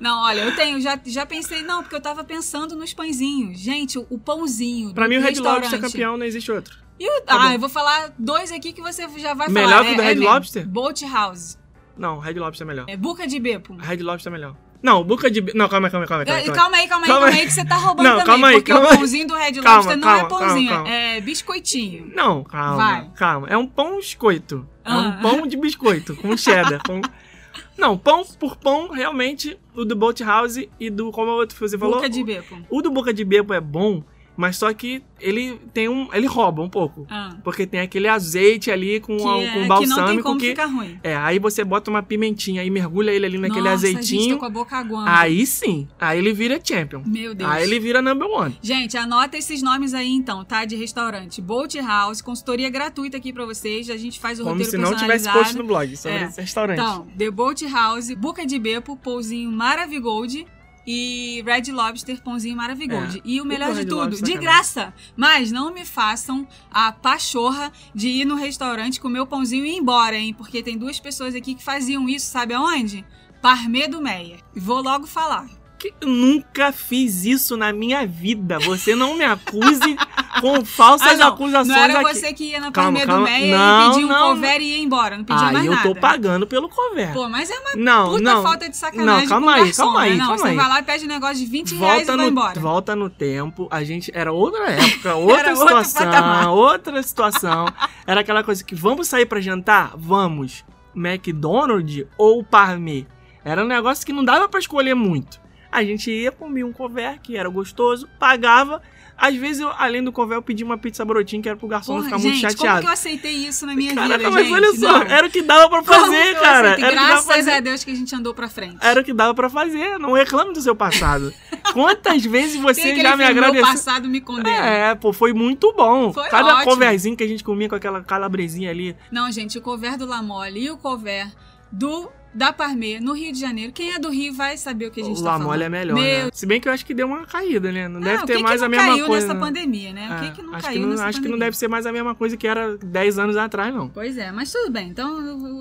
Não, 0.00 0.22
olha, 0.24 0.42
eu 0.42 0.54
tenho, 0.54 0.80
já, 0.80 1.00
já 1.06 1.24
pensei, 1.26 1.62
não, 1.62 1.82
porque 1.82 1.96
eu 1.96 2.00
tava 2.02 2.22
pensando 2.22 2.76
nos 2.76 2.92
pãezinhos. 2.92 3.58
Gente, 3.58 3.98
o, 3.98 4.06
o 4.10 4.18
pãozinho. 4.18 4.92
Pra 4.94 5.04
do 5.06 5.10
mim, 5.10 5.16
o 5.16 5.20
Red 5.22 5.40
Lobster 5.40 5.78
é 5.78 5.82
campeão, 5.82 6.16
não 6.16 6.26
existe 6.26 6.52
outro. 6.52 6.76
O- 7.00 7.20
Tá 7.22 7.34
ah, 7.34 7.48
bom. 7.48 7.52
eu 7.54 7.58
vou 7.58 7.68
falar 7.68 8.12
dois 8.18 8.52
aqui 8.52 8.72
que 8.72 8.80
você 8.82 9.08
já 9.18 9.34
vai 9.34 9.48
Melhor 9.48 9.70
falar. 9.70 9.84
que 9.86 9.92
o 9.92 9.96
do 9.96 10.02
É- 10.02 10.04
é 10.04 10.08
Red 10.08 10.14
mesmo. 10.16 10.30
Lobster? 10.30 10.68
Boat 10.68 11.04
House. 11.06 11.58
Não, 11.96 12.18
Red 12.18 12.34
Lobster 12.34 12.64
é 12.66 12.68
melhor. 12.68 12.84
É 12.88 12.96
Buca 12.96 13.26
de 13.26 13.40
Bepo. 13.40 13.74
Red 13.76 13.96
Lobster 14.02 14.30
é 14.30 14.34
melhor. 14.36 14.56
Não, 14.82 15.04
Buca 15.04 15.30
de. 15.30 15.40
Não, 15.54 15.68
calma, 15.68 15.88
calma, 15.88 16.06
calma. 16.06 16.24
calma, 16.24 16.42
Calma, 16.42 16.42
calma. 16.42 16.54
calma 16.56 16.76
aí, 16.78 16.88
calma 16.88 17.04
aí, 17.04 17.08
Calma 17.08 17.20
calma 17.26 17.26
aí. 17.36 17.40
aí, 17.40 17.46
que 17.46 17.52
você 17.52 17.64
tá 17.64 17.76
roubando 17.76 18.04
Não, 18.04 18.10
também. 18.12 18.26
calma 18.26 18.48
aí, 18.48 18.54
porque 18.56 18.72
calma 18.72 18.88
o 18.92 18.96
pãozinho 18.98 19.26
do 19.28 19.34
Red 19.34 19.60
Lobster 19.60 19.96
não 19.96 20.10
é 20.10 20.24
pãozinho, 20.28 20.86
é 20.86 21.20
biscoitinho. 21.20 22.10
Não, 22.14 22.42
calma, 22.42 22.76
Vai. 22.76 23.10
calma. 23.14 23.46
É 23.48 23.56
um 23.56 23.66
pão 23.66 23.96
biscoito. 23.96 24.66
É 24.84 24.90
Ah. 24.90 24.98
um 24.98 25.12
pão 25.22 25.46
de 25.46 25.56
biscoito, 25.56 26.16
com 26.16 26.36
cheddar. 26.36 26.82
com... 26.84 27.00
Não, 27.78 27.96
pão 27.96 28.24
por 28.38 28.56
pão, 28.56 28.90
realmente, 28.90 29.58
o 29.74 29.84
do 29.84 29.94
Boat 29.96 30.22
House 30.22 30.56
e 30.78 30.90
do, 30.90 31.10
como 31.10 31.44
você 31.46 31.78
falou, 31.78 31.96
Buca 31.96 32.08
de 32.08 32.22
Bepo. 32.22 32.58
o 32.70 32.82
do 32.82 32.90
Boca 32.90 33.12
de 33.14 33.24
Bebo 33.24 33.54
é 33.54 33.60
bom, 33.60 34.02
mas 34.42 34.56
só 34.56 34.72
que 34.74 35.02
ele 35.20 35.56
tem 35.72 35.88
um, 35.88 36.08
ele 36.12 36.26
rouba 36.26 36.60
um 36.62 36.68
pouco. 36.68 37.06
Ah, 37.08 37.36
Porque 37.44 37.64
tem 37.64 37.78
aquele 37.78 38.08
azeite 38.08 38.70
ali 38.72 38.98
com, 38.98 39.16
que, 39.16 39.22
a- 39.24 39.38
é- 39.38 39.52
com 39.54 39.62
que 39.62 39.68
balsâmico 39.68 40.00
não 40.00 40.06
tem 40.08 40.22
como 40.22 40.38
que... 40.40 40.48
ficar 40.48 40.66
ruim. 40.66 40.98
É, 41.04 41.14
aí 41.16 41.38
você 41.38 41.62
bota 41.62 41.88
uma 41.90 42.02
pimentinha 42.02 42.64
e 42.64 42.70
mergulha 42.70 43.12
ele 43.12 43.24
ali 43.26 43.38
naquele 43.38 43.68
Nossa, 43.70 43.86
gente, 43.86 43.98
azeitinho. 43.98 44.34
tô 44.34 44.40
com 44.40 44.46
a 44.46 44.50
boca 44.50 44.76
aguando. 44.76 45.08
Aí 45.08 45.46
sim, 45.46 45.86
aí 46.00 46.18
ele 46.18 46.32
vira 46.32 46.60
champion. 46.62 47.02
Meu 47.06 47.34
Deus. 47.34 47.48
Aí 47.50 47.62
ele 47.62 47.78
vira 47.78 48.02
number 48.02 48.28
one. 48.28 48.58
Gente, 48.60 48.96
anota 48.96 49.36
esses 49.38 49.62
nomes 49.62 49.94
aí 49.94 50.10
então, 50.10 50.44
tá? 50.44 50.64
De 50.64 50.74
restaurante. 50.74 51.40
Boat 51.40 51.78
House, 51.80 52.20
consultoria 52.20 52.68
gratuita 52.68 53.16
aqui 53.16 53.32
pra 53.32 53.44
vocês. 53.46 53.88
A 53.90 53.96
gente 53.96 54.18
faz 54.18 54.40
o 54.40 54.42
Como 54.42 54.56
roteiro 54.56 54.70
se 54.72 54.76
não 54.76 54.96
tivesse 54.96 55.30
post 55.32 55.56
no 55.56 55.62
blog 55.64 55.96
sobre 55.96 56.18
É. 56.18 56.24
esse 56.24 56.40
restaurante. 56.40 56.80
Então, 56.80 57.06
The 57.16 57.30
Boat 57.30 57.64
House, 57.68 58.10
Buca 58.14 58.44
de 58.44 58.58
Bepo, 58.58 58.96
Pãozinho 58.96 59.50
Maravigold 59.52 60.46
e 60.86 61.42
Red 61.46 61.70
Lobster, 61.72 62.22
Pãozinho 62.22 62.56
Maravigold. 62.56 63.18
É, 63.18 63.22
E 63.24 63.40
o 63.40 63.44
melhor 63.44 63.68
tudo 63.68 63.80
de 63.80 63.86
tudo, 63.86 64.22
de 64.22 64.36
graça. 64.36 64.92
Mas 65.16 65.50
não 65.52 65.72
me 65.72 65.84
façam 65.84 66.46
a 66.70 66.92
pachorra 66.92 67.72
de 67.94 68.08
ir 68.08 68.24
no 68.24 68.34
restaurante 68.34 69.00
comer 69.00 69.20
o 69.20 69.26
pãozinho 69.26 69.64
e 69.64 69.70
ir 69.70 69.76
embora, 69.76 70.16
hein? 70.16 70.34
Porque 70.34 70.62
tem 70.62 70.76
duas 70.76 70.98
pessoas 70.98 71.34
aqui 71.34 71.54
que 71.54 71.62
faziam 71.62 72.08
isso, 72.08 72.26
sabe 72.26 72.54
aonde? 72.54 73.04
Parmê 73.40 73.88
do 73.88 74.00
Meia. 74.00 74.38
Vou 74.54 74.80
logo 74.82 75.06
falar. 75.06 75.48
Que 75.82 75.92
eu 76.00 76.06
nunca 76.08 76.70
fiz 76.70 77.24
isso 77.24 77.56
na 77.56 77.72
minha 77.72 78.06
vida. 78.06 78.56
Você 78.60 78.94
não 78.94 79.16
me 79.16 79.24
acuse 79.24 79.96
com 80.40 80.62
falsas 80.64 81.14
Ah, 81.14 81.24
não, 81.24 81.28
acusações 81.34 81.66
não 81.66 81.76
era 81.76 82.00
aqui. 82.00 82.14
você 82.14 82.32
que 82.32 82.44
ia 82.50 82.60
na 82.60 82.70
Calma, 82.70 83.00
calma. 83.04 83.18
do 83.18 83.24
Meia 83.24 83.58
Não, 83.58 83.82
e 83.82 83.90
pedia 83.90 84.06
um 84.06 84.08
não. 84.08 84.28
cover 84.28 84.60
e 84.60 84.64
ia 84.64 84.78
embora. 84.78 85.18
Não 85.18 85.24
pedia 85.24 85.44
Aí 85.48 85.52
mais 85.52 85.66
eu 85.66 85.72
nada. 85.72 85.82
tô 85.88 85.94
pagando 85.96 86.46
pelo 86.46 86.68
cover. 86.68 87.12
Pô, 87.12 87.28
mas 87.28 87.50
é 87.50 87.58
uma 87.58 87.72
não, 87.74 88.10
puta 88.10 88.22
não. 88.22 88.42
falta 88.44 88.68
de 88.70 88.76
sacanagem 88.76 89.22
Não, 89.22 89.28
calma 89.28 89.54
aí, 89.54 89.64
garçom, 89.64 89.82
calma 89.82 90.00
aí, 90.02 90.10
né? 90.12 90.16
Não, 90.18 90.26
calma 90.26 90.38
você 90.38 90.48
aí. 90.50 90.54
vai 90.56 90.68
lá 90.68 90.78
e 90.78 90.82
pede 90.84 91.04
um 91.04 91.08
negócio 91.08 91.36
de 91.38 91.46
20 91.46 91.74
reais 91.74 91.92
Volta 91.96 92.02
e 92.12 92.16
vai 92.16 92.16
no, 92.26 92.30
embora. 92.30 92.60
volta 92.60 92.94
no 92.94 93.10
tempo, 93.10 93.66
a 93.68 93.82
gente 93.82 94.12
era 94.14 94.30
outra 94.32 94.70
época, 94.70 95.16
outra 95.16 95.56
situação, 95.56 96.54
outra 96.54 97.02
situação. 97.02 97.66
Era 98.06 98.20
aquela 98.20 98.44
coisa 98.44 98.62
que 98.62 98.76
vamos 98.76 99.08
sair 99.08 99.26
pra 99.26 99.40
jantar? 99.40 99.94
Vamos. 99.96 100.64
McDonald's 100.94 102.04
ou 102.16 102.44
Parmê? 102.44 103.04
Era 103.44 103.64
um 103.64 103.66
negócio 103.66 104.06
que 104.06 104.12
não 104.12 104.24
dava 104.24 104.48
pra 104.48 104.60
escolher 104.60 104.94
muito. 104.94 105.41
A 105.72 105.82
gente 105.82 106.10
ia, 106.10 106.30
comia 106.30 106.66
um 106.66 106.72
cover 106.72 107.18
que 107.22 107.34
era 107.36 107.48
gostoso, 107.48 108.06
pagava. 108.18 108.82
Às 109.16 109.36
vezes, 109.36 109.60
eu, 109.60 109.70
além 109.78 110.02
do 110.02 110.10
cover, 110.10 110.36
eu 110.36 110.42
pedia 110.42 110.66
uma 110.66 110.76
pizza 110.76 111.04
brotinho 111.04 111.40
que 111.42 111.48
era 111.48 111.56
pro 111.56 111.68
garçom 111.68 111.92
não 111.92 111.98
Porra, 112.02 112.06
ficar 112.18 112.18
gente, 112.22 112.32
muito 112.42 112.42
como 112.42 112.52
chateado. 112.58 112.80
que 112.80 112.86
eu 112.86 112.92
aceitei 112.92 113.32
isso 113.32 113.64
na 113.66 113.74
minha 113.74 113.94
Caraca, 113.94 114.18
vida, 114.18 114.30
mas 114.30 114.44
gente? 114.46 114.54
olha 114.54 114.72
só, 114.74 114.98
Não. 114.98 115.02
era 115.02 115.26
o 115.26 115.30
que 115.30 115.42
dava 115.42 115.68
pra 115.68 115.82
Como 115.82 116.00
fazer, 116.00 116.34
cara. 116.40 116.72
aceitei? 116.72 116.84
Era 116.84 117.06
Graças 117.06 117.24
fazer. 117.26 117.50
a 117.52 117.60
Deus 117.60 117.84
que 117.84 117.90
a 117.90 117.94
gente 117.94 118.14
andou 118.16 118.34
pra 118.34 118.48
frente. 118.48 118.78
Era 118.80 119.00
o 119.00 119.04
que 119.04 119.12
dava 119.12 119.32
pra 119.34 119.48
fazer. 119.48 119.98
Não 119.98 120.12
reclame 120.12 120.52
do 120.52 120.60
seu 120.60 120.74
passado. 120.74 121.32
Quantas 121.72 122.24
vezes 122.24 122.60
você 122.60 122.80
já 122.82 122.88
me 122.88 122.94
filme, 123.02 123.16
Meu 123.18 123.26
agradeceu? 123.44 123.66
passado 123.66 124.08
me 124.08 124.20
condena. 124.20 124.50
É, 124.66 124.94
pô, 124.94 125.12
foi 125.12 125.32
muito 125.32 125.72
bom. 125.74 126.12
Foi 126.12 126.28
Cada 126.28 126.56
ótimo. 126.56 126.70
coverzinho 126.72 127.16
que 127.16 127.22
a 127.22 127.28
gente 127.28 127.44
comia 127.44 127.68
com 127.68 127.76
aquela 127.76 128.02
calabresinha 128.02 128.70
ali. 128.70 128.96
Não, 129.10 129.30
gente, 129.30 129.56
o 129.56 129.62
cover 129.62 129.96
do 129.96 130.04
Lamole 130.06 130.64
e 130.64 130.70
o 130.70 130.76
cover 130.76 131.28
do 131.70 132.10
da 132.34 132.52
Parmê, 132.52 132.98
no 133.00 133.12
Rio 133.12 133.32
de 133.32 133.38
Janeiro. 133.38 133.72
Quem 133.72 133.92
é 133.92 133.98
do 133.98 134.08
Rio 134.10 134.32
vai 134.32 134.56
saber 134.56 134.86
o 134.86 134.90
que 134.90 135.00
a 135.00 135.04
gente 135.04 135.20
o 135.20 135.24
tá 135.24 135.38
falando. 135.38 135.62
é 135.62 135.68
melhor, 135.68 135.94
Meu 135.94 136.24
né? 136.26 136.30
Se 136.32 136.46
bem 136.46 136.60
que 136.60 136.68
eu 136.68 136.72
acho 136.72 136.84
que 136.86 136.94
deu 136.94 137.06
uma 137.06 137.26
caída, 137.26 137.70
né? 137.70 137.88
Não 137.88 138.00
deve 138.00 138.22
Ah, 138.22 138.26
ter 138.26 138.36
que 138.36 138.42
mais 138.42 138.60
que 138.60 138.64
a 138.64 138.68
não 138.68 138.76
mesma 138.76 138.92
caiu 138.92 139.06
coisa. 139.06 139.26
nessa 139.26 139.34
né? 139.38 139.40
pandemia, 139.46 139.92
né? 139.92 140.16
O 140.16 140.20
que 140.20 140.26
É, 140.26 140.30
que 140.30 140.42
não 140.42 140.54
acho 140.54 140.64
caiu 140.66 140.74
que 140.74 140.80
não, 140.82 140.88
nessa 140.90 141.04
Acho 141.04 141.18
que 141.18 141.24
não 141.24 141.30
pandemia? 141.32 141.46
deve 141.46 141.56
ser 141.56 141.68
mais 141.68 141.86
a 141.86 141.92
mesma 141.92 142.14
coisa 142.14 142.36
que 142.36 142.46
era 142.46 142.76
10 142.78 143.18
anos 143.18 143.36
atrás, 143.36 143.74
não. 143.74 143.88
Pois 143.88 144.16
é, 144.16 144.32
mas 144.32 144.50
tudo 144.50 144.70
bem. 144.70 144.88
Então, 144.88 145.14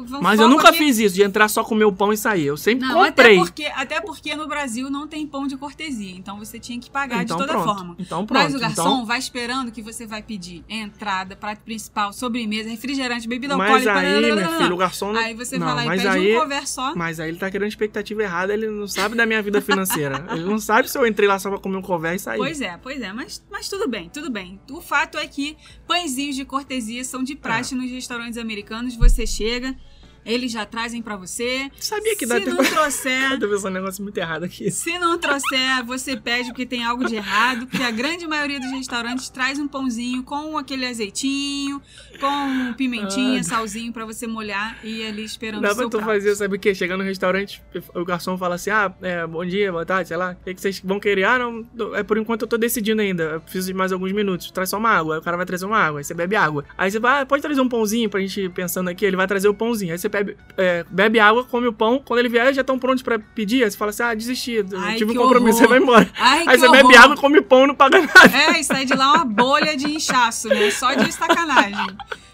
vamos 0.05 0.21
Mas 0.21 0.39
eu 0.39 0.47
nunca 0.47 0.71
fiz 0.73 0.97
isso, 0.97 1.15
de 1.15 1.23
entrar 1.23 1.47
só 1.49 1.63
comer 1.63 1.85
o 1.85 1.91
pão 1.91 2.13
e 2.13 2.17
sair. 2.17 2.45
Eu 2.45 2.57
sempre 2.57 2.87
Não, 2.87 3.03
comprei. 3.03 3.35
até 3.35 3.43
porque, 3.43 3.65
até 3.65 4.01
porque 4.01 4.35
no 4.35 4.47
Brasil 4.47 4.89
não 4.89 5.07
tem 5.07 5.27
pão 5.27 5.47
de 5.47 5.57
cortesia, 5.57 6.15
então 6.15 6.39
você 6.39 6.57
tinha 6.59 6.79
que 6.79 6.89
pagar 6.89 7.23
Então 7.23 7.37
de 7.37 7.43
toda 7.45 7.53
pronto. 7.59 7.75
forma. 7.77 7.95
Então 7.99 8.25
pronto. 8.25 8.43
Mas 8.43 8.55
o 8.55 8.59
garçom 8.59 8.81
então... 8.81 9.05
vai 9.05 9.19
esperando 9.19 9.71
que 9.71 9.81
você 9.81 10.05
vai 10.07 10.21
pedir 10.21 10.63
entrada, 10.69 11.35
prato 11.35 11.59
principal, 11.63 12.13
sobremesa, 12.13 12.69
refrigerante, 12.69 13.27
bebida 13.27 13.57
Mas 13.57 13.85
alcoólica. 13.85 13.93
aí, 14.07 14.21
blá, 14.21 14.35
blá, 14.35 14.49
meu 14.51 14.61
filho, 14.61 14.73
o 14.73 14.77
garçom 14.77 15.11
não... 15.13 15.19
Aí 15.19 15.33
você 15.33 15.57
não, 15.57 15.65
vai 15.67 15.75
lá 15.75 15.83
e 15.83 15.87
mas 15.87 16.01
pede 16.01 16.15
aí... 16.17 16.35
um 16.35 16.39
cover 16.39 16.60
colher 16.61 16.67
só. 16.67 16.95
Mas 16.95 17.19
aí 17.19 17.29
ele 17.29 17.37
tá 17.37 17.49
querendo 17.49 17.67
expectativa 17.69 18.21
errada, 18.23 18.53
ele 18.53 18.67
não 18.69 18.87
sabe 18.87 19.15
da 19.15 19.25
minha 19.25 19.41
vida 19.41 19.61
financeira. 19.61 20.25
ele 20.31 20.43
não 20.43 20.59
sabe 20.59 20.89
se 20.89 20.97
eu 20.97 21.05
entrei 21.05 21.27
lá 21.27 21.39
só 21.39 21.49
pra 21.49 21.59
comer 21.59 21.77
um 21.77 21.81
cover 21.81 22.13
e 22.13 22.19
sair. 22.19 22.37
Pois 22.37 22.61
é, 22.61 22.77
pois 22.77 23.01
é, 23.01 23.11
mas, 23.11 23.43
mas 23.49 23.67
tudo 23.69 23.87
bem, 23.87 24.09
tudo 24.09 24.29
bem. 24.29 24.59
O 24.69 24.81
fato 24.81 25.17
é 25.17 25.27
que 25.27 25.57
pãezinhos 25.87 26.35
de 26.35 26.45
cortesia 26.45 27.03
são 27.03 27.23
de 27.23 27.35
praxe 27.35 27.73
É. 27.73 27.77
nos 27.77 27.89
restaurantes 27.91 28.37
americanos. 28.37 28.95
Você 28.95 29.25
chega, 29.25 29.75
eles 30.25 30.51
já 30.51 30.65
trazem 30.65 31.01
pra 31.01 31.15
você. 31.15 31.69
Sabia 31.79 32.15
que 32.15 32.25
Se 32.25 32.27
dá 32.27 32.39
não 32.39 32.57
tempo. 32.57 32.63
trouxer, 32.69 33.31
Eu 33.33 33.39
tô 33.39 33.47
pensando 33.49 33.71
um 33.71 33.73
negócio 33.81 34.03
muito 34.03 34.17
errado 34.17 34.43
aqui. 34.43 34.69
Se 34.71 34.97
não 34.99 35.17
trouxer, 35.17 35.83
você 35.85 36.15
pede 36.17 36.49
porque 36.49 36.65
tem 36.65 36.83
algo 36.83 37.05
de 37.05 37.15
errado, 37.15 37.67
porque 37.67 37.83
a 37.83 37.91
grande 37.91 38.27
maioria 38.27 38.59
dos 38.59 38.71
restaurantes 38.71 39.29
traz 39.29 39.57
um 39.59 39.67
pãozinho 39.67 40.23
com 40.23 40.57
aquele 40.57 40.85
azeitinho, 40.85 41.81
com 42.19 42.73
pimentinha, 42.73 43.39
Ah. 43.39 43.43
salzinho 43.43 43.91
pra 43.91 44.05
você 44.05 44.27
molhar 44.27 44.77
e 44.83 45.01
ir 45.01 45.07
ali 45.07 45.23
esperando 45.23 45.61
Dá 45.61 45.69
o 45.71 45.75
pra 45.75 45.83
seu 45.83 45.89
tu 45.89 45.97
prato. 45.97 46.09
fazer, 46.11 46.35
sabe 46.35 46.55
o 46.55 46.59
quê? 46.59 46.73
Chegar 46.75 46.97
no 46.97 47.03
restaurante, 47.03 47.61
o 47.95 48.05
garçom 48.05 48.37
fala 48.37 48.55
assim: 48.55 48.69
ah, 48.69 48.93
é, 49.01 49.25
bom 49.25 49.45
dia, 49.45 49.71
boa 49.71 49.85
tarde, 49.85 50.07
sei 50.09 50.17
lá. 50.17 50.31
O 50.39 50.43
que, 50.43 50.53
que 50.53 50.61
vocês 50.61 50.79
vão 50.83 50.99
querer? 50.99 51.23
Ah, 51.23 51.39
não, 51.39 51.95
é 51.95 52.03
por 52.03 52.17
enquanto 52.17 52.43
eu 52.43 52.47
tô 52.47 52.57
decidindo 52.57 53.01
ainda. 53.01 53.23
Eu 53.23 53.41
preciso 53.41 53.67
de 53.67 53.73
mais 53.73 53.91
alguns 53.91 54.11
minutos. 54.11 54.51
Traz 54.51 54.69
só 54.69 54.77
uma 54.77 54.89
água. 54.89 55.15
Aí 55.15 55.19
o 55.19 55.23
cara 55.23 55.37
vai 55.37 55.45
trazer 55.45 55.65
uma 55.65 55.77
água. 55.77 55.99
Aí 55.99 56.03
você 56.03 56.13
bebe 56.13 56.35
água. 56.35 56.63
Aí 56.77 56.91
você 56.91 56.99
vai, 56.99 57.21
ah, 57.21 57.25
pode 57.25 57.41
trazer 57.41 57.61
um 57.61 57.69
pãozinho 57.69 58.09
pra 58.09 58.19
gente 58.19 58.41
ir 58.41 58.49
pensando 58.51 58.89
aqui. 58.89 59.05
Ele 59.05 59.15
vai 59.15 59.27
trazer 59.27 59.47
o 59.47 59.53
pãozinho. 59.53 59.91
Aí 59.91 59.97
você 59.97 60.09
bebe, 60.11 60.37
é, 60.57 60.85
bebe 60.89 61.19
água, 61.19 61.43
come 61.43 61.67
o 61.67 61.73
pão. 61.73 62.01
Quando 62.05 62.19
ele 62.19 62.29
vier, 62.29 62.53
já 62.53 62.61
estão 62.61 62.77
prontos 62.77 63.01
pra 63.01 63.17
pedir. 63.17 63.63
Aí 63.63 63.71
você 63.71 63.77
fala 63.77 63.89
assim: 63.89 64.03
ah, 64.03 64.13
desisti. 64.13 64.51
eu 64.53 64.65
Ai, 64.79 64.95
tive 64.97 65.11
um 65.11 65.15
compromisso. 65.15 65.57
horror. 65.63 65.67
Você 65.67 65.67
vai 65.67 65.79
embora. 65.79 66.09
Ai, 66.17 66.45
Aí 66.47 66.57
você 66.59 66.69
bebe 66.69 66.83
horror. 66.93 67.03
água, 67.03 67.17
come 67.17 67.41
pão 67.41 67.63
e 67.63 67.67
não 67.67 67.75
paga 67.75 67.99
nada. 68.01 68.37
É, 68.37 68.59
e 68.59 68.63
sai 68.63 68.85
de 68.85 68.93
lá 68.93 69.13
uma 69.13 69.25
bolha 69.25 69.75
de 69.75 69.87
inchaço, 69.89 70.47
né? 70.49 70.69
Só 70.71 70.93
de 70.93 71.11
sacanagem. 71.11 71.87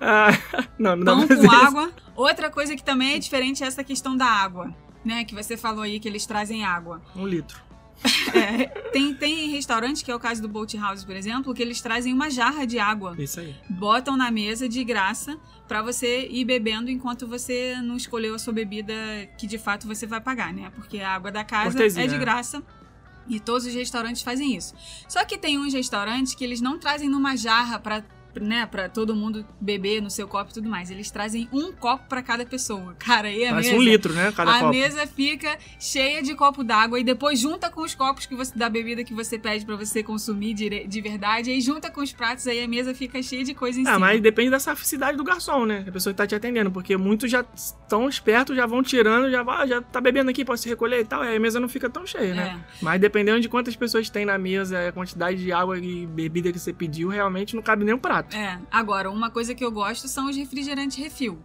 Ah, 0.00 0.30
não, 0.78 0.96
não 0.96 1.26
Pão 1.26 1.28
com 1.28 1.34
isso. 1.34 1.54
água. 1.54 1.90
Outra 2.16 2.48
coisa 2.48 2.74
que 2.74 2.82
também 2.82 3.16
é 3.16 3.18
diferente 3.18 3.62
é 3.62 3.66
essa 3.66 3.84
questão 3.84 4.16
da 4.16 4.24
água. 4.24 4.74
Né, 5.04 5.24
que 5.24 5.34
você 5.34 5.56
falou 5.58 5.82
aí 5.82 6.00
que 6.00 6.08
eles 6.08 6.24
trazem 6.24 6.64
água. 6.64 7.02
Um 7.14 7.26
litro. 7.26 7.60
É, 8.34 8.66
tem, 8.92 9.14
tem 9.14 9.50
restaurante, 9.50 10.04
que 10.04 10.10
é 10.10 10.14
o 10.14 10.20
caso 10.20 10.40
do 10.40 10.48
Boat 10.48 10.76
House, 10.76 11.04
por 11.04 11.14
exemplo, 11.14 11.54
que 11.54 11.62
eles 11.62 11.80
trazem 11.80 12.12
uma 12.12 12.30
jarra 12.30 12.66
de 12.66 12.78
água. 12.78 13.14
Isso 13.18 13.40
aí. 13.40 13.54
botam 13.68 14.16
na 14.16 14.30
mesa 14.30 14.68
de 14.68 14.82
graça 14.84 15.38
pra 15.68 15.82
você 15.82 16.28
ir 16.30 16.44
bebendo 16.44 16.90
enquanto 16.90 17.26
você 17.26 17.76
não 17.82 17.96
escolheu 17.96 18.34
a 18.34 18.38
sua 18.38 18.52
bebida 18.52 18.94
que 19.38 19.46
de 19.46 19.58
fato 19.58 19.86
você 19.86 20.06
vai 20.06 20.20
pagar, 20.20 20.52
né? 20.52 20.70
Porque 20.74 21.00
a 21.00 21.10
água 21.10 21.30
da 21.30 21.44
casa 21.44 21.76
Cortesia, 21.78 22.04
é 22.04 22.06
de 22.06 22.14
né? 22.14 22.20
graça. 22.20 22.62
E 23.28 23.38
todos 23.38 23.66
os 23.66 23.74
restaurantes 23.74 24.22
fazem 24.22 24.56
isso. 24.56 24.74
Só 25.08 25.24
que 25.24 25.38
tem 25.38 25.58
uns 25.58 25.72
restaurantes 25.72 26.34
que 26.34 26.42
eles 26.42 26.60
não 26.60 26.78
trazem 26.78 27.08
numa 27.08 27.36
jarra 27.36 27.78
pra, 27.78 28.02
né, 28.40 28.66
pra 28.66 28.88
todo 28.88 29.14
mundo 29.14 29.44
beber 29.60 30.00
no 30.00 30.10
seu 30.10 30.26
copo 30.26 30.50
e 30.50 30.54
tudo 30.54 30.68
mais. 30.68 30.90
Eles 30.90 31.10
trazem 31.10 31.48
um 31.52 31.72
copo 31.72 32.04
pra 32.08 32.22
cada 32.22 32.44
pessoa. 32.46 32.94
Cara, 32.98 33.28
aí 33.28 33.44
a 33.46 33.50
Parece 33.50 33.70
mesa... 33.70 33.80
um 33.80 33.82
litro, 33.84 34.12
né? 34.12 34.32
Cada 34.32 34.50
a 34.50 34.58
copo. 34.60 34.70
mesa 34.70 35.06
fica 35.06 35.58
cheia 35.78 36.22
de 36.22 36.34
copo 36.34 36.62
d'água 36.64 36.98
e 36.98 37.04
depois 37.04 37.38
junta 37.38 37.70
com 37.70 37.82
os 37.82 37.94
copos 37.94 38.26
que 38.26 38.34
você 38.34 38.52
da 38.56 38.68
bebida 38.68 39.02
que 39.04 39.14
você 39.14 39.38
pede 39.38 39.64
pra 39.64 39.76
você 39.76 40.02
consumir 40.02 40.54
de, 40.54 40.86
de 40.86 41.00
verdade, 41.00 41.50
aí 41.50 41.60
junta 41.60 41.90
com 41.90 42.00
os 42.00 42.12
pratos, 42.12 42.46
aí 42.46 42.62
a 42.62 42.68
mesa 42.68 42.94
fica 42.94 43.22
cheia 43.22 43.44
de 43.44 43.54
coisa 43.54 43.78
em 43.78 43.82
Ah, 43.82 43.94
cima. 43.94 43.98
mas 43.98 44.20
depende 44.20 44.50
da 44.50 44.58
saficidade 44.60 45.16
do 45.16 45.24
garçom, 45.24 45.64
né? 45.66 45.84
A 45.86 45.92
pessoa 45.92 46.12
que 46.12 46.16
tá 46.18 46.26
te 46.26 46.34
atendendo. 46.34 46.70
Porque 46.70 46.96
muitos 46.96 47.30
já 47.30 47.44
estão 47.54 48.08
espertos, 48.08 48.56
já 48.56 48.66
vão 48.66 48.82
tirando, 48.82 49.30
já, 49.30 49.42
vai, 49.42 49.66
já 49.68 49.80
tá 49.80 50.00
bebendo 50.00 50.30
aqui, 50.30 50.44
pode 50.44 50.60
se 50.60 50.68
recolher 50.68 51.00
e 51.00 51.04
tal. 51.04 51.22
Aí 51.22 51.36
a 51.36 51.40
mesa 51.40 51.58
não 51.60 51.68
fica 51.68 51.88
tão 51.90 52.06
cheia, 52.06 52.34
né? 52.34 52.60
É. 52.60 52.74
Mas 52.82 53.00
dependendo 53.00 53.40
de 53.40 53.48
quantas 53.48 53.74
pessoas 53.76 54.08
tem 54.10 54.24
na 54.24 54.38
mesa, 54.38 54.88
a 54.88 54.92
quantidade 54.92 55.38
de 55.42 55.52
água 55.52 55.78
e 55.78 56.06
bebida 56.06 56.52
que 56.52 56.58
você 56.58 56.72
pediu, 56.72 57.08
realmente 57.08 57.54
não 57.56 57.62
cabe 57.62 57.84
nem 57.84 57.94
um 57.94 57.98
prato. 57.98 58.21
É, 58.32 58.58
agora, 58.70 59.10
uma 59.10 59.30
coisa 59.30 59.54
que 59.54 59.64
eu 59.64 59.72
gosto 59.72 60.08
são 60.08 60.28
os 60.28 60.36
refrigerantes 60.36 60.98
refil. 60.98 61.38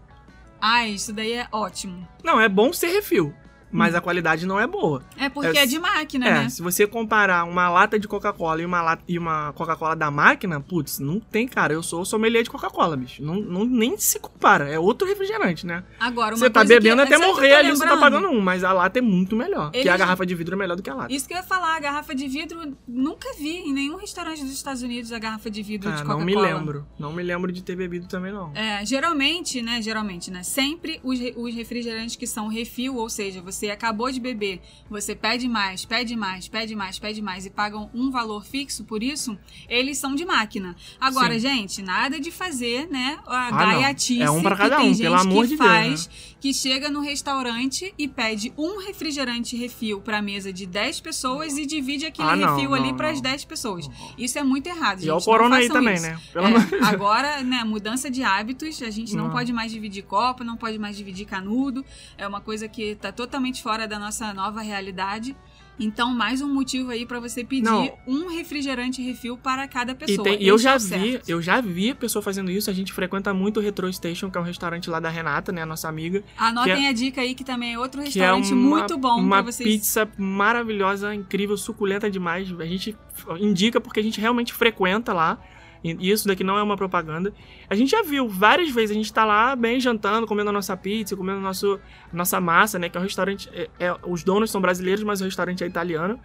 Ah, 0.59 0.87
isso 0.87 1.13
daí 1.13 1.33
é 1.33 1.47
ótimo. 1.51 2.07
Não, 2.23 2.39
é 2.39 2.49
bom 2.49 2.73
ser 2.73 2.87
refil, 2.87 3.33
mas 3.71 3.93
a 3.95 4.01
qualidade 4.01 4.45
não 4.45 4.59
é 4.59 4.65
boa. 4.67 5.03
É 5.17 5.29
porque 5.29 5.57
É, 5.57 5.63
é, 5.63 5.65
de 5.65 5.79
máquina, 5.79 6.27
é, 6.27 6.33
né? 6.43 6.49
se 6.49 6.61
você 6.61 6.85
comparar 6.87 7.43
uma 7.45 7.69
lata 7.69 7.99
de 7.99 8.07
Coca-Cola 8.07 8.61
e 8.61 8.65
uma, 8.65 8.81
lata, 8.81 9.03
e 9.07 9.17
uma 9.17 9.51
Coca-Cola 9.53 9.95
da 9.95 10.09
máquina, 10.09 10.59
putz, 10.59 10.99
não 10.99 11.19
tem, 11.19 11.47
cara. 11.47 11.73
Eu 11.73 11.83
sou 11.83 12.03
sommelier 12.05 12.43
de 12.43 12.49
Coca-Cola, 12.49 12.95
bicho. 12.95 13.23
Não, 13.23 13.35
não, 13.35 13.65
nem 13.65 13.97
se 13.97 14.19
compara. 14.19 14.69
É 14.69 14.79
outro 14.79 15.07
refrigerante, 15.07 15.65
né? 15.65 15.83
Agora, 15.99 16.35
uma 16.35 16.37
Você 16.37 16.49
tá 16.49 16.63
bebendo 16.63 16.97
que, 16.97 17.01
até 17.01 17.11
sabe 17.17 17.23
que 17.25 17.29
eu 17.29 17.33
morrer 17.35 17.53
ali, 17.55 17.69
você 17.69 17.85
tá 17.85 17.97
pagando 17.97 18.29
um, 18.29 18.39
mas 18.41 18.63
a 18.63 18.71
lata 18.73 18.99
é 18.99 19.01
muito 19.01 19.35
melhor. 19.35 19.71
Que 19.71 19.79
a 19.79 19.81
Eles- 19.81 19.97
garrafa 19.97 20.25
de 20.25 20.35
vidro 20.35 20.55
é 20.55 20.57
melhor 20.57 20.75
do 20.75 20.83
que 20.83 20.89
a 20.89 20.93
lata. 20.95 21.13
Isso 21.13 21.27
que 21.27 21.33
eu 21.33 21.37
ia 21.37 21.43
falar, 21.43 21.75
a 21.75 21.79
garrafa 21.79 22.13
de 22.15 22.27
vidro, 22.27 22.73
nunca 22.87 23.33
vi 23.37 23.57
em 23.57 23.73
nenhum 23.73 23.97
restaurante 23.97 24.41
dos 24.43 24.51
Estados 24.53 24.81
Unidos 24.81 25.11
a 25.11 25.19
garrafa 25.19 25.49
de 25.49 25.61
vidro 25.63 25.89
de 25.89 25.95
Ah, 25.95 26.05
Coca-Cola. 26.05 26.19
não 26.19 26.25
me 26.25 26.35
lembro. 26.35 26.85
Não 26.99 27.13
me 27.13 27.23
lembro 27.23 27.51
de 27.51 27.61
ter 27.63 27.75
bebido 27.75 28.07
também, 28.07 28.31
não. 28.31 28.51
É, 28.55 28.85
geralmente, 28.85 29.61
né, 29.61 29.81
geralmente, 29.81 30.29
né, 30.31 30.43
sempre 30.43 30.99
os, 31.03 31.19
os 31.35 31.53
refrigerantes 31.55 32.15
que 32.15 32.27
são 32.27 32.47
refil, 32.47 32.95
ou 32.95 33.09
seja, 33.09 33.41
você 33.41 33.56
acabou 33.65 34.11
de 34.11 34.19
beber, 34.19 34.61
você 34.89 35.15
pede 35.15 35.47
mais, 35.47 35.85
pede 35.85 36.15
mais, 36.15 36.47
pede 36.47 36.75
mais, 36.75 36.99
pede 36.99 37.21
mais 37.21 37.45
e 37.45 37.49
pagam 37.49 37.89
um 37.93 38.11
valor 38.11 38.45
fixo 38.45 38.83
por 38.83 39.01
isso, 39.01 39.37
eles 39.67 39.97
são 39.97 40.13
de 40.13 40.25
máquina. 40.25 40.75
Agora, 40.99 41.33
Sim. 41.33 41.39
gente, 41.39 41.81
nada 41.81 42.19
de 42.19 42.29
fazer, 42.31 42.87
né, 42.89 43.17
a 43.25 43.47
Ah, 43.47 43.51
gaiatice 43.51 44.21
É 44.21 44.29
um 44.29 44.41
pra 44.43 44.55
que 44.55 44.61
cada 44.61 44.77
tem 44.77 44.85
um, 44.85 44.93
gente 44.93 45.01
pelo 45.03 45.15
amor 45.15 45.43
que 45.43 45.49
de 45.51 45.57
Deus, 45.57 45.69
faz, 45.69 46.09
que 46.39 46.53
chega 46.53 46.89
no 46.89 46.99
restaurante 47.01 47.93
e 47.97 48.07
pede 48.07 48.53
um 48.57 48.79
refrigerante 48.85 49.55
refil 49.55 50.01
pra 50.01 50.21
mesa 50.21 50.51
de 50.53 50.65
10 50.65 50.99
pessoas 50.99 51.57
e 51.57 51.65
divide 51.65 52.05
aquele 52.05 52.27
Ah, 52.29 52.35
não, 52.35 52.55
refil 52.55 52.69
não, 52.71 52.75
ali 52.77 52.93
pras 52.93 53.15
não. 53.15 53.21
10 53.23 53.45
pessoas. 53.45 53.89
Isso 54.17 54.37
é 54.37 54.43
muito 54.43 54.67
errado, 54.67 54.97
gente. 54.99 55.07
E 55.07 55.11
olha 55.11 55.19
o 55.19 55.23
corona 55.23 55.55
aí 55.57 55.67
também, 55.69 55.93
isso. 55.95 56.03
né? 56.03 56.19
Pelo 56.33 56.47
É, 56.47 56.51
agora, 56.83 57.41
né, 57.43 57.63
mudança 57.63 58.09
de 58.09 58.21
hábitos, 58.23 58.81
a 58.81 58.89
gente 58.89 59.15
não, 59.15 59.25
Não. 59.25 59.31
pode 59.31 59.51
mais 59.53 59.71
dividir 59.71 60.03
copo, 60.03 60.43
não 60.43 60.57
pode 60.57 60.77
mais 60.77 60.95
dividir 60.97 61.25
canudo, 61.25 61.85
é 62.17 62.27
uma 62.27 62.41
coisa 62.41 62.67
que 62.67 62.95
tá 62.95 63.11
totalmente 63.11 63.46
fora 63.55 63.87
da 63.87 63.97
nossa 63.99 64.33
nova 64.33 64.61
realidade. 64.61 65.35
Então, 65.79 66.11
mais 66.11 66.41
um 66.41 66.51
motivo 66.51 66.89
aí 66.89 67.05
pra 67.05 67.19
você 67.19 67.43
pedir 67.43 67.63
Não. 67.65 67.87
um 68.07 68.29
refrigerante 68.29 68.99
refil 68.99 69.37
para 69.37 69.67
cada 69.67 69.91
E, 69.91 69.95
pessoa. 69.95 70.23
tem- 70.23 70.41
e 70.41 70.47
eu 70.47 70.55
Esse 70.55 70.65
é 70.67 70.69
já 70.71 70.75
o 70.75 70.79
vi, 70.79 70.87
certo. 71.11 71.29
eu 71.29 71.39
já 71.39 71.61
vi 71.61 71.93
pessoa 71.93 72.23
fazendo 72.23 72.49
isso. 72.49 72.67
A 72.67 72.73
gente 72.73 72.91
frequenta 72.91 73.31
muito 73.31 73.57
o 73.59 73.63
Retro 73.63 73.91
Station, 73.93 74.31
que 74.31 74.37
é 74.39 74.41
um 74.41 74.43
restaurante 74.43 74.89
lá 74.89 74.99
da 74.99 75.07
Renata, 75.09 75.51
né, 75.51 75.61
a 75.61 75.67
nossa 75.67 75.87
amiga. 75.87 76.23
Anotem 76.35 76.87
a 76.87 76.91
dica 76.93 77.21
aí 77.21 77.35
que 77.35 77.43
também 77.43 77.75
é 77.75 77.79
outro 77.79 78.01
é 78.01 78.05
restaurante 78.05 78.51
uma, 78.53 78.77
muito 78.79 78.97
bom 78.97 79.19
uma 79.19 79.43
pra 79.43 79.51
vocês. 79.51 79.69
pizza 79.69 80.09
maravilhosa, 80.17 81.13
incrível, 81.13 81.55
suculenta 81.55 82.09
demais. 82.09 82.51
A 82.59 82.65
gente 82.65 82.97
indica 83.39 83.79
porque 83.79 83.99
a 83.99 84.03
gente 84.03 84.19
realmente 84.19 84.53
frequenta 84.53 85.13
lá. 85.13 85.37
E 85.83 86.09
isso 86.11 86.27
daqui 86.27 86.43
não 86.43 86.57
é 86.57 86.63
uma 86.63 86.75
propaganda. 86.75 87.33
A 87.69 87.75
gente 87.75 87.91
já 87.91 88.01
viu 88.03 88.27
várias 88.27 88.69
vezes, 88.71 88.91
a 88.91 88.93
gente 88.99 89.11
tá 89.13 89.23
lá 89.23 89.55
bem 89.55 89.79
jantando, 89.79 90.25
comendo 90.27 90.49
a 90.49 90.53
nossa 90.53 90.75
pizza, 90.75 91.15
comendo 91.15 91.39
nosso, 91.39 91.79
nossa 92.11 92.41
massa, 92.41 92.77
né? 92.79 92.89
Que 92.89 92.97
é 92.97 92.99
um 92.99 93.03
restaurante. 93.03 93.49
é- 93.53 93.69
é- 93.79 93.95
os 94.05 94.23
donos 94.23 94.49
são 94.51 94.59
brasileiros, 94.59 95.03
mas 95.03 95.21
o 95.21 95.23
restaurante 95.25 95.63
é 95.63 95.67
italiano. 95.67 96.19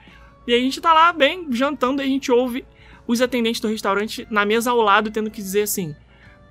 E 0.46 0.54
a 0.54 0.58
gente 0.58 0.80
tá 0.80 0.92
lá 0.92 1.12
bem 1.12 1.46
jantando 1.50 2.02
e 2.02 2.04
a 2.04 2.08
gente 2.08 2.32
ouve 2.32 2.64
os 3.06 3.20
atendentes 3.20 3.60
do 3.60 3.68
restaurante 3.68 4.26
na 4.30 4.44
mesa 4.44 4.70
ao 4.70 4.80
lado 4.80 5.10
tendo 5.10 5.30
que 5.30 5.40
dizer 5.42 5.62
assim. 5.62 5.94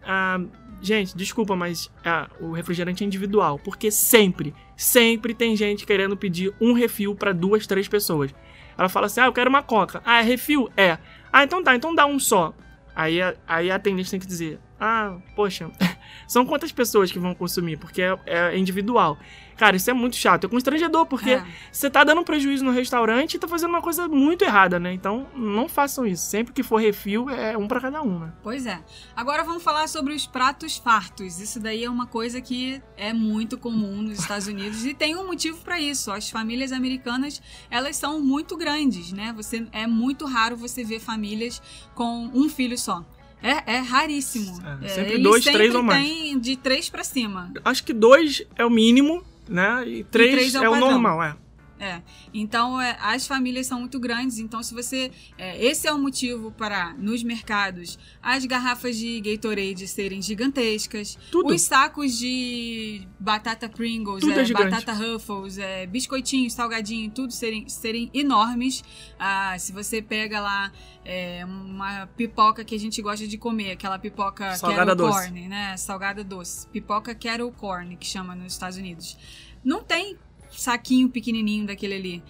"Ah, 0.03 0.39
gente, 0.81 1.15
desculpa, 1.15 1.55
mas 1.55 1.91
ah, 2.05 2.29
o 2.39 2.51
refrigerante 2.51 3.03
é 3.03 3.07
individual. 3.07 3.59
Porque 3.59 3.91
sempre, 3.91 4.53
sempre 4.77 5.33
tem 5.33 5.55
gente 5.55 5.85
querendo 5.85 6.15
pedir 6.15 6.53
um 6.61 6.73
refil 6.73 7.15
pra 7.15 7.31
duas, 7.33 7.65
três 7.67 7.87
pessoas. 7.87 8.33
Ela 8.77 8.89
fala 8.89 9.07
assim: 9.07 9.21
ah, 9.21 9.25
eu 9.25 9.33
quero 9.33 9.49
uma 9.49 9.61
coca. 9.63 10.01
Ah, 10.05 10.19
é 10.19 10.23
refil? 10.23 10.69
É. 10.77 10.97
Ah, 11.31 11.43
então 11.43 11.63
tá, 11.63 11.75
então 11.75 11.93
dá 11.95 12.05
um 12.05 12.19
só. 12.19 12.53
Aí, 12.95 13.21
a- 13.21 13.35
aí 13.47 13.71
a 13.71 13.75
atendente 13.75 14.11
tem 14.11 14.19
que 14.19 14.27
dizer: 14.27 14.59
ah, 14.79 15.17
poxa, 15.35 15.69
são 16.27 16.45
quantas 16.45 16.71
pessoas 16.71 17.11
que 17.11 17.19
vão 17.19 17.33
consumir? 17.33 17.77
Porque 17.77 18.01
é, 18.01 18.17
é 18.25 18.57
individual. 18.57 19.17
Cara, 19.61 19.75
isso 19.75 19.91
é 19.91 19.93
muito 19.93 20.15
chato. 20.15 20.45
É 20.47 20.49
constrangedor, 20.49 21.05
porque 21.05 21.33
É. 21.33 21.45
você 21.71 21.87
tá 21.87 22.03
dando 22.03 22.23
prejuízo 22.23 22.65
no 22.65 22.71
restaurante 22.71 23.35
e 23.35 23.37
tá 23.39 23.47
fazendo 23.47 23.69
uma 23.69 23.81
coisa 23.81 24.07
muito 24.07 24.43
errada, 24.43 24.79
né? 24.79 24.91
Então, 24.91 25.27
não 25.35 25.69
façam 25.69 26.03
isso. 26.03 26.25
Sempre 26.25 26.51
que 26.51 26.63
for 26.63 26.77
refil, 26.81 27.29
é 27.29 27.55
um 27.55 27.67
pra 27.67 27.79
cada 27.79 28.01
um, 28.01 28.17
né? 28.17 28.33
Pois 28.41 28.65
é. 28.65 28.79
Agora 29.15 29.43
vamos 29.43 29.61
falar 29.61 29.87
sobre 29.87 30.15
os 30.15 30.25
pratos 30.25 30.77
fartos. 30.77 31.39
Isso 31.39 31.59
daí 31.59 31.83
é 31.83 31.89
uma 31.91 32.07
coisa 32.07 32.41
que 32.41 32.81
é 32.97 33.13
muito 33.13 33.55
comum 33.55 34.01
nos 34.01 34.17
Estados 34.17 34.47
Unidos 34.47 34.83
e 34.83 34.95
tem 34.95 35.15
um 35.15 35.27
motivo 35.27 35.59
para 35.63 35.79
isso. 35.79 36.11
As 36.11 36.27
famílias 36.27 36.71
americanas, 36.71 37.39
elas 37.69 37.95
são 37.97 38.19
muito 38.19 38.57
grandes, 38.57 39.11
né? 39.13 39.31
Você 39.37 39.67
é 39.71 39.85
muito 39.85 40.25
raro 40.25 40.57
você 40.57 40.83
ver 40.83 40.99
famílias 40.99 41.61
com 41.93 42.31
um 42.33 42.49
filho 42.49 42.79
só. 42.79 43.05
É, 43.43 43.75
é 43.75 43.77
raríssimo. 43.79 44.59
É, 44.81 44.85
É, 44.85 44.87
sempre 44.89 45.13
eles 45.13 45.23
dois, 45.23 45.43
três 45.43 45.73
ou 45.75 45.83
mais. 45.83 46.03
têm 46.03 46.39
de 46.39 46.55
três 46.55 46.89
para 46.89 47.03
cima. 47.03 47.51
Acho 47.63 47.83
que 47.83 47.93
dois 47.93 48.43
é 48.55 48.65
o 48.65 48.69
mínimo, 48.69 49.23
né? 49.49 49.83
E 49.87 50.03
três, 50.03 50.31
três 50.31 50.55
é, 50.55 50.59
o 50.59 50.71
padrão. 50.71 50.91
normal, 50.91 51.23
é. 51.23 51.35
É. 51.81 51.99
Então, 52.31 52.79
é, 52.79 52.95
as 53.01 53.25
famílias 53.25 53.65
são 53.65 53.79
muito 53.79 53.99
grandes. 53.99 54.37
Então, 54.37 54.61
se 54.61 54.71
você. 54.71 55.11
É, 55.35 55.65
esse 55.65 55.87
é 55.87 55.91
o 55.91 55.97
motivo 55.97 56.51
para, 56.51 56.93
nos 56.93 57.23
mercados, 57.23 57.97
as 58.21 58.45
garrafas 58.45 58.95
de 58.95 59.19
Gatorade 59.19 59.87
serem 59.87 60.21
gigantescas. 60.21 61.17
Tudo. 61.31 61.51
Os 61.51 61.63
sacos 61.63 62.19
de 62.19 63.07
batata 63.19 63.67
Pringles, 63.67 64.23
é 64.23 64.41
é, 64.41 64.53
batata 64.53 64.93
Ruffles, 64.93 65.57
é, 65.57 65.87
biscoitinhos, 65.87 66.53
salgadinho, 66.53 67.09
tudo 67.09 67.33
serem, 67.33 67.67
serem 67.67 68.11
enormes. 68.13 68.83
Ah, 69.17 69.57
se 69.57 69.71
você 69.71 70.03
pega 70.03 70.39
lá 70.39 70.71
uma 71.43 72.05
pipoca 72.15 72.63
que 72.63 72.75
a 72.75 72.79
gente 72.79 73.01
gosta 73.01 73.27
de 73.27 73.35
comer, 73.39 73.71
aquela 73.71 73.97
pipoca 73.97 74.55
Salgada 74.55 74.95
doce. 74.95 75.17
corn, 75.17 75.47
né? 75.47 75.75
Salgada 75.77 76.23
doce. 76.23 76.67
Pipoca 76.67 77.15
kettle 77.15 77.51
corn, 77.51 77.97
que 77.97 78.05
chama 78.05 78.35
nos 78.35 78.53
Estados 78.53 78.77
Unidos. 78.77 79.17
Não 79.63 79.83
tem 79.83 80.17
saquinho 80.51 81.09
pequenininho 81.09 81.65
daquele 81.65 81.95
ali. 81.95 82.23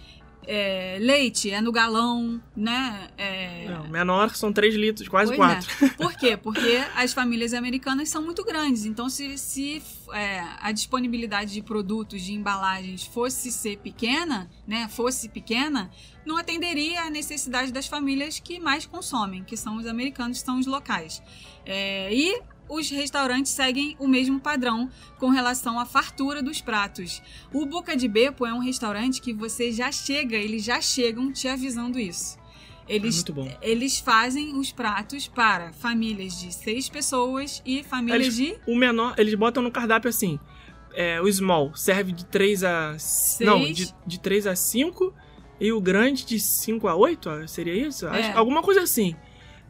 É, 0.48 0.98
leite 1.00 1.52
é 1.52 1.62
no 1.62 1.72
galão, 1.72 2.42
né? 2.56 3.10
É, 3.16 3.68
Não, 3.70 3.88
menor 3.88 4.36
são 4.36 4.52
3 4.52 4.74
litros, 4.74 5.08
quase 5.08 5.36
Pois 5.36 5.38
4. 5.38 5.86
é. 5.86 5.90
Por 6.02 6.14
quê? 6.14 6.36
Porque 6.36 6.82
as 6.96 7.14
famílias 7.14 7.54
americanas 7.54 8.10
são 8.10 8.24
muito 8.24 8.44
grandes. 8.44 8.86
Então, 8.86 9.08
se, 9.08 9.38
se 9.38 9.84
é, 10.12 10.44
a 10.60 10.72
disponibilidade 10.72 11.54
de 11.54 11.62
produtos, 11.62 12.24
de 12.24 12.34
embalagens 12.34 13.04
fosse 13.06 13.52
ser 13.52 13.78
pequena, 13.78 14.50
né? 14.68 14.88
Fosse 14.90 15.30
pequena, 15.30 15.92
não 16.26 16.38
atenderia 16.38 17.04
à 17.04 17.10
necessidade 17.12 17.72
das 17.72 17.86
famílias 17.86 18.40
que 18.40 18.60
mais 18.60 18.86
consomem, 18.88 19.44
que 19.44 19.56
são 19.56 19.78
os 19.78 19.86
americanos, 19.86 20.40
que 20.40 20.46
são 20.46 20.58
os 20.60 20.66
locais. 20.66 21.22
É, 21.64 22.12
e 22.12 22.42
os 22.72 22.90
restaurantes 22.90 23.52
seguem 23.52 23.98
o 24.00 24.08
mesmo 24.08 24.40
padrão 24.40 24.90
com 25.20 25.28
relação 25.30 25.78
à 25.78 25.86
fartura 25.86 26.42
dos 26.42 26.62
pratos. 26.62 27.22
O 27.54 27.66
Boca 27.66 27.98
de 27.98 28.08
Beppo 28.08 28.46
é 28.46 28.54
um 28.54 28.60
restaurante 28.60 29.22
que 29.22 29.34
você 29.34 29.74
já 29.74 29.92
chega, 29.92 30.38
eles 30.38 30.64
já 30.64 30.80
chegam 30.80 31.32
te 31.34 31.50
avisando 31.50 32.00
isso. 32.00 32.40
Eles, 32.88 33.16
muito 33.16 33.34
bom. 33.34 33.58
eles 33.62 34.00
fazem 34.00 34.56
os 34.56 34.72
pratos 34.72 35.28
para 35.28 35.72
famílias 35.74 36.40
de 36.40 36.54
seis 36.54 36.90
pessoas 36.90 37.62
e 37.66 37.84
famílias 37.84 38.36
de 38.36 38.56
O 38.66 38.76
menor, 38.76 39.16
eles 39.18 39.34
botam 39.36 39.62
no 39.62 39.70
cardápio 39.72 40.10
assim. 40.10 40.40
é, 40.94 41.22
o 41.22 41.32
small 41.32 41.76
serve 41.76 42.14
de 42.14 42.26
3 42.26 42.64
a. 42.64 42.98
Não, 43.42 43.70
de, 43.72 43.94
de 44.08 44.20
3 44.20 44.48
a 44.48 44.56
5. 44.56 45.14
E 45.60 45.72
o 45.72 45.80
grande 45.80 46.26
de 46.26 46.40
5 46.40 46.88
a 46.88 46.96
8? 46.96 47.30
ó, 47.30 47.48
Seria 47.48 47.76
isso? 47.88 48.08
É. 48.08 48.32
alguma 48.34 48.64
coisa 48.64 48.82
assim. 48.82 49.16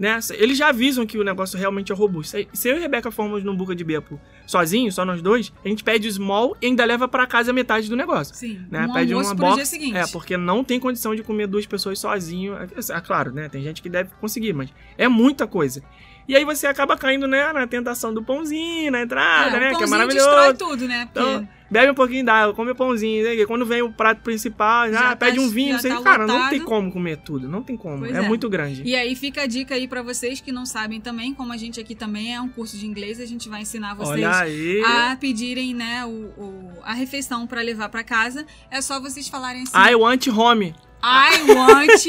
Né? 0.02 0.18
Eles 0.32 0.58
já 0.58 0.70
avisam 0.70 1.06
que 1.06 1.16
o 1.16 1.24
negócio 1.24 1.60
realmente 1.60 1.92
é 1.92 1.96
robusto. 1.96 2.36
Se- 2.54 2.68
eu 2.70 2.76
e 2.76 2.80
a 2.80 2.82
Rebeca 2.82 3.12
formos 3.12 3.44
no 3.44 3.54
Buca 3.56 3.76
de 3.76 3.84
Bepo 3.84 4.20
sozinhos, 4.48 4.96
só 4.96 5.06
nós 5.06 5.22
dois, 5.22 5.54
a 5.64 5.68
gente 5.68 5.84
pede 5.84 6.08
o 6.08 6.12
small 6.12 6.58
e 6.60 6.66
ainda 6.66 6.84
leva 6.84 7.08
pra 7.08 7.28
casa 7.28 7.54
metade 7.54 7.88
do 7.88 7.96
negócio. 7.96 8.34
Sim, 8.36 8.66
Né? 8.72 8.88
um 8.88 8.94
Pede 8.94 9.14
uma 9.14 9.36
box. 9.36 9.56
dia 9.58 9.66
seguinte. 9.68 9.96
É, 9.96 10.08
porque 10.08 10.36
não 10.38 10.64
tem 10.64 10.80
condição 10.80 11.14
de 11.14 11.22
comer 11.22 11.46
duas 11.46 11.68
pessoas 11.68 12.00
sozinho. 12.00 12.56
É, 12.56 12.68
é 12.98 13.00
claro, 13.02 13.32
né? 13.32 13.48
Tem 13.48 13.62
gente 13.62 13.80
que 13.80 13.90
deve 13.90 14.10
conseguir, 14.20 14.54
mas 14.54 14.72
é 14.98 15.08
muita 15.08 15.46
coisa. 15.46 15.84
E 16.32 16.36
aí 16.38 16.46
você 16.46 16.66
acaba 16.66 16.96
caindo, 16.96 17.28
né, 17.28 17.52
na 17.52 17.68
tentação 17.68 18.14
do 18.14 18.24
pãozinho, 18.24 18.90
na 18.90 19.02
entrada, 19.02 19.58
É, 19.58 19.60
né? 19.60 19.76
Que 19.76 19.84
é 19.84 19.88
maravilhoso. 19.88 20.26
destrói 20.30 20.54
tudo, 20.54 20.88
né? 20.88 21.10
Porque 21.12 21.20
Então, 21.30 21.48
bebe 21.70 21.92
um 21.92 21.94
pouquinho 21.94 22.24
d'água, 22.24 22.54
come 22.56 22.72
o 22.72 22.76
pãozinho, 22.76 23.24
né? 23.24 23.46
Quando 23.46 23.66
vem 23.66 23.82
o 23.82 23.92
prato 23.92 24.22
principal, 24.22 24.88
já, 24.90 24.94
Já 24.94 25.10
tá- 25.10 25.26
pede 25.26 25.42
um 25.42 25.50
vinho, 25.50 25.78
você, 25.78 25.90
tá 25.90 26.02
cara, 26.02 26.26
não 26.26 26.50
tem 26.50 26.62
como 26.62 26.90
comer 26.90 27.18
tudo, 27.18 27.50
não 27.50 27.62
tem 27.62 27.76
como, 27.76 28.06
é, 28.06 28.12
é. 28.12 28.22
muito 28.22 28.50
grande. 28.50 28.82
E 28.86 28.96
aí 28.96 29.14
fica 29.14 29.42
a 29.42 29.46
dica 29.46 29.76
aí 29.76 29.90
pra 29.90 30.02
vocês 30.02 30.40
que 30.40 30.54
não 30.54 30.66
sabem 30.66 31.02
também, 31.02 31.34
como 31.34 31.52
a 31.52 31.58
gente 31.58 31.82
aqui 31.82 31.96
também 31.96 32.34
é 32.34 32.40
um 32.40 32.48
curso 32.48 32.78
de 32.78 32.86
inglês, 32.88 33.20
a 33.20 33.26
gente 33.26 33.50
vai 33.50 33.64
ensinar 33.64 33.94
vocês 33.96 34.26
a 34.86 35.18
pedirem, 35.20 35.74
né, 35.74 36.06
o, 36.06 36.10
o- 36.10 36.72
a 36.84 36.94
refeição 36.94 37.46
pra 37.46 37.62
levar 37.62 37.90
pra 37.90 38.06
casa. 38.06 38.46
É 38.72 38.80
só 38.82 39.02
vocês 39.02 39.28
falarem 39.28 39.64
assim: 39.64 39.92
I 39.92 39.96
want 39.96 40.28
home. 40.28 40.74
I 41.04 41.52
want 41.52 42.06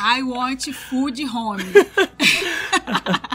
I 0.00 0.22
want 0.22 0.70
food 0.72 1.24
home. 1.24 1.64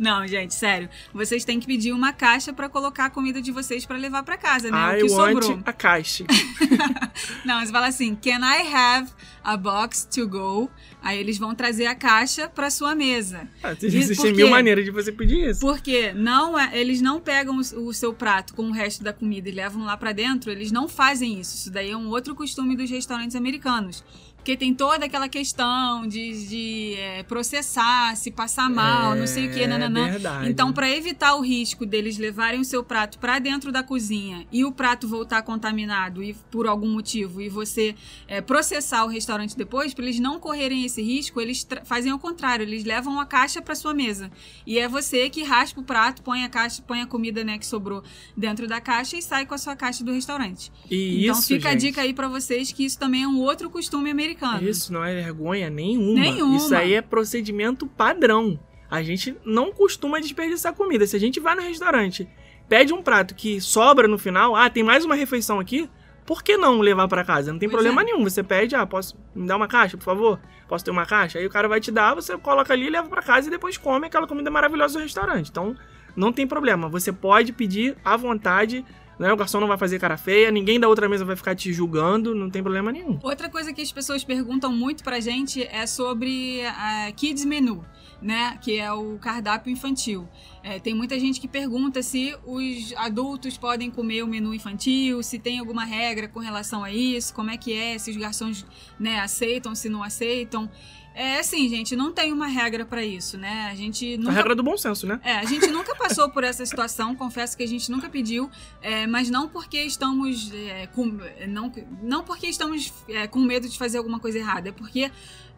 Não, 0.00 0.26
gente, 0.26 0.54
sério. 0.54 0.88
Vocês 1.12 1.44
têm 1.44 1.60
que 1.60 1.66
pedir 1.66 1.92
uma 1.92 2.12
caixa 2.12 2.52
pra 2.54 2.68
colocar 2.70 3.04
a 3.04 3.10
comida 3.10 3.40
de 3.42 3.52
vocês 3.52 3.84
pra 3.84 3.96
levar 3.98 4.22
pra 4.22 4.38
casa, 4.38 4.70
né? 4.70 4.98
I 4.98 5.02
o 5.02 5.06
que 5.06 5.12
want 5.12 5.42
sobrou. 5.42 5.62
a 5.66 5.72
caixa. 5.74 6.24
Não, 7.44 7.60
você 7.64 7.70
fala 7.72 7.86
assim: 7.88 8.14
Can 8.14 8.40
I 8.40 8.74
have 8.74 9.10
a 9.44 9.56
box 9.56 10.06
to 10.12 10.26
go? 10.26 10.70
Aí 11.02 11.18
eles 11.18 11.38
vão 11.38 11.54
trazer 11.54 11.86
a 11.86 11.94
caixa 11.94 12.48
pra 12.48 12.70
sua 12.70 12.94
mesa. 12.94 13.48
Ah, 13.62 13.74
Existem 13.80 14.32
mil 14.34 14.50
maneiras 14.50 14.84
de 14.84 14.90
você 14.90 15.10
pedir 15.10 15.48
isso. 15.50 15.60
Porque 15.60 16.12
não 16.12 16.58
é- 16.58 16.78
eles 16.78 17.00
não 17.00 17.18
pegam 17.20 17.56
o, 17.56 17.88
o 17.88 17.94
seu 17.94 18.12
prato 18.12 18.54
com 18.54 18.64
o 18.68 18.72
resto 18.72 19.02
da 19.02 19.12
comida 19.12 19.48
e 19.48 19.52
levam 19.52 19.84
lá 19.84 19.96
pra 19.96 20.12
dentro, 20.12 20.50
eles 20.50 20.70
não 20.70 20.88
fazem 20.88 21.40
isso. 21.40 21.56
Isso 21.56 21.70
daí 21.70 21.90
é 21.90 21.96
um 21.96 22.08
outro 22.08 22.34
costume 22.34 22.76
dos 22.76 22.90
restaurantes 22.90 23.34
americanos. 23.36 24.04
Porque 24.40 24.56
tem 24.56 24.72
toda 24.74 25.04
aquela 25.04 25.28
questão 25.28 26.06
de, 26.06 26.46
de, 26.48 26.94
é, 26.96 27.22
processar, 27.24 28.16
se 28.16 28.30
passar 28.30 28.70
mal, 28.70 29.14
não 29.14 29.26
sei 29.26 29.48
o 29.48 29.52
que, 29.52 29.62
É 29.62 29.66
nananã. 29.66 30.10
verdade. 30.10 30.48
Então, 30.48 30.72
para 30.72 30.90
evitar 30.90 31.34
o 31.34 31.42
risco 31.42 31.84
deles 31.84 32.16
levarem 32.16 32.58
o 32.58 32.64
seu 32.64 32.82
prato 32.82 33.18
para 33.18 33.38
dentro 33.38 33.70
da 33.70 33.82
cozinha 33.82 34.46
e 34.50 34.64
o 34.64 34.72
prato 34.72 35.06
voltar 35.06 35.42
contaminado 35.42 36.22
e 36.22 36.34
por 36.50 36.66
algum 36.66 36.88
motivo 36.88 37.42
e 37.42 37.50
você 37.50 37.94
é, 38.26 38.40
processar 38.40 39.04
o 39.04 39.08
restaurante 39.08 39.54
depois, 39.54 39.92
para 39.92 40.04
eles 40.04 40.18
não 40.18 40.40
correrem 40.40 40.86
esse 40.86 41.02
risco, 41.02 41.38
eles 41.38 41.66
fazem 41.84 42.10
ao 42.10 42.18
contrário, 42.18 42.62
eles 42.62 42.82
levam 42.82 43.20
a 43.20 43.26
caixa 43.26 43.60
para 43.60 43.74
sua 43.74 43.92
mesa 43.92 44.32
e 44.66 44.78
é 44.78 44.88
você 44.88 45.28
que 45.28 45.42
raspa 45.42 45.82
o 45.82 45.84
prato, 45.84 46.22
põe 46.22 46.44
a 46.44 46.48
caixa, 46.48 46.82
põe 46.86 47.02
a 47.02 47.06
comida 47.06 47.44
né, 47.44 47.58
que 47.58 47.66
sobrou 47.66 48.02
dentro 48.34 48.66
da 48.66 48.80
caixa 48.80 49.18
e 49.18 49.22
sai 49.22 49.44
com 49.44 49.54
a 49.54 49.58
sua 49.58 49.76
caixa 49.76 50.02
do 50.02 50.12
restaurante. 50.12 50.72
E 50.90 51.24
então 51.24 51.38
isso, 51.38 51.46
fica 51.46 51.68
a 51.68 51.72
gente, 51.72 51.80
dica 51.82 52.00
aí 52.00 52.14
para 52.14 52.26
vocês 52.26 52.72
que 52.72 52.86
isso 52.86 52.98
também 52.98 53.24
é 53.24 53.28
um 53.28 53.38
outro 53.38 53.68
costume 53.68 54.10
americano. 54.10 54.29
Isso 54.68 54.92
não 54.92 55.04
é 55.04 55.14
vergonha 55.14 55.70
nenhuma. 55.70 56.20
Nenhuma. 56.20 56.56
Isso 56.56 56.74
aí 56.74 56.94
é 56.94 57.02
procedimento 57.02 57.86
padrão. 57.86 58.58
A 58.90 59.02
gente 59.02 59.36
não 59.44 59.72
costuma 59.72 60.20
desperdiçar 60.20 60.74
comida. 60.74 61.06
Se 61.06 61.16
a 61.16 61.20
gente 61.20 61.38
vai 61.38 61.54
no 61.54 61.62
restaurante, 61.62 62.28
pede 62.68 62.92
um 62.92 63.02
prato 63.02 63.34
que 63.34 63.60
sobra 63.60 64.08
no 64.08 64.18
final, 64.18 64.56
ah, 64.56 64.68
tem 64.68 64.82
mais 64.82 65.04
uma 65.04 65.14
refeição 65.14 65.60
aqui, 65.60 65.88
por 66.26 66.42
que 66.42 66.56
não 66.56 66.80
levar 66.80 67.08
pra 67.08 67.24
casa? 67.24 67.52
Não 67.52 67.58
tem 67.58 67.68
Pois 67.68 67.82
problema 67.82 68.02
é. 68.02 68.04
nenhum. 68.04 68.22
Você 68.24 68.42
pede, 68.42 68.76
ah, 68.76 68.86
posso 68.86 69.16
me 69.34 69.46
dar 69.46 69.56
uma 69.56 69.66
caixa, 69.66 69.96
por 69.96 70.04
favor? 70.04 70.40
Posso 70.68 70.84
ter 70.84 70.90
uma 70.90 71.04
caixa? 71.04 71.38
Aí 71.38 71.46
o 71.46 71.50
cara 71.50 71.66
vai 71.66 71.80
te 71.80 71.90
dar, 71.90 72.14
você 72.14 72.38
coloca 72.38 72.72
ali, 72.72 72.88
leva 72.88 73.08
pra 73.08 73.22
casa 73.22 73.48
e 73.48 73.50
depois 73.50 73.76
come 73.76 74.06
aquela 74.06 74.26
comida 74.26 74.50
maravilhosa 74.50 74.98
do 74.98 75.02
restaurante. 75.02 75.50
Então, 75.50 75.76
não 76.14 76.32
tem 76.32 76.46
problema. 76.46 76.88
Você 76.88 77.12
pode 77.12 77.52
pedir 77.52 77.96
à 78.04 78.16
vontade, 78.16 78.84
né? 79.20 79.30
O 79.30 79.36
garçom 79.36 79.60
não 79.60 79.68
vai 79.68 79.76
fazer 79.76 79.98
cara 79.98 80.16
feia, 80.16 80.50
ninguém 80.50 80.80
da 80.80 80.88
outra 80.88 81.06
mesa 81.06 81.26
vai 81.26 81.36
ficar 81.36 81.54
te 81.54 81.70
julgando, 81.74 82.34
não 82.34 82.48
tem 82.48 82.62
problema 82.62 82.90
nenhum. 82.90 83.18
Outra 83.22 83.50
coisa 83.50 83.70
que 83.70 83.82
as 83.82 83.92
pessoas 83.92 84.24
perguntam 84.24 84.72
muito 84.72 85.04
pra 85.04 85.20
gente 85.20 85.62
é 85.62 85.86
sobre 85.86 86.62
a 86.64 87.12
Kids 87.14 87.44
Menu, 87.44 87.84
né? 88.22 88.58
Que 88.62 88.78
é 88.78 88.90
o 88.90 89.18
cardápio 89.18 89.70
infantil. 89.70 90.26
É, 90.62 90.78
tem 90.78 90.94
muita 90.94 91.20
gente 91.20 91.38
que 91.38 91.46
pergunta 91.46 92.02
se 92.02 92.34
os 92.46 92.94
adultos 92.96 93.58
podem 93.58 93.90
comer 93.90 94.22
o 94.22 94.26
menu 94.26 94.54
infantil, 94.54 95.22
se 95.22 95.38
tem 95.38 95.58
alguma 95.58 95.84
regra 95.84 96.26
com 96.26 96.40
relação 96.40 96.82
a 96.82 96.90
isso, 96.90 97.34
como 97.34 97.50
é 97.50 97.58
que 97.58 97.74
é, 97.74 97.98
se 97.98 98.10
os 98.10 98.16
garçons 98.16 98.64
né, 98.98 99.20
aceitam, 99.20 99.74
se 99.74 99.90
não 99.90 100.02
aceitam. 100.02 100.70
É 101.14 101.40
assim, 101.40 101.68
gente, 101.68 101.96
não 101.96 102.12
tem 102.12 102.32
uma 102.32 102.46
regra 102.46 102.84
pra 102.84 103.04
isso, 103.04 103.36
né? 103.36 103.68
A 103.70 103.74
gente 103.74 104.14
A 104.14 104.18
nunca 104.18 104.32
regra 104.32 104.54
do 104.54 104.62
bom 104.62 104.76
senso, 104.76 105.06
né? 105.06 105.20
é, 105.24 105.38
a 105.38 105.44
gente 105.44 105.66
nunca 105.68 105.94
passou 105.94 106.30
por 106.30 106.44
essa 106.44 106.64
situação, 106.64 107.14
confesso 107.16 107.56
que 107.56 107.62
a 107.62 107.66
gente 107.66 107.90
nunca 107.90 108.08
pediu, 108.08 108.48
é, 108.80 109.06
mas 109.06 109.28
não 109.28 109.48
porque 109.48 109.82
estamos 109.82 110.52
é, 110.52 110.86
com, 110.86 111.18
não, 111.48 111.72
não 112.02 112.22
porque 112.22 112.46
estamos 112.46 112.92
é, 113.08 113.26
com 113.26 113.40
medo 113.40 113.68
de 113.68 113.76
fazer 113.76 113.98
alguma 113.98 114.20
coisa 114.20 114.38
errada, 114.38 114.68
é 114.68 114.72
porque 114.72 115.10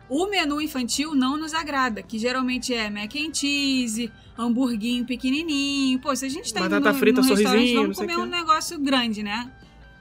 o 0.09 0.27
menu 0.27 0.61
infantil 0.61 1.15
não 1.15 1.37
nos 1.37 1.55
agrada, 1.55 2.03
que 2.03 2.19
geralmente 2.19 2.75
é 2.75 2.91
mac 2.91 3.15
and 3.15 3.33
cheese, 3.33 4.11
hamburguinho 4.37 5.05
pequenininho. 5.05 5.99
Pô, 6.01 6.15
se 6.15 6.27
a 6.27 6.29
gente 6.29 6.53
tá 6.53 6.61
indo 6.61 6.71
Batata 6.71 6.93
no, 6.93 6.99
frita, 6.99 7.23
no 7.23 7.29
restaurante, 7.29 7.75
vamos 7.75 7.97
comer 7.97 8.19
um 8.19 8.27
negócio 8.27 8.79
grande, 8.79 9.23
né? 9.23 9.51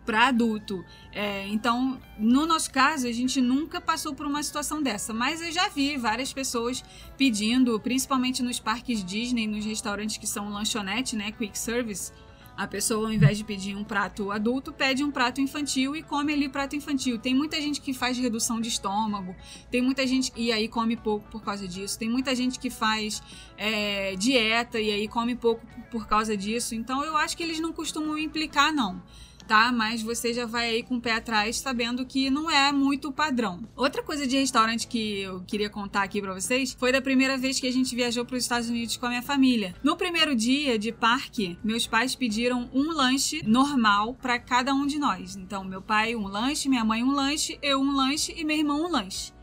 Para 0.06 0.28
adulto. 0.28 0.84
É, 1.12 1.48
então, 1.48 2.00
no 2.18 2.46
nosso 2.46 2.72
caso, 2.72 3.08
a 3.08 3.12
gente 3.12 3.40
nunca 3.40 3.80
passou 3.80 4.16
por 4.16 4.26
uma 4.26 4.42
situação 4.42 4.82
dessa, 4.82 5.14
mas 5.14 5.42
eu 5.42 5.52
já 5.52 5.70
vi 5.70 5.96
várias 5.98 6.34
pessoas 6.34 6.84
pedindo, 7.18 7.80
principalmente 7.80 8.42
nos 8.42 8.60
parques 8.60 9.04
Disney, 9.04 9.46
nos 9.48 9.64
restaurantes 9.64 10.18
que 10.18 10.26
são 10.28 10.50
lanchonete, 10.50 11.16
né, 11.16 11.32
quick 11.32 11.58
service. 11.58 12.12
A 12.62 12.68
pessoa, 12.68 13.08
ao 13.08 13.14
invés 13.14 13.38
de 13.38 13.44
pedir 13.44 13.76
um 13.76 13.84
prato 13.84 14.30
adulto, 14.32 14.72
pede 14.72 15.04
um 15.04 15.10
prato 15.10 15.42
infantil 15.42 15.96
e 15.96 16.04
come 16.04 16.34
ali 16.34 16.50
prato 16.50 16.76
infantil. 16.76 17.18
Tem 17.18 17.34
muita 17.34 17.60
gente 17.60 17.82
que 17.82 17.94
faz 17.94 18.18
redução 18.18 18.60
de 18.60 18.70
estômago, 18.70 19.36
tem 19.72 19.82
muita 19.82 20.06
gente 20.06 20.32
e 20.36 20.52
aí 20.52 20.68
come 20.68 20.96
pouco 20.96 21.28
por 21.30 21.42
causa 21.42 21.68
disso. 21.68 21.98
Tem 21.98 22.10
muita 22.10 22.36
gente 22.36 22.60
que 22.60 22.70
faz 22.70 23.24
é, 23.58 24.16
dieta 24.16 24.80
e 24.80 24.92
aí 24.92 25.08
come 25.08 25.36
pouco 25.36 25.66
por 25.90 26.08
causa 26.08 26.36
disso. 26.36 26.76
Então 26.76 27.04
eu 27.04 27.16
acho 27.18 27.36
que 27.36 27.42
eles 27.42 27.60
não 27.60 27.74
costumam 27.74 28.18
implicar, 28.18 28.72
não. 28.72 29.02
Tá? 29.52 29.70
Mas 29.70 30.02
você 30.02 30.34
já 30.34 30.46
vai 30.46 30.70
aí 30.70 30.82
com 30.82 30.96
o 30.96 31.02
pé 31.02 31.12
atrás, 31.12 31.60
sabendo 31.60 32.06
que 32.06 32.30
não 32.30 32.50
é 32.50 32.72
muito 32.72 33.12
padrão. 33.12 33.68
Outra 33.76 34.02
coisa 34.02 34.26
de 34.26 34.38
restaurante 34.38 34.88
que 34.88 35.24
eu 35.24 35.42
queria 35.42 35.70
contar 35.70 36.04
aqui 36.04 36.22
pra 36.22 36.34
vocês 36.34 36.74
foi 36.80 36.90
da 36.94 37.02
primeira 37.02 37.38
vez 37.38 37.60
que 37.60 37.68
a 37.68 37.72
gente 37.72 37.94
viajou 37.94 38.24
para 38.24 38.38
os 38.38 38.44
Estados 38.44 38.70
Unidos 38.70 38.96
com 38.96 39.08
a 39.08 39.10
minha 39.10 39.22
família. 39.22 39.76
No 39.84 39.98
primeiro 39.98 40.34
dia 40.34 40.80
de 40.80 40.94
parque, 40.94 41.60
meus 41.62 41.86
pais 41.86 42.16
pediram 42.16 42.70
um 42.74 42.94
lanche 42.94 43.42
normal 43.46 44.14
para 44.22 44.40
cada 44.40 44.74
um 44.74 44.88
de 44.88 44.98
nós. 44.98 45.36
Então, 45.36 45.66
meu 45.66 45.82
pai 45.82 46.16
um 46.16 46.28
lanche, 46.28 46.70
minha 46.70 46.86
mãe 46.86 47.04
um 47.04 47.12
lanche, 47.12 47.60
eu 47.62 47.82
um 47.82 47.94
lanche 47.94 48.34
e 48.38 48.46
meu 48.46 48.56
irmão 48.56 48.86
um 48.86 48.90
lanche. 48.90 49.34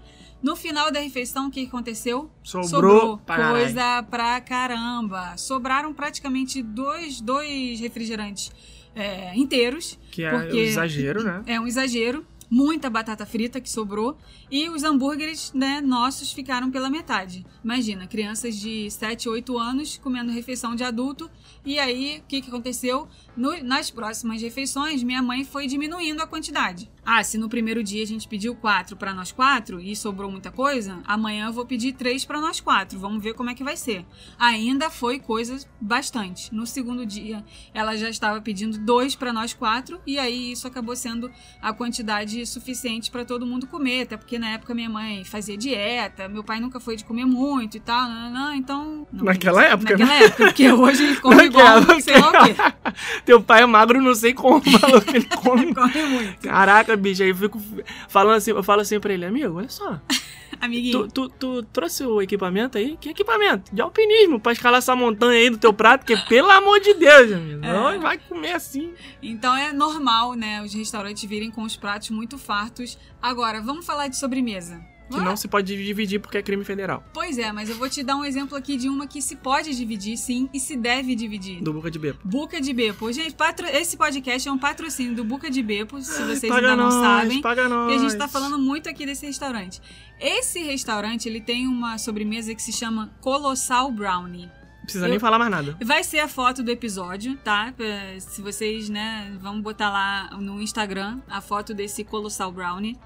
No 0.43 0.57
final 0.57 0.91
da 0.91 1.01
refeição, 1.01 1.49
o 1.49 1.51
que 1.51 1.67
aconteceu? 1.67 2.31
Sobrou 2.43 3.19
pra 3.19 3.37
caralho. 3.37 3.57
coisa 3.57 4.03
pra 4.05 4.41
caramba. 4.41 5.37
Sobraram 5.37 5.93
praticamente 5.93 6.63
dois, 6.63 7.21
dois 7.21 7.79
refrigerantes 7.79 8.51
é, 8.95 9.35
inteiros. 9.37 9.99
Que 10.11 10.25
é 10.25 10.35
um 10.35 10.43
exagero, 10.55 11.23
né? 11.23 11.43
É 11.47 11.61
um 11.61 11.67
exagero. 11.67 12.25
Muita 12.51 12.89
batata 12.89 13.27
frita 13.27 13.61
que 13.61 13.69
sobrou. 13.69 14.17
E 14.51 14.69
os 14.69 14.83
hambúrgueres, 14.83 15.53
né, 15.53 15.81
nossos 15.81 16.33
ficaram 16.33 16.71
pela 16.71 16.89
metade. 16.89 17.45
Imagina, 17.63 18.07
crianças 18.07 18.57
de 18.57 18.91
7, 18.91 19.29
8 19.29 19.59
anos 19.59 19.99
comendo 19.99 20.33
refeição 20.33 20.75
de 20.75 20.83
adulto. 20.83 21.31
E 21.65 21.79
aí, 21.79 22.23
o 22.25 22.29
que, 22.29 22.41
que 22.41 22.49
aconteceu? 22.49 23.07
No- 23.37 23.63
nas 23.63 23.91
próximas 23.91 24.41
refeições, 24.41 25.03
minha 25.03 25.23
mãe 25.23 25.45
foi 25.45 25.67
diminuindo 25.67 26.23
a 26.23 26.27
quantidade. 26.27 26.91
Ah, 27.05 27.23
se 27.23 27.39
no 27.39 27.49
primeiro 27.49 27.83
dia 27.83 28.03
a 28.03 28.07
gente 28.07 28.29
pediu 28.29 28.55
quatro 28.55 28.97
para 28.97 29.15
nós 29.15 29.33
quatro 29.33 29.81
e 29.81 29.95
sobrou 29.97 30.31
muita 30.31 30.51
coisa, 30.51 31.01
amanhã 31.07 31.47
eu 31.47 31.53
vou 31.53 31.65
pedir 31.65 31.93
três 31.95 32.25
para 32.25 32.41
nós 32.41 32.61
quatro. 32.61 32.99
Vamos 32.99 33.23
ver 33.23 33.35
como 33.35 33.49
é 33.51 33.55
que 33.55 33.65
vai 33.65 33.77
ser. 33.77 34.05
Ainda 34.39 34.91
foi 34.91 35.19
coisa 35.19 35.59
bastante. 35.81 36.55
No 36.55 36.67
segundo 36.67 37.07
dia, 37.07 37.45
ela 37.73 37.97
já 37.97 38.09
estava 38.11 38.41
pedindo 38.41 38.79
dois 38.79 39.15
para 39.17 39.33
nós 39.33 39.53
quatro 39.55 40.01
e 40.07 40.19
aí 40.19 40.53
isso 40.53 40.67
acabou 40.67 40.95
sendo 40.97 41.31
a 41.63 41.73
quantidade 41.73 42.38
suficiente 42.47 43.11
para 43.11 43.25
todo 43.25 43.47
mundo 43.47 43.67
comer, 43.67 44.03
até 44.03 44.17
porque 44.17 44.39
na 44.39 44.51
época 44.51 44.75
minha 44.75 44.89
mãe 44.89 45.25
fazia 45.25 45.57
dieta, 45.57 46.29
meu 46.29 46.43
pai 46.45 46.61
nunca 46.61 46.81
foi 46.81 46.97
de 46.97 47.05
comer 47.05 47.25
muito 47.25 47.77
e 47.77 47.81
tal, 47.81 48.09
não, 48.09 48.31
não, 48.31 48.31
não, 48.31 48.55
então 48.55 49.07
não, 49.13 49.25
Naquela 49.25 49.65
época, 49.65 49.97
né? 49.97 50.05
naquela 50.05 50.25
época, 50.25 50.45
porque 50.47 50.71
hoje 50.73 51.05
ele 51.05 51.17
come 51.17 51.45
igual, 51.45 52.01
sei 52.01 52.19
lá 52.19 52.29
o 52.29 52.45
quê. 52.45 52.55
Teu 53.25 53.43
pai 53.43 53.63
é 53.63 53.67
magro, 53.67 54.01
não 54.01 54.15
sei 54.15 54.33
como, 54.35 54.63
maluco, 54.67 55.11
ele 55.15 55.27
come. 55.27 55.75
Come 55.75 56.03
muito. 56.09 56.41
Caraca, 56.43 56.97
bicho, 56.97 57.23
aí 57.23 57.29
eu 57.29 57.35
fico 57.35 57.61
falando 58.09 58.37
assim, 58.37 58.51
eu 58.51 58.63
falo 58.63 58.81
assim 58.81 58.99
pra 58.99 59.13
ele, 59.13 59.25
amigo, 59.25 59.57
olha 59.57 59.69
só, 59.69 60.01
Amiguinho. 60.61 61.09
tu, 61.09 61.29
tu, 61.29 61.35
tu 61.39 61.63
trouxe 61.65 62.05
o 62.05 62.21
equipamento 62.23 62.79
aí? 62.79 62.97
Que 63.01 63.11
equipamento? 63.11 63.75
De 63.75 63.81
alpinismo, 63.81 64.41
pra 64.41 64.53
escalar 64.53 64.79
essa 64.79 64.95
montanha 64.97 65.39
aí 65.39 65.51
do 65.51 65.59
teu 65.59 65.73
prato, 65.73 66.05
que 66.07 66.17
pelo 66.29 66.51
amor 66.51 66.81
de 66.81 66.95
Deus, 66.95 67.33
amigo, 67.33 67.65
É. 67.67 67.73
não 67.73 68.01
vai 68.01 68.19
comer 68.19 68.53
assim. 68.53 68.93
Então 69.23 69.57
é 69.57 69.73
normal, 69.73 70.35
né, 70.35 70.63
os 70.63 70.73
restaurantes 70.75 71.25
virem 71.29 71.51
com 71.51 71.63
os 71.63 71.77
pratos 71.77 72.11
muito 72.11 72.39
fartos. 72.39 72.99
Agora, 73.21 73.61
vamos 73.61 73.85
falar 73.85 74.09
de 74.09 74.17
sobremesa. 74.17 74.81
Que 75.09 75.15
Vamos? 75.15 75.29
não 75.29 75.37
se 75.37 75.49
pode 75.49 75.75
dividir 75.75 76.21
porque 76.21 76.37
é 76.37 76.43
crime 76.43 76.63
federal, 76.65 77.03
Pois 77.15 77.39
é, 77.39 77.51
mas 77.51 77.71
eu 77.71 77.77
vou 77.77 77.89
te 77.89 78.03
dar 78.03 78.15
um 78.17 78.25
exemplo 78.25 78.57
aqui 78.57 78.77
de 78.77 78.89
uma 78.91 79.07
que 79.07 79.23
se 79.23 79.37
pode 79.37 79.75
dividir, 79.75 80.17
sim, 80.19 80.49
e 80.53 80.61
se 80.61 80.77
deve 80.77 81.15
dividir. 81.15 81.63
do 81.63 81.73
Boca 81.73 81.91
de 81.91 81.99
Bebo. 81.99 82.19
Buca 82.23 82.61
de 82.61 82.73
Bepo. 82.75 83.11
Gente, 83.13 83.35
patro- 83.35 83.67
esse 83.67 83.97
podcast 83.97 84.47
é 84.49 84.53
um 84.53 84.59
patrocínio 84.59 85.15
do 85.15 85.25
Buca 85.25 85.51
de 85.51 85.63
Bepo, 85.63 86.01
se 86.03 86.23
vocês 86.25 86.41
paga 86.53 86.69
ainda 86.73 86.77
não 86.77 86.91
nós, 86.91 86.95
sabem. 86.95 87.41
paga 87.41 87.69
nós. 87.69 87.91
Porque 87.91 88.05
a 88.07 88.09
gente 88.09 88.19
tá 88.19 88.29
falando 88.29 88.59
muito 88.59 88.89
aqui 88.89 89.07
desse 89.07 89.25
restaurante. 89.27 89.81
Esse 90.21 90.63
restaurante, 90.63 91.27
ele 91.29 91.41
tem 91.41 91.67
uma 91.67 91.97
sobremesa 91.97 92.55
que 92.55 92.63
se 92.63 92.73
chama 92.73 93.11
Colossal 93.21 93.91
Brownie. 93.91 94.51
Precisa 94.83 95.07
eu- 95.07 95.11
nem 95.11 95.19
falar 95.19 95.39
mais 95.39 95.51
nada. 95.51 95.77
Vai 95.85 96.03
ser 96.05 96.19
a 96.19 96.29
foto 96.29 96.63
do 96.63 96.71
episódio, 96.71 97.37
tá? 97.45 97.73
É, 97.79 98.19
Se 98.21 98.43
vocês, 98.43 98.89
né, 98.89 99.35
vamos 99.41 99.63
botar 99.63 99.91
lá 99.91 100.37
no 100.39 100.61
Instagram 100.61 101.19
a 101.29 101.41
foto 101.41 101.73
desse 101.73 102.05
Colossal 102.05 102.51
Brownie. 102.53 102.99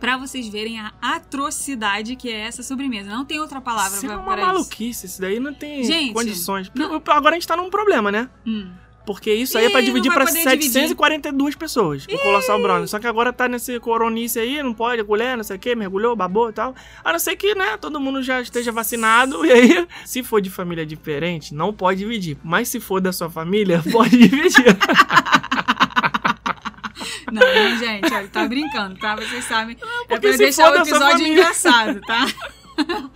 Pra 0.00 0.16
vocês 0.16 0.48
verem 0.48 0.80
a 0.80 0.92
atrocidade 1.02 2.16
que 2.16 2.30
é 2.30 2.40
essa 2.40 2.62
sobremesa. 2.62 3.10
Não 3.10 3.24
tem 3.24 3.38
outra 3.38 3.60
palavra 3.60 3.96
Isso 3.98 4.06
é 4.06 4.08
pra, 4.08 4.16
uma 4.18 4.24
para 4.24 4.40
isso. 4.42 4.46
maluquice, 4.52 5.06
isso 5.06 5.20
daí 5.20 5.38
não 5.38 5.52
tem 5.54 5.84
Gente, 5.84 6.14
condições. 6.14 6.70
não- 6.74 7.02
Agora 7.08 7.30
a 7.36 7.38
gente 7.38 7.46
tá 7.46 7.56
num 7.56 7.68
problema, 7.70 8.10
né? 8.10 8.28
Hum. 8.46 8.70
Porque 9.06 9.32
isso 9.32 9.56
aí 9.58 9.64
é 9.64 9.70
pra 9.70 9.80
Ih, 9.80 9.84
dividir 9.86 10.12
pra 10.12 10.24
poder 10.26 10.40
742 10.42 11.54
pessoas, 11.56 12.04
o 12.04 12.18
Colossal 12.18 12.60
Brownie. 12.62 12.86
Só 12.86 12.98
que 12.98 13.06
agora 13.06 13.32
tá 13.32 13.48
nesse 13.48 13.80
coronice 13.80 14.38
aí, 14.38 14.62
não 14.62 14.72
pode, 14.74 15.02
colher, 15.02 15.36
não 15.36 15.42
sei 15.42 15.56
o 15.56 15.58
que, 15.58 15.74
mergulhou, 15.74 16.14
babou 16.14 16.50
e 16.50 16.52
tal. 16.52 16.74
A 17.02 17.10
não 17.12 17.18
ser 17.18 17.34
que, 17.34 17.54
né, 17.54 17.76
todo 17.78 17.98
mundo 17.98 18.22
já 18.22 18.40
esteja 18.40 18.70
vacinado. 18.70 19.44
E 19.44 19.50
aí, 19.50 19.88
se 20.04 20.22
for 20.22 20.40
de 20.40 20.50
família 20.50 20.84
diferente, 20.86 21.54
não 21.54 21.72
pode 21.72 22.00
dividir. 22.00 22.36
Mas 22.44 22.68
se 22.68 22.78
for 22.78 23.00
da 23.00 23.10
sua 23.12 23.28
família, 23.30 23.82
pode 23.90 24.16
dividir. 24.16 24.64
Não, 27.32 27.78
gente, 27.78 28.12
olha, 28.12 28.28
tá 28.28 28.46
brincando, 28.46 28.98
tá? 28.98 29.16
Vocês 29.16 29.44
sabem. 29.44 29.76
é 29.76 29.86
porque 30.08 30.28
pra 30.28 30.36
deixar 30.36 30.72
o 30.72 30.76
episódio 30.76 31.26
engraçado, 31.26 32.00
tá? 32.02 32.26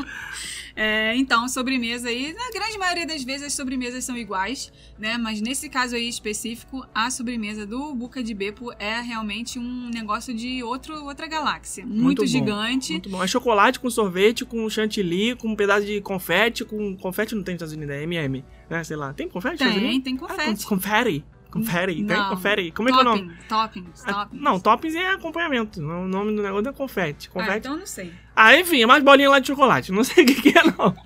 É, 0.77 1.15
então, 1.15 1.47
sobremesa 1.47 2.09
aí, 2.09 2.33
na 2.33 2.51
grande 2.53 2.77
maioria 2.77 3.07
das 3.07 3.23
vezes 3.23 3.47
as 3.47 3.53
sobremesas 3.53 4.05
são 4.05 4.17
iguais, 4.17 4.73
né? 4.99 5.17
Mas 5.17 5.41
nesse 5.41 5.69
caso 5.69 5.95
aí 5.95 6.09
específico, 6.09 6.85
a 6.93 7.11
sobremesa 7.12 7.65
do 7.65 7.95
Buca 7.95 8.21
de 8.25 8.35
Bepo 8.35 8.73
é 8.77 9.01
realmente 9.01 9.57
um 9.57 9.89
negócio 9.95 10.35
de 10.35 10.65
outro, 10.65 11.05
outra 11.05 11.29
galáxia. 11.29 11.87
Muito, 11.87 12.23
bom, 12.23 12.27
gigante. 12.27 12.91
Muito 12.91 13.09
bom. 13.09 13.23
É 13.23 13.27
chocolate 13.29 13.79
com 13.79 13.89
sorvete, 13.89 14.45
com 14.45 14.69
chantilly, 14.69 15.37
com 15.37 15.47
um 15.53 15.55
pedaço 15.55 15.87
de 15.87 16.01
confete, 16.01 16.65
com... 16.65 16.97
Confete 16.97 17.37
não 17.37 17.45
tem 17.45 17.55
nos 17.55 17.62
Estados 17.62 17.75
Unidos, 17.75 17.95
é 17.95 18.03
MM, 18.03 18.45
né? 18.69 18.83
Sei 18.83 18.97
lá. 18.97 19.12
Tem 19.12 19.29
confete 19.29 19.59
Tem, 19.59 20.01
tem 20.01 20.17
Ah, 20.17 20.19
confete. 20.19 20.65
com- 20.67 20.75
confere. 20.75 21.25
Confere, 21.55 22.05
tem 22.05 22.28
confere. 22.28 22.70
Como 22.72 22.88
é 22.88 22.92
que 22.92 22.98
é 22.98 23.00
o 23.00 23.05
nome? 23.05 23.20
Topping, 23.48 23.84
toppings, 23.84 24.05
Ah, 24.07 24.12
toppings. 24.12 24.42
Não, 24.42 24.61
toppings 24.61 24.94
é 24.96 25.11
acompanhamento. 25.12 25.80
O 25.80 26.07
nome 26.09 26.34
do 26.36 26.42
negócio 26.42 26.68
é 26.68 26.72
confete. 26.72 27.28
Ah, 27.30 27.32
Confete. 27.32 27.59
então 27.59 27.72
eu 27.72 27.78
não 27.78 27.86
sei. 27.86 28.12
Ah, 28.36 28.59
enfim, 28.59 28.82
é 28.82 28.86
mais 28.86 29.02
bolinha 29.02 29.30
lá 29.30 29.38
de 29.38 29.46
chocolate. 29.46 29.92
Não 29.92 30.02
sei 30.02 30.24
o 30.24 30.26
que, 30.26 30.34
que 30.52 30.59
é, 30.59 30.62
não. 30.64 30.94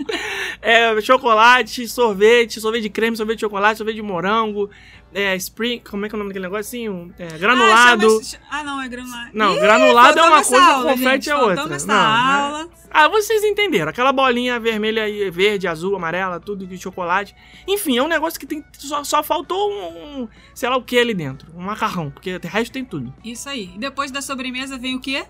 É 0.61 1.01
chocolate, 1.01 1.87
sorvete, 1.87 2.61
sorvete 2.61 2.83
de 2.83 2.91
creme, 2.91 3.17
sorvete 3.17 3.37
de 3.37 3.41
chocolate, 3.43 3.77
sorvete 3.79 3.95
de 3.97 4.03
morango, 4.03 4.69
é 5.15 5.35
spring. 5.37 5.81
Como 5.81 6.05
é 6.05 6.09
que 6.09 6.15
é 6.15 6.17
o 6.17 6.19
nome 6.19 6.31
daquele 6.31 6.47
negocinho? 6.47 7.13
É, 7.19 7.39
granulado. 7.39 8.07
Ah, 8.07 8.23
chama- 8.25 8.45
ah, 8.51 8.63
não, 8.65 8.81
é 8.83 8.89
granulado. 8.89 9.31
Não, 9.33 9.55
Ih, 9.57 9.61
granulado 9.61 10.19
é 10.19 10.23
uma 10.23 10.45
coisa, 10.45 10.65
aula, 10.65 10.93
confete 10.93 11.25
gente, 11.27 11.31
é 11.31 11.37
outra. 11.37 11.67
nessa 11.67 11.87
Não, 11.87 11.95
né? 11.95 12.43
aula. 12.43 12.69
Ah, 12.91 13.09
vocês 13.09 13.45
entenderam. 13.45 13.91
Aquela 13.91 14.13
bolinha 14.13 14.59
vermelha 14.59 15.09
e 15.09 15.31
verde, 15.31 15.67
azul, 15.69 15.95
amarela, 15.97 16.41
tudo 16.41 16.67
de 16.67 16.79
chocolate. 16.79 17.35
Enfim, 17.67 17.99
é 17.99 18.03
um 18.03 18.09
negócio 18.09 18.39
que 18.41 18.47
tem. 18.47 18.65
Só, 18.79 19.03
ssó 19.05 19.23
faltou 19.23 19.71
um, 19.71 20.23
um, 20.23 20.29
sei 20.55 20.69
lá 20.69 20.77
o 20.77 20.83
que 20.83 20.99
ali 20.99 21.15
dentro. 21.15 21.51
Um 21.55 21.63
macarrão, 21.63 22.11
porque 22.11 22.37
o 22.37 22.41
resto 22.49 22.73
tem 22.73 22.85
tudo. 22.85 23.13
Isso 23.25 23.49
aí. 23.49 23.73
E 23.75 23.79
depois 23.79 24.11
da 24.11 24.23
sobremesa 24.23 24.79
vem 24.79 24.97
o 24.97 25.01
quê? 25.01 25.25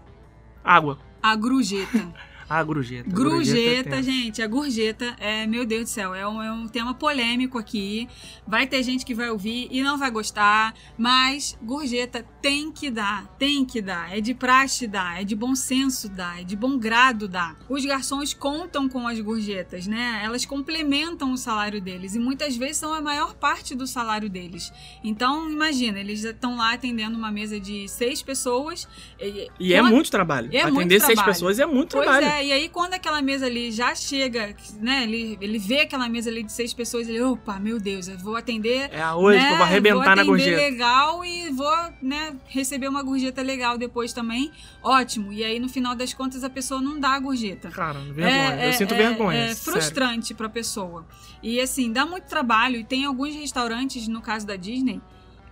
Água. 0.64 0.98
A 1.22 1.34
grujeta. 1.34 2.12
Ah, 2.50 2.62
grujeta. 2.64 3.10
Grujeta, 3.10 3.90
tem. 3.90 4.02
gente, 4.02 4.40
a 4.42 4.46
gorjeta 4.46 5.14
é, 5.20 5.46
meu 5.46 5.66
Deus 5.66 5.82
do 5.84 5.88
céu, 5.88 6.14
é 6.14 6.26
um, 6.26 6.42
é 6.42 6.50
um 6.50 6.66
tema 6.66 6.94
polêmico 6.94 7.58
aqui. 7.58 8.08
Vai 8.46 8.66
ter 8.66 8.82
gente 8.82 9.04
que 9.04 9.14
vai 9.14 9.28
ouvir 9.30 9.68
e 9.70 9.82
não 9.82 9.98
vai 9.98 10.10
gostar, 10.10 10.74
mas 10.96 11.58
gorjeta 11.62 12.24
tem 12.40 12.72
que 12.72 12.90
dar, 12.90 13.26
tem 13.38 13.64
que 13.64 13.82
dar. 13.82 14.16
É 14.16 14.20
de 14.20 14.32
praxe 14.32 14.86
dar, 14.86 15.20
é 15.20 15.24
de 15.24 15.36
bom 15.36 15.54
senso 15.54 16.08
dar, 16.08 16.40
é 16.40 16.44
de 16.44 16.56
bom 16.56 16.78
grado 16.78 17.28
dar. 17.28 17.54
Os 17.68 17.84
garçons 17.84 18.32
contam 18.32 18.88
com 18.88 19.06
as 19.06 19.20
gorjetas, 19.20 19.86
né? 19.86 20.20
Elas 20.24 20.46
complementam 20.46 21.32
o 21.32 21.36
salário 21.36 21.80
deles 21.80 22.14
e 22.14 22.18
muitas 22.18 22.56
vezes 22.56 22.78
são 22.78 22.94
a 22.94 23.00
maior 23.02 23.34
parte 23.34 23.74
do 23.74 23.86
salário 23.86 24.30
deles. 24.30 24.72
Então, 25.04 25.50
imagina, 25.50 25.98
eles 26.00 26.24
estão 26.24 26.56
lá 26.56 26.72
atendendo 26.72 27.16
uma 27.18 27.30
mesa 27.30 27.60
de 27.60 27.86
seis 27.88 28.22
pessoas. 28.22 28.88
E, 29.20 29.48
E 29.60 29.74
é 29.74 29.80
quando- 29.80 29.92
muito 29.92 30.10
trabalho. 30.10 30.48
É 30.52 30.60
Atender 30.62 30.72
muito 30.72 30.90
seis 30.92 31.04
trabalho. 31.04 31.26
pessoas 31.26 31.58
é 31.58 31.66
muito 31.66 31.92
Pois 31.92 32.04
trabalho. 32.04 32.26
é, 32.26 32.37
e 32.42 32.52
aí 32.52 32.68
quando 32.68 32.94
aquela 32.94 33.20
mesa 33.22 33.46
ali 33.46 33.70
já 33.70 33.94
chega, 33.94 34.54
né? 34.80 35.02
Ele, 35.02 35.38
ele 35.40 35.58
vê 35.58 35.80
aquela 35.80 36.08
mesa 36.08 36.30
ali 36.30 36.42
de 36.42 36.52
seis 36.52 36.72
pessoas, 36.74 37.08
ele, 37.08 37.20
opa, 37.20 37.58
meu 37.58 37.78
Deus, 37.78 38.08
eu 38.08 38.18
vou 38.18 38.36
atender. 38.36 38.90
É, 38.92 39.12
hoje 39.12 39.38
né, 39.38 39.46
que 39.46 39.52
eu 39.52 39.56
vou 39.56 39.66
arrebentar 39.66 40.16
na 40.16 40.24
vou 40.24 40.34
atender 40.34 40.50
gorjeta. 40.50 40.56
legal 40.56 41.24
e 41.24 41.50
vou, 41.50 41.76
né, 42.02 42.36
receber 42.46 42.88
uma 42.88 43.02
gorjeta 43.02 43.42
legal 43.42 43.78
depois 43.78 44.12
também. 44.12 44.50
Ótimo. 44.82 45.32
E 45.32 45.44
aí, 45.44 45.58
no 45.58 45.68
final 45.68 45.94
das 45.94 46.14
contas, 46.14 46.44
a 46.44 46.50
pessoa 46.50 46.80
não 46.80 46.98
dá 46.98 47.10
a 47.10 47.18
gorjeta. 47.18 47.70
Cara, 47.70 47.98
vergonha. 48.00 48.66
eu 48.66 48.72
sinto 48.72 48.94
vergonha. 48.94 49.38
É, 49.38 49.54
sério. 49.54 49.62
frustrante 49.62 50.34
pra 50.34 50.48
pessoa. 50.48 51.06
E 51.42 51.60
assim, 51.60 51.92
dá 51.92 52.06
muito 52.06 52.24
trabalho. 52.24 52.76
E 52.76 52.84
tem 52.84 53.04
alguns 53.04 53.34
restaurantes, 53.34 54.08
no 54.08 54.20
caso 54.20 54.46
da 54.46 54.56
Disney, 54.56 55.00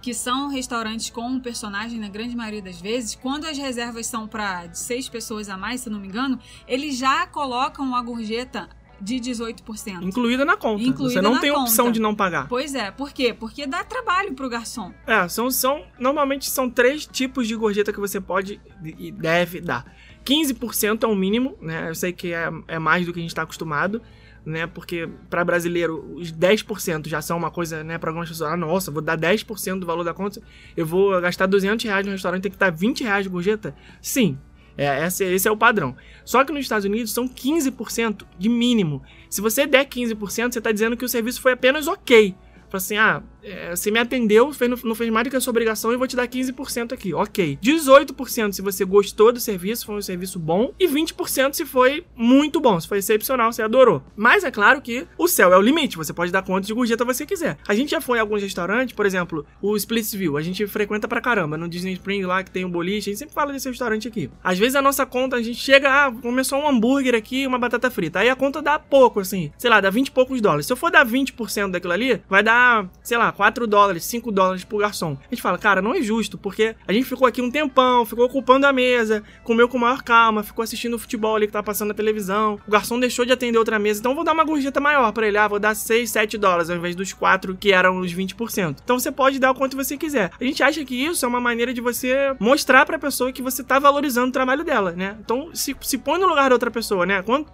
que 0.07 0.15
são 0.15 0.47
restaurantes 0.47 1.11
com 1.11 1.23
um 1.23 1.41
personagem, 1.41 1.99
na 1.99 2.09
grande 2.09 2.37
maioria 2.37 2.63
das 2.63 2.81
vezes. 2.81 3.17
Quando 3.17 3.45
as 3.45 3.59
reservas 3.59 4.07
são 4.07 4.29
pra 4.29 4.73
seis 4.73 5.09
pessoas 5.09 5.49
a 5.49 5.57
mais, 5.57 5.81
se 5.81 5.91
não 5.91 5.99
me 5.99 6.07
engano, 6.07 6.39
eles 6.69 6.97
já 6.97 7.27
colocam 7.27 7.93
a 7.93 8.01
gorjeta 8.01 8.69
de 9.01 9.17
18%. 9.17 10.05
Incluída 10.05 10.45
na 10.45 10.57
conta. 10.57 10.85
Incluída 10.85 11.15
Você 11.15 11.21
não 11.21 11.41
tem 11.41 11.51
opção 11.51 11.87
conta. 11.87 11.95
de 11.95 12.01
não 12.01 12.15
pagar. 12.15 12.47
Pois 12.47 12.77
é, 12.77 12.93
por 12.93 13.13
quê? 13.13 13.35
Porque 13.35 13.67
dá 13.67 13.83
trabalho 13.83 14.33
pro 14.33 14.49
garçom. 14.49 14.95
É, 15.09 15.27
são, 15.27 15.51
são. 15.51 15.83
Normalmente 15.99 16.49
são 16.49 16.71
três 16.71 17.05
tipos 17.05 17.49
de 17.49 17.57
gorjeta 17.57 17.93
que 17.93 17.99
você 17.99 18.21
pode 18.21 18.61
e 18.85 19.11
deve 19.11 19.61
dar. 19.61 19.93
15% 20.25 21.03
é 21.03 21.07
o 21.09 21.17
mínimo, 21.17 21.57
né? 21.61 21.89
Eu 21.89 21.97
sei 21.97 22.13
que 22.13 22.33
é, 22.33 22.49
é 22.69 22.79
mais 22.79 23.05
do 23.05 23.13
que 23.13 23.19
a 23.19 23.23
gente 23.23 23.33
está 23.33 23.43
acostumado. 23.43 24.01
Né? 24.47 24.67
Porque 24.67 25.09
para 25.29 25.45
brasileiro 25.45 26.15
os 26.15 26.33
10% 26.33 27.09
já 27.09 27.21
são 27.21 27.37
uma 27.37 27.51
coisa, 27.51 27.83
né? 27.83 27.99
Para 27.99 28.11
algumas 28.11 28.29
pessoas, 28.29 28.53
ah, 28.53 28.57
nossa, 28.57 28.93
vou 28.93 29.03
dar 29.03 29.19
10% 29.19 29.81
do 29.81 29.87
valor 29.87 30.05
da 30.05 30.15
conta, 30.15 30.41
eu 30.77 30.87
vou 30.87 31.21
gastar 31.21 31.47
200 31.47 31.85
reais 31.85 32.07
no 32.07 32.13
restaurante, 32.13 32.43
tem 32.43 32.53
que 32.53 32.57
dar 32.57 32.71
20 32.71 33.03
reais 33.03 33.25
de 33.25 33.29
gorjeta? 33.29 33.75
Sim, 34.01 34.39
é, 34.79 35.05
esse, 35.05 35.25
esse, 35.25 35.49
é 35.49 35.51
o 35.51 35.57
padrão. 35.57 35.97
Só 36.25 36.45
que 36.45 36.53
nos 36.53 36.61
Estados 36.61 36.85
Unidos 36.85 37.13
são 37.13 37.29
15% 37.29 38.25
de 38.39 38.49
mínimo. 38.49 39.03
Se 39.29 39.41
você 39.41 39.67
der 39.67 39.85
15%, 39.87 40.53
você 40.53 40.59
está 40.59 40.71
dizendo 40.71 40.97
que 40.97 41.05
o 41.05 41.09
serviço 41.09 41.41
foi 41.41 41.53
apenas 41.53 41.89
ok. 41.89 42.35
Fala 42.69 42.77
assim, 42.77 42.97
ah, 42.97 43.23
é, 43.47 43.71
você 43.75 43.91
me 43.91 43.99
atendeu, 43.99 44.53
fez, 44.53 44.83
não 44.83 44.95
fez 44.95 45.11
mais 45.11 45.25
do 45.25 45.31
que 45.31 45.37
a 45.37 45.41
sua 45.41 45.53
obrigação 45.53 45.93
e 45.93 45.97
vou 45.97 46.07
te 46.07 46.17
dar 46.17 46.27
15% 46.27 46.93
aqui. 46.93 47.15
Ok. 47.15 47.59
18% 47.63 48.53
se 48.53 48.61
você 48.61 48.85
gostou 48.85 49.33
do 49.33 49.39
serviço, 49.39 49.87
foi 49.87 49.95
um 49.95 50.03
serviço 50.03 50.39
bom. 50.39 50.73
E 50.79 50.89
20% 50.89 51.55
se 51.55 51.65
foi 51.65 52.05
muito 52.17 52.61
bom, 52.61 52.79
se 52.81 52.89
foi 52.89 52.99
excepcional, 52.99 53.53
você 53.53 53.63
adorou. 53.63 54.03
Mas 54.17 54.43
é 54.43 54.51
claro 54.51 54.83
que 54.83 55.07
o 55.17 55.29
céu 55.29 55.53
é 55.53 55.57
o 55.57 55.61
limite. 55.61 55.97
Você 55.97 56.13
pode 56.13 56.33
dar 56.33 56.43
quanto 56.43 56.67
de 56.67 56.75
gorjeta 56.75 57.05
você 57.05 57.25
quiser. 57.25 57.57
A 57.69 57.75
gente 57.75 57.91
já 57.91 58.01
foi 58.01 58.19
em 58.19 58.21
alguns 58.21 58.43
restaurantes, 58.43 58.95
por 58.95 59.07
exemplo, 59.07 59.47
o 59.63 59.77
Splitsville. 59.77 60.37
A 60.37 60.43
gente 60.43 60.67
frequenta 60.67 61.07
pra 61.07 61.21
caramba. 61.21 61.57
No 61.57 61.69
Disney 61.69 61.93
Spring 61.93 62.25
lá 62.25 62.43
que 62.43 62.51
tem 62.51 62.65
um 62.65 62.71
boliche. 62.71 63.11
A 63.11 63.13
gente 63.13 63.19
sempre 63.19 63.35
fala 63.35 63.53
desse 63.53 63.69
restaurante 63.69 64.09
aqui. 64.09 64.29
Às 64.43 64.59
vezes 64.59 64.75
a 64.75 64.83
nossa 64.83 65.07
conta, 65.07 65.37
a 65.37 65.43
gente 65.43 65.59
chega, 65.59 66.07
ah, 66.07 66.13
começou 66.13 66.59
um 66.59 66.69
hambúrguer 66.69 67.15
aqui 67.15 67.43
e 67.43 67.47
uma 67.47 67.59
batata 67.59 67.91
frita. 67.91 68.19
Aí 68.19 68.29
a 68.29 68.35
conta 68.35 68.61
dá 68.61 68.79
pouco, 68.79 69.21
assim. 69.21 69.53
Sei 69.57 69.71
lá, 69.71 69.81
dá 69.81 69.91
20 69.91 70.09
e 70.09 70.11
poucos 70.11 70.41
dólares. 70.41 70.67
Se 70.67 70.73
eu 70.73 70.77
for 70.77 70.91
dar 70.91 71.07
20% 71.07 71.71
daquilo 71.71 71.93
ali, 71.93 72.21
vai 72.29 72.43
dar, 72.43 72.91
sei 73.03 73.17
lá, 73.17 73.33
4 73.37 73.67
dólares, 73.67 74.05
5 74.05 74.33
dólares 74.33 74.65
por 74.65 74.81
garçom. 74.81 75.17
A 75.21 75.35
gente 75.35 75.43
fala, 75.43 75.59
cara, 75.59 75.83
não 75.83 75.95
é 75.95 76.01
justo, 76.01 76.39
porque 76.39 76.75
a 76.89 76.93
gente 76.93 77.05
ficou 77.05 77.27
aqui 77.29 77.43
um 77.43 77.51
tempão, 77.51 78.07
ficou 78.07 78.25
ocupando 78.25 78.67
a 78.67 78.73
mesa, 78.73 79.23
comeu 79.45 79.69
com 79.69 79.79
maior 79.79 80.03
calma, 80.03 80.43
ficou 80.43 80.63
assistindo 80.63 80.95
o 80.95 80.99
futebol 80.99 81.37
ali 81.37 81.47
que 81.47 81.53
tá 81.53 81.63
passando 81.63 81.89
na 81.89 81.95
televisão. 81.95 82.59
O 82.67 82.71
garçom 82.71 82.99
deixou 82.99 83.25
de 83.25 83.33
atender 83.33 83.59
outra 83.59 83.79
mesa, 83.79 84.01
então 84.01 84.15
vou 84.15 84.25
dar 84.25 84.33
uma 84.33 84.45
gorjeta 84.45 84.81
maior 84.81 85.13
para 85.13 85.29
ele. 85.29 85.37
Ah, 85.37 85.47
vou 85.47 85.59
dar 85.59 85.75
6, 85.75 86.11
7 86.11 86.39
dólares 86.39 86.71
ao 86.71 86.77
invés 86.77 86.97
dos 86.97 87.13
4 87.13 87.57
que 87.57 87.73
eram 87.73 88.01
os 88.01 88.13
20%. 88.13 88.79
Então 88.83 88.99
você 88.99 89.13
pode 89.13 89.39
dar 89.39 89.51
o 89.51 89.55
quanto 89.55 89.77
você 89.77 89.97
quiser. 89.97 90.31
A 90.41 90.45
gente 90.45 90.63
acha 90.63 90.83
que 90.85 90.95
isso 90.95 91.25
é 91.25 91.29
uma 91.29 91.41
maneira 91.41 91.75
de 91.75 91.81
você 91.81 92.35
mostrar 92.41 92.87
pra 92.87 92.99
pessoa 92.99 93.33
que 93.33 93.43
você 93.43 93.63
tá 93.63 93.79
valorizando 93.79 94.29
o 94.29 94.33
trabalho 94.33 94.65
dela, 94.65 94.93
né? 94.93 95.17
Então 95.21 95.51
se, 95.55 95.77
se 95.83 95.99
põe 95.99 96.19
no 96.19 96.27
lugar 96.27 96.49
da 96.49 96.55
outra 96.55 96.71
pessoa, 96.71 97.05
né? 97.05 97.23
Quanto, 97.23 97.53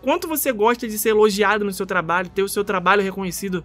quanto 0.00 0.28
você 0.28 0.52
gosta 0.52 0.86
de 0.86 0.98
ser 0.98 1.10
elogiado 1.10 1.64
no 1.64 1.72
seu 1.72 1.86
trabalho, 1.86 2.28
ter 2.28 2.42
o 2.42 2.48
seu 2.48 2.64
trabalho 2.64 3.02
reconhecido 3.02 3.64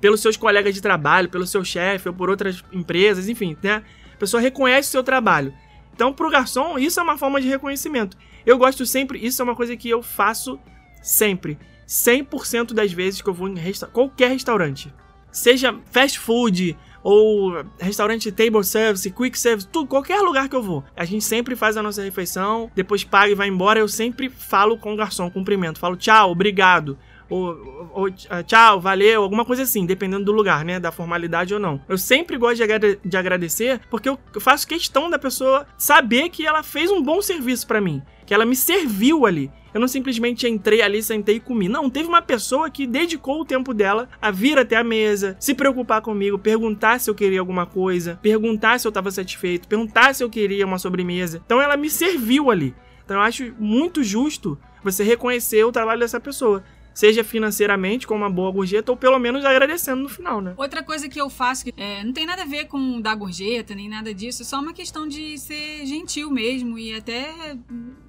pelos 0.00 0.20
seus 0.20 0.36
colegas 0.36 0.74
de 0.74 0.80
trabalho, 0.80 1.28
pelo 1.28 1.46
seu 1.46 1.64
chefe 1.64 2.08
ou 2.08 2.14
por 2.14 2.30
outras 2.30 2.62
empresas, 2.72 3.28
enfim, 3.28 3.56
né? 3.62 3.82
A 4.14 4.16
pessoa 4.16 4.40
reconhece 4.40 4.88
o 4.88 4.92
seu 4.92 5.02
trabalho. 5.02 5.52
Então, 5.94 6.12
pro 6.12 6.30
garçom, 6.30 6.78
isso 6.78 7.00
é 7.00 7.02
uma 7.02 7.18
forma 7.18 7.40
de 7.40 7.48
reconhecimento. 7.48 8.16
Eu 8.46 8.56
gosto 8.56 8.86
sempre, 8.86 9.18
isso 9.24 9.42
é 9.42 9.44
uma 9.44 9.56
coisa 9.56 9.76
que 9.76 9.88
eu 9.88 10.02
faço 10.02 10.58
sempre. 11.02 11.58
100% 11.86 12.72
das 12.72 12.92
vezes 12.92 13.22
que 13.22 13.28
eu 13.28 13.34
vou 13.34 13.48
em 13.48 13.56
resta 13.56 13.86
qualquer 13.86 14.30
restaurante. 14.30 14.92
Seja 15.32 15.74
fast 15.90 16.18
food, 16.18 16.76
ou 17.02 17.64
restaurante 17.78 18.30
table 18.30 18.64
service, 18.64 19.10
quick 19.10 19.38
service, 19.38 19.66
tudo, 19.66 19.88
qualquer 19.88 20.20
lugar 20.20 20.48
que 20.48 20.56
eu 20.56 20.62
vou. 20.62 20.84
A 20.96 21.04
gente 21.04 21.24
sempre 21.24 21.56
faz 21.56 21.76
a 21.76 21.82
nossa 21.82 22.02
refeição, 22.02 22.70
depois 22.74 23.04
paga 23.04 23.32
e 23.32 23.34
vai 23.34 23.48
embora. 23.48 23.78
Eu 23.78 23.88
sempre 23.88 24.28
falo 24.28 24.76
com 24.78 24.92
o 24.92 24.96
garçom, 24.96 25.30
cumprimento, 25.30 25.78
falo 25.78 25.96
tchau, 25.96 26.32
obrigado 26.32 26.98
ou, 27.28 27.90
ou, 27.92 28.08
ah, 28.30 28.42
tchau, 28.42 28.80
valeu, 28.80 29.22
alguma 29.22 29.44
coisa 29.44 29.62
assim, 29.62 29.84
dependendo 29.84 30.24
do 30.24 30.32
lugar, 30.32 30.64
né? 30.64 30.80
Da 30.80 30.90
formalidade 30.90 31.52
ou 31.52 31.60
não. 31.60 31.80
Eu 31.88 31.98
sempre 31.98 32.36
gosto 32.36 32.56
de, 32.56 32.62
agrade 32.62 32.98
de 33.04 33.16
agradecer 33.16 33.80
porque 33.90 34.08
eu 34.08 34.18
faço 34.40 34.66
questão 34.66 35.10
da 35.10 35.18
pessoa 35.18 35.66
saber 35.76 36.28
que 36.30 36.46
ela 36.46 36.62
fez 36.62 36.90
um 36.90 37.02
bom 37.02 37.20
serviço 37.20 37.66
para 37.66 37.80
mim, 37.80 38.02
que 38.26 38.32
ela 38.32 38.46
me 38.46 38.56
serviu 38.56 39.26
ali. 39.26 39.50
Eu 39.72 39.80
não 39.80 39.88
simplesmente 39.88 40.48
entrei 40.48 40.80
ali, 40.80 41.02
sentei 41.02 41.36
e 41.36 41.40
comi. 41.40 41.68
Não, 41.68 41.90
teve 41.90 42.08
uma 42.08 42.22
pessoa 42.22 42.70
que 42.70 42.86
dedicou 42.86 43.40
o 43.40 43.44
tempo 43.44 43.74
dela 43.74 44.08
a 44.20 44.30
vir 44.30 44.58
até 44.58 44.76
a 44.76 44.84
mesa, 44.84 45.36
se 45.38 45.54
preocupar 45.54 46.00
comigo, 46.00 46.38
perguntar 46.38 46.98
se 46.98 47.10
eu 47.10 47.14
queria 47.14 47.40
alguma 47.40 47.66
coisa, 47.66 48.18
perguntar 48.22 48.80
se 48.80 48.86
eu 48.86 48.90
estava 48.90 49.10
satisfeito, 49.10 49.68
perguntar 49.68 50.14
se 50.14 50.24
eu 50.24 50.30
queria 50.30 50.64
uma 50.64 50.78
sobremesa. 50.78 51.42
Então 51.44 51.60
ela 51.60 51.76
me 51.76 51.90
serviu 51.90 52.50
ali. 52.50 52.74
Então 53.04 53.18
eu 53.18 53.22
acho 53.22 53.54
muito 53.58 54.02
justo 54.02 54.58
você 54.82 55.02
reconhecer 55.02 55.64
o 55.64 55.72
trabalho 55.72 56.00
dessa 56.00 56.20
pessoa 56.20 56.62
seja 56.98 57.22
financeiramente 57.22 58.08
com 58.08 58.16
uma 58.16 58.28
boa 58.28 58.50
gorjeta 58.50 58.90
ou 58.90 58.96
pelo 58.96 59.20
menos 59.20 59.44
agradecendo 59.44 60.02
no 60.02 60.08
final, 60.08 60.40
né? 60.40 60.52
Outra 60.56 60.82
coisa 60.82 61.08
que 61.08 61.20
eu 61.20 61.30
faço 61.30 61.66
que 61.66 61.72
é, 61.76 62.02
não 62.02 62.12
tem 62.12 62.26
nada 62.26 62.42
a 62.42 62.44
ver 62.44 62.64
com 62.64 63.00
dar 63.00 63.14
gorjeta 63.14 63.72
nem 63.72 63.88
nada 63.88 64.12
disso, 64.12 64.42
é 64.42 64.44
só 64.44 64.58
uma 64.58 64.72
questão 64.72 65.06
de 65.06 65.38
ser 65.38 65.86
gentil 65.86 66.28
mesmo 66.28 66.76
e 66.76 66.92
até 66.92 67.56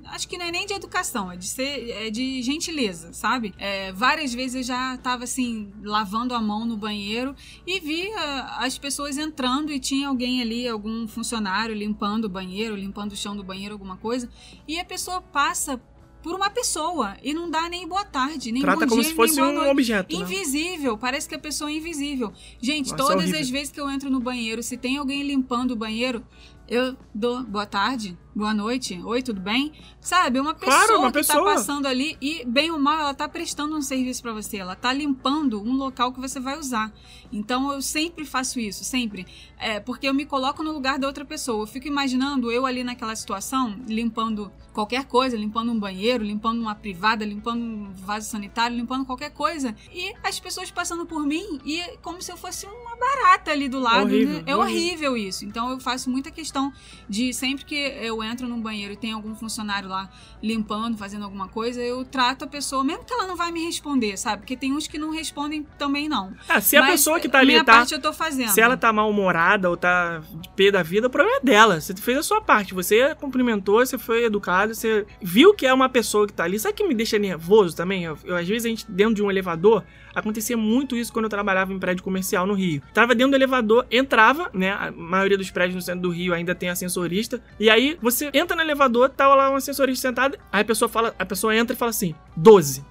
acho 0.05 0.27
que 0.27 0.39
não 0.39 0.45
é 0.47 0.51
nem 0.51 0.65
de 0.65 0.73
educação, 0.73 1.31
é 1.31 1.37
de 1.37 1.45
ser 1.45 1.91
é 1.91 2.09
de 2.09 2.41
gentileza, 2.41 3.13
sabe? 3.13 3.53
É, 3.59 3.93
várias 3.93 4.33
vezes 4.33 4.55
eu 4.55 4.63
já 4.63 4.97
tava 4.97 5.23
assim 5.23 5.71
lavando 5.83 6.33
a 6.33 6.41
mão 6.41 6.65
no 6.65 6.75
banheiro 6.75 7.35
e 7.67 7.79
vi 7.79 8.09
as 8.57 8.79
pessoas 8.79 9.19
entrando 9.19 9.71
e 9.71 9.79
tinha 9.79 10.07
alguém 10.07 10.41
ali, 10.41 10.67
algum 10.67 11.07
funcionário 11.07 11.75
limpando 11.75 12.25
o 12.25 12.29
banheiro, 12.29 12.75
limpando 12.75 13.11
o 13.11 13.15
chão 13.15 13.37
do 13.37 13.43
banheiro, 13.43 13.75
alguma 13.75 13.97
coisa, 13.97 14.27
e 14.67 14.79
a 14.79 14.83
pessoa 14.83 15.21
passa 15.21 15.79
por 16.21 16.35
uma 16.35 16.49
pessoa 16.49 17.15
e 17.23 17.33
não 17.33 17.49
dá 17.49 17.69
nem 17.69 17.87
boa 17.87 18.03
tarde, 18.03 18.51
nem 18.51 18.61
Trata 18.61 18.81
bom 18.81 18.89
como 18.89 19.01
dia, 19.01 19.09
se 19.09 19.15
fosse 19.15 19.41
um 19.41 19.53
noite. 19.53 19.69
objeto. 19.69 20.15
Né? 20.15 20.21
Invisível, 20.23 20.93
né? 20.93 20.97
parece 20.99 21.27
que 21.29 21.35
a 21.35 21.39
pessoa 21.39 21.69
é 21.69 21.75
invisível. 21.75 22.33
Gente, 22.61 22.91
Nossa, 22.91 23.03
todas 23.03 23.33
é 23.33 23.39
as 23.39 23.49
vezes 23.49 23.71
que 23.71 23.79
eu 23.79 23.89
entro 23.89 24.09
no 24.09 24.19
banheiro, 24.19 24.61
se 24.61 24.77
tem 24.77 24.97
alguém 24.97 25.23
limpando 25.23 25.71
o 25.71 25.75
banheiro, 25.75 26.23
eu 26.69 26.95
dou 27.13 27.43
boa 27.43 27.65
tarde, 27.65 28.15
boa 28.35 28.53
noite, 28.53 29.01
oi, 29.03 29.23
tudo 29.23 29.41
bem? 29.41 29.73
Sabe, 29.99 30.39
uma 30.39 30.53
pessoa 30.53 30.85
claro, 30.85 30.99
uma 30.99 31.11
que 31.11 31.17
pessoa. 31.17 31.43
tá 31.43 31.55
passando 31.55 31.87
ali 31.87 32.15
e, 32.21 32.45
bem 32.45 32.69
ou 32.69 32.79
mal, 32.79 32.99
ela 32.99 33.13
tá 33.13 33.27
prestando 33.27 33.75
um 33.75 33.81
serviço 33.81 34.21
para 34.21 34.33
você, 34.33 34.57
ela 34.57 34.75
tá 34.75 34.93
limpando 34.93 35.61
um 35.61 35.73
local 35.73 36.13
que 36.13 36.19
você 36.19 36.39
vai 36.39 36.57
usar. 36.57 36.93
Então 37.31 37.73
eu 37.73 37.81
sempre 37.81 38.23
faço 38.23 38.59
isso, 38.59 38.83
sempre. 38.83 39.25
É, 39.57 39.79
porque 39.79 40.07
eu 40.07 40.13
me 40.13 40.25
coloco 40.25 40.63
no 40.63 40.71
lugar 40.71 40.99
da 40.99 41.07
outra 41.07 41.25
pessoa. 41.25 41.63
Eu 41.63 41.67
fico 41.67 41.87
imaginando 41.87 42.51
eu 42.51 42.65
ali 42.65 42.83
naquela 42.83 43.15
situação, 43.15 43.77
limpando 43.87 44.51
qualquer 44.73 45.05
coisa, 45.05 45.35
limpando 45.35 45.71
um 45.71 45.79
banheiro, 45.79 46.23
limpando 46.23 46.61
uma 46.61 46.75
privada, 46.75 47.25
limpando 47.25 47.61
um 47.61 47.91
vaso 47.93 48.29
sanitário, 48.29 48.77
limpando 48.77 49.05
qualquer 49.05 49.31
coisa. 49.31 49.75
E 49.91 50.13
as 50.23 50.39
pessoas 50.39 50.71
passando 50.71 51.05
por 51.05 51.25
mim 51.25 51.59
e 51.65 51.97
como 52.01 52.21
se 52.21 52.31
eu 52.31 52.37
fosse 52.37 52.65
uma 52.65 52.95
barata 52.95 53.51
ali 53.51 53.67
do 53.67 53.79
lado. 53.79 54.05
Horrível, 54.05 54.35
né? 54.35 54.43
É 54.45 54.55
horrível. 54.55 55.11
horrível 55.11 55.17
isso. 55.17 55.45
Então 55.45 55.69
eu 55.71 55.79
faço 55.79 56.09
muita 56.09 56.31
questão 56.31 56.58
de 57.07 57.33
sempre 57.33 57.65
que 57.65 57.75
eu 57.75 58.23
entro 58.23 58.47
num 58.47 58.61
banheiro 58.61 58.93
e 58.93 58.97
tem 58.97 59.11
algum 59.11 59.35
funcionário 59.35 59.89
lá 59.89 60.09
limpando, 60.41 60.97
fazendo 60.97 61.23
alguma 61.25 61.47
coisa, 61.47 61.81
eu 61.81 62.05
trato 62.05 62.45
a 62.45 62.47
pessoa, 62.47 62.83
mesmo 62.83 63.03
que 63.03 63.13
ela 63.13 63.27
não 63.27 63.35
vai 63.35 63.51
me 63.51 63.65
responder, 63.65 64.17
sabe? 64.17 64.41
Porque 64.41 64.55
tem 64.55 64.73
uns 64.73 64.87
que 64.87 64.97
não 64.97 65.11
respondem 65.11 65.65
também 65.77 66.07
não. 66.07 66.33
Ah, 66.47 66.61
se 66.61 66.77
a 66.77 66.81
Mas 66.81 66.91
pessoa 66.91 67.19
que 67.19 67.27
tá 67.27 67.39
ali 67.39 67.53
minha 67.53 67.63
tá. 67.63 67.73
parte 67.73 67.93
eu 67.93 68.01
tô 68.01 68.13
fazendo. 68.13 68.49
Se 68.49 68.61
ela 68.61 68.77
tá 68.77 68.91
mal-humorada 68.91 69.69
ou 69.69 69.77
tá 69.77 70.21
de 70.41 70.49
pé 70.49 70.71
da 70.71 70.83
vida, 70.83 71.07
o 71.07 71.09
problema 71.09 71.37
é 71.37 71.45
dela. 71.45 71.79
Você 71.79 71.95
fez 71.95 72.17
a 72.17 72.23
sua 72.23 72.41
parte. 72.41 72.73
Você 72.73 73.13
cumprimentou, 73.15 73.85
você 73.85 73.97
foi 73.97 74.25
educado, 74.25 74.73
você 74.73 75.05
viu 75.21 75.53
que 75.53 75.65
é 75.65 75.73
uma 75.73 75.89
pessoa 75.89 76.27
que 76.27 76.33
tá 76.33 76.43
ali. 76.43 76.59
Sabe 76.59 76.73
o 76.73 76.75
que 76.75 76.87
me 76.87 76.95
deixa 76.95 77.17
nervoso 77.19 77.75
também? 77.75 78.03
Eu, 78.03 78.17
eu, 78.23 78.35
às 78.35 78.47
vezes 78.47 78.65
a 78.65 78.69
gente, 78.69 78.89
dentro 78.89 79.15
de 79.15 79.23
um 79.23 79.29
elevador, 79.29 79.83
acontecia 80.13 80.57
muito 80.57 80.95
isso 80.95 81.11
quando 81.11 81.25
eu 81.25 81.29
trabalhava 81.29 81.73
em 81.73 81.79
prédio 81.79 82.03
comercial 82.03 82.45
no 82.45 82.53
Rio. 82.53 82.81
Tava 82.93 83.15
dentro 83.15 83.31
do 83.31 83.37
elevador, 83.37 83.85
entrava, 83.91 84.49
né? 84.53 84.71
A 84.71 84.91
maioria 84.91 85.37
dos 85.37 85.51
prédios 85.51 85.75
no 85.75 85.81
centro 85.81 86.01
do 86.01 86.09
Rio 86.09 86.33
ainda 86.33 86.53
tem 86.55 86.69
ascensorista. 86.69 87.41
E 87.59 87.69
aí 87.69 87.97
você 88.01 88.29
entra 88.33 88.55
no 88.55 88.61
elevador, 88.61 89.09
tá 89.09 89.27
lá 89.27 89.49
um 89.49 89.55
ascensorista 89.55 90.07
sentado, 90.07 90.37
aí 90.51 90.61
a 90.61 90.65
pessoa 90.65 90.89
fala, 90.89 91.13
a 91.17 91.25
pessoa 91.25 91.55
entra 91.55 91.75
e 91.75 91.77
fala 91.77 91.89
assim: 91.89 92.15
12. 92.35 92.83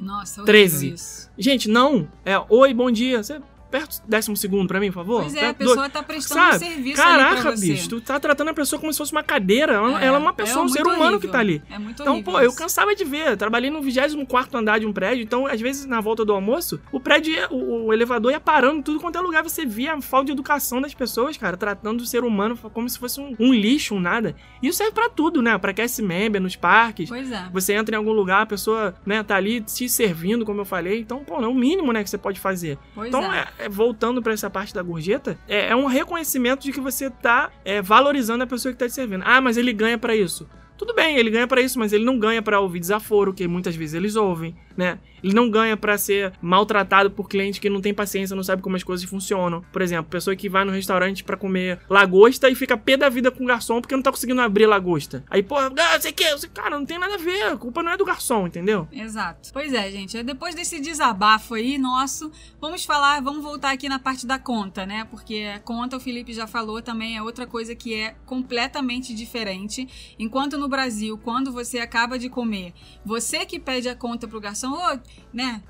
Nossa, 0.00 0.42
13. 0.44 0.94
Isso. 0.94 1.30
Gente, 1.38 1.68
não. 1.68 2.08
É, 2.24 2.34
oi, 2.48 2.74
bom 2.74 2.90
dia. 2.90 3.22
Você 3.22 3.40
perto 3.72 4.02
décimo 4.06 4.36
segundo 4.36 4.68
pra 4.68 4.78
mim, 4.78 4.88
por 4.88 4.94
favor? 5.00 5.22
Pois 5.22 5.34
é, 5.34 5.48
a 5.48 5.54
pessoa 5.54 5.88
do- 5.88 5.92
tá 5.92 6.02
prestando 6.02 6.40
Sabe? 6.40 6.56
um 6.56 6.58
serviço 6.70 7.02
Caraca, 7.02 7.40
pra 7.42 7.50
você. 7.56 7.66
bicho, 7.72 7.88
tu 7.88 8.00
tá 8.00 8.20
tratando 8.20 8.48
a 8.50 8.54
pessoa 8.54 8.78
como 8.78 8.92
se 8.92 8.98
fosse 8.98 9.10
uma 9.12 9.22
cadeira. 9.22 9.72
Ela 9.72 10.02
ela 10.04 10.16
é, 10.16 10.20
uma 10.20 10.32
pessoa, 10.32 10.64
um 10.64 10.68
ser 10.68 10.86
humano 10.86 11.18
que 11.18 11.26
tá 11.26 11.38
ali. 11.40 11.62
É 11.70 11.78
muito 11.78 12.02
Então, 12.02 12.22
pô, 12.22 12.38
eu 12.38 12.48
isso. 12.50 12.56
cansava 12.58 12.94
de 12.94 13.04
ver. 13.04 13.30
Eu 13.30 13.36
trabalhei 13.36 13.70
no 13.70 13.80
24 13.80 14.56
andar 14.58 14.78
de 14.78 14.86
um 14.86 14.92
prédio, 14.92 15.22
então, 15.22 15.46
às 15.46 15.60
vezes, 15.60 15.86
na 15.86 16.00
volta 16.00 16.24
do 16.24 16.32
almoço, 16.32 16.78
o 16.92 17.00
prédio, 17.00 17.32
ia- 17.34 17.48
o, 17.50 17.86
o 17.86 17.92
elevador 17.92 18.30
ia 18.30 18.40
parando 18.40 18.82
tudo 18.82 19.00
quanto 19.00 19.16
é 19.16 19.20
lugar. 19.20 19.42
Você 19.42 19.64
via 19.64 19.94
a 19.94 20.00
falta 20.02 20.26
de 20.26 20.32
educação 20.32 20.80
das 20.80 20.92
pessoas, 20.94 21.36
cara, 21.36 21.56
tratando 21.56 22.00
o 22.02 22.06
ser 22.06 22.22
humano 22.24 22.56
como 22.72 22.88
se 22.88 22.98
fosse 22.98 23.20
um, 23.20 23.34
um 23.40 23.52
lixo, 23.52 23.94
um 23.94 24.00
nada. 24.00 24.36
E 24.62 24.68
isso 24.68 24.78
serve 24.78 24.92
pra 24.92 25.08
tudo, 25.08 25.40
né? 25.40 25.56
Pra 25.58 25.72
cast 25.72 26.02
member, 26.02 26.40
nos 26.40 26.56
parques. 26.56 27.08
Pois 27.08 27.30
é. 27.32 27.48
Você 27.52 27.72
entra 27.72 27.94
em 27.94 27.98
algum 27.98 28.12
lugar, 28.12 28.42
a 28.42 28.46
pessoa, 28.46 28.94
né, 29.06 29.22
tá 29.22 29.36
ali 29.36 29.60
te 29.60 29.88
servindo, 29.88 30.44
como 30.44 30.60
eu 30.60 30.64
falei. 30.64 31.00
Então, 31.00 31.24
pô, 31.24 31.40
é 31.42 31.46
o 31.46 31.54
mínimo, 31.54 31.92
né, 31.92 32.02
que 32.02 32.10
você 32.10 32.18
pode 32.18 32.38
fazer. 32.40 32.76
Pois 32.94 33.08
Então, 33.08 33.32
é. 33.32 33.46
É- 33.64 33.68
voltando 33.68 34.22
pra 34.22 34.32
essa 34.32 34.50
parte 34.50 34.74
da 34.74 34.82
gorjeta, 34.82 35.38
é, 35.48 35.68
é 35.68 35.76
um 35.76 35.86
reconhecimento 35.86 36.62
de 36.62 36.72
que 36.72 36.80
você 36.80 37.08
tá 37.10 37.50
é, 37.64 37.80
valorizando 37.82 38.44
a 38.44 38.46
pessoa 38.46 38.72
que 38.72 38.78
tá 38.78 38.86
te 38.86 38.94
servindo. 38.94 39.22
Ah, 39.26 39.40
mas 39.40 39.56
ele 39.56 39.72
ganha 39.72 39.98
pra 39.98 40.14
isso. 40.14 40.48
Tudo 40.82 40.94
bem, 40.94 41.16
ele 41.16 41.30
ganha 41.30 41.46
para 41.46 41.60
isso, 41.60 41.78
mas 41.78 41.92
ele 41.92 42.04
não 42.04 42.18
ganha 42.18 42.42
para 42.42 42.58
ouvir 42.58 42.80
desaforo, 42.80 43.32
que 43.32 43.46
muitas 43.46 43.76
vezes 43.76 43.94
eles 43.94 44.16
ouvem, 44.16 44.52
né? 44.76 44.98
Ele 45.22 45.32
não 45.32 45.48
ganha 45.48 45.76
para 45.76 45.96
ser 45.96 46.32
maltratado 46.42 47.08
por 47.08 47.28
cliente 47.28 47.60
que 47.60 47.70
não 47.70 47.80
tem 47.80 47.94
paciência, 47.94 48.34
não 48.34 48.42
sabe 48.42 48.60
como 48.60 48.74
as 48.74 48.82
coisas 48.82 49.08
funcionam. 49.08 49.64
Por 49.72 49.80
exemplo, 49.80 50.10
pessoa 50.10 50.34
que 50.34 50.48
vai 50.48 50.64
no 50.64 50.72
restaurante 50.72 51.22
para 51.22 51.36
comer 51.36 51.78
lagosta 51.88 52.50
e 52.50 52.56
fica 52.56 52.76
pé 52.76 52.96
da 52.96 53.08
vida 53.08 53.30
com 53.30 53.44
o 53.44 53.46
garçom 53.46 53.80
porque 53.80 53.94
não 53.94 54.02
tá 54.02 54.10
conseguindo 54.10 54.40
abrir 54.40 54.66
lagosta. 54.66 55.24
Aí, 55.30 55.40
pô, 55.40 55.56
ah, 55.56 56.00
sei 56.00 56.10
que, 56.10 56.24
cara, 56.48 56.76
não 56.76 56.84
tem 56.84 56.98
nada 56.98 57.14
a 57.14 57.18
ver, 57.18 57.44
a 57.44 57.56
culpa 57.56 57.84
não 57.84 57.92
é 57.92 57.96
do 57.96 58.04
garçom, 58.04 58.48
entendeu? 58.48 58.88
Exato. 58.90 59.50
Pois 59.52 59.72
é, 59.72 59.88
gente. 59.92 60.20
Depois 60.24 60.56
desse 60.56 60.80
desabafo 60.80 61.54
aí 61.54 61.78
nosso, 61.78 62.32
vamos 62.60 62.84
falar, 62.84 63.22
vamos 63.22 63.44
voltar 63.44 63.70
aqui 63.70 63.88
na 63.88 64.00
parte 64.00 64.26
da 64.26 64.40
conta, 64.40 64.84
né? 64.84 65.06
Porque 65.08 65.48
a 65.54 65.60
conta, 65.60 65.96
o 65.96 66.00
Felipe 66.00 66.32
já 66.32 66.48
falou, 66.48 66.82
também 66.82 67.16
é 67.16 67.22
outra 67.22 67.46
coisa 67.46 67.76
que 67.76 67.94
é 67.94 68.16
completamente 68.26 69.14
diferente. 69.14 69.86
Enquanto 70.18 70.58
no 70.58 70.68
Brasil, 70.72 71.16
quando 71.18 71.52
você 71.52 71.78
acaba 71.78 72.18
de 72.18 72.28
comer, 72.28 72.72
você 73.04 73.46
que 73.46 73.60
pede 73.60 73.88
a 73.88 73.94
conta 73.94 74.26
pro 74.26 74.40
garçom, 74.40 74.72
ô, 74.72 74.98
né? 75.32 75.62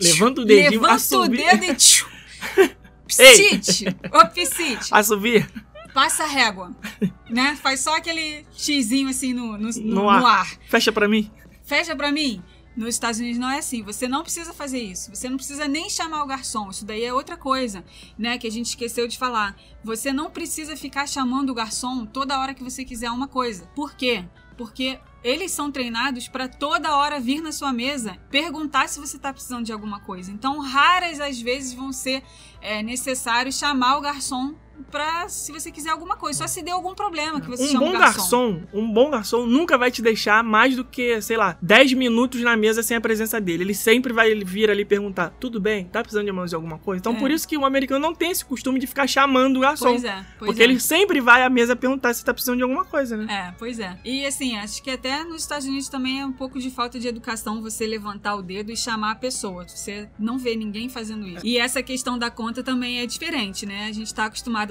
Levanta 0.00 0.42
o 0.42 0.44
dedinho, 0.44 0.80
Levanta 0.82 1.18
o 1.18 1.28
dedo 1.28 1.64
e 1.64 1.74
tchiu. 1.74 2.06
Psite, 3.08 3.86
ô 4.12 4.26
psite. 4.28 4.88
Assovia. 4.90 5.48
Passa 5.94 6.24
a 6.24 6.26
régua, 6.26 6.76
né? 7.30 7.56
Faz 7.62 7.80
só 7.80 7.96
aquele 7.96 8.44
xizinho 8.52 9.08
assim 9.08 9.32
no, 9.32 9.56
no, 9.56 9.70
no, 9.70 9.94
No 9.94 10.10
ar. 10.10 10.22
ar. 10.22 10.58
Fecha 10.68 10.92
pra 10.92 11.08
mim. 11.08 11.30
Fecha 11.64 11.96
pra 11.96 12.12
mim. 12.12 12.42
Nos 12.76 12.90
Estados 12.90 13.18
Unidos 13.18 13.38
não 13.38 13.48
é 13.48 13.58
assim. 13.58 13.82
Você 13.82 14.06
não 14.06 14.22
precisa 14.22 14.52
fazer 14.52 14.80
isso. 14.80 15.14
Você 15.14 15.28
não 15.28 15.36
precisa 15.36 15.66
nem 15.66 15.88
chamar 15.88 16.22
o 16.22 16.26
garçom. 16.26 16.68
Isso 16.68 16.84
daí 16.84 17.04
é 17.04 17.12
outra 17.12 17.36
coisa, 17.36 17.82
né? 18.18 18.36
Que 18.36 18.46
a 18.46 18.50
gente 18.50 18.66
esqueceu 18.66 19.08
de 19.08 19.16
falar. 19.16 19.56
Você 19.82 20.12
não 20.12 20.30
precisa 20.30 20.76
ficar 20.76 21.08
chamando 21.08 21.50
o 21.50 21.54
garçom 21.54 22.04
toda 22.04 22.38
hora 22.38 22.54
que 22.54 22.62
você 22.62 22.84
quiser 22.84 23.10
uma 23.10 23.26
coisa. 23.26 23.66
Por 23.74 23.94
quê? 23.94 24.24
Porque 24.58 25.00
eles 25.24 25.50
são 25.50 25.72
treinados 25.72 26.28
para 26.28 26.48
toda 26.48 26.94
hora 26.94 27.18
vir 27.18 27.40
na 27.40 27.50
sua 27.50 27.72
mesa 27.72 28.16
perguntar 28.30 28.88
se 28.88 29.00
você 29.00 29.16
está 29.16 29.32
precisando 29.32 29.64
de 29.64 29.72
alguma 29.72 30.00
coisa. 30.00 30.30
Então, 30.30 30.60
raras 30.60 31.18
as 31.18 31.40
vezes 31.40 31.72
vão 31.72 31.92
ser 31.92 32.22
é, 32.60 32.82
necessário 32.82 33.52
chamar 33.52 33.96
o 33.96 34.00
garçom 34.00 34.54
para 34.90 35.28
se 35.28 35.52
você 35.52 35.70
quiser 35.70 35.90
alguma 35.90 36.16
coisa. 36.16 36.38
Só 36.40 36.46
se 36.46 36.62
deu 36.62 36.74
algum 36.76 36.94
problema 36.94 37.40
que 37.40 37.48
você 37.48 37.64
Um 37.64 37.68
chama 37.68 37.80
bom 37.80 37.90
o 37.90 37.98
garçom. 37.98 38.52
garçom, 38.52 38.62
um 38.72 38.92
bom 38.92 39.10
garçom 39.10 39.46
nunca 39.46 39.76
vai 39.78 39.90
te 39.90 40.02
deixar 40.02 40.42
mais 40.44 40.76
do 40.76 40.84
que, 40.84 41.20
sei 41.20 41.36
lá, 41.36 41.56
10 41.62 41.92
minutos 41.94 42.40
na 42.42 42.56
mesa 42.56 42.82
sem 42.82 42.96
a 42.96 43.00
presença 43.00 43.40
dele. 43.40 43.64
Ele 43.64 43.74
sempre 43.74 44.12
vai 44.12 44.34
vir 44.44 44.70
ali 44.70 44.84
perguntar: 44.84 45.30
tudo 45.40 45.60
bem? 45.60 45.84
Tá 45.86 46.00
precisando 46.02 46.26
de 46.26 46.32
mais 46.32 46.50
de 46.50 46.56
alguma 46.56 46.78
coisa? 46.78 47.00
Então, 47.00 47.12
É. 47.14 47.18
por 47.18 47.30
isso 47.30 47.46
que 47.46 47.56
o 47.56 47.64
americano 47.64 48.00
não 48.00 48.14
tem 48.14 48.30
esse 48.30 48.44
costume 48.44 48.78
de 48.78 48.86
ficar 48.86 49.06
chamando 49.06 49.56
o 49.56 49.60
garçom. 49.60 49.90
Pois 49.90 50.04
é, 50.04 50.24
pois 50.38 50.48
porque 50.48 50.62
é. 50.62 50.64
ele 50.64 50.78
sempre 50.80 51.20
vai 51.20 51.42
à 51.42 51.50
mesa 51.50 51.74
perguntar 51.76 52.14
se 52.14 52.24
tá 52.24 52.32
precisando 52.32 52.56
de 52.58 52.62
alguma 52.62 52.84
coisa, 52.84 53.16
né? 53.16 53.26
É, 53.48 53.54
pois 53.58 53.78
é. 53.78 53.98
E 54.04 54.24
assim, 54.26 54.56
acho 54.56 54.82
que 54.82 54.90
até 54.90 55.24
nos 55.24 55.42
Estados 55.42 55.66
Unidos 55.66 55.88
também 55.88 56.20
é 56.20 56.26
um 56.26 56.32
pouco 56.32 56.58
de 56.58 56.70
falta 56.70 56.98
de 56.98 57.08
educação 57.08 57.60
você 57.62 57.86
levantar 57.86 58.34
o 58.36 58.42
dedo 58.42 58.70
e 58.72 58.76
chamar 58.76 59.12
a 59.12 59.14
pessoa. 59.14 59.66
Você 59.68 60.08
não 60.18 60.38
vê 60.38 60.54
ninguém 60.56 60.88
fazendo 60.88 61.26
isso. 61.26 61.44
E 61.46 61.58
essa 61.58 61.82
questão 61.82 62.18
da 62.18 62.30
conta 62.30 62.62
também 62.62 63.00
é 63.00 63.06
diferente, 63.06 63.64
né? 63.66 63.86
A 63.88 63.92
gente 63.92 64.12
tá 64.14 64.24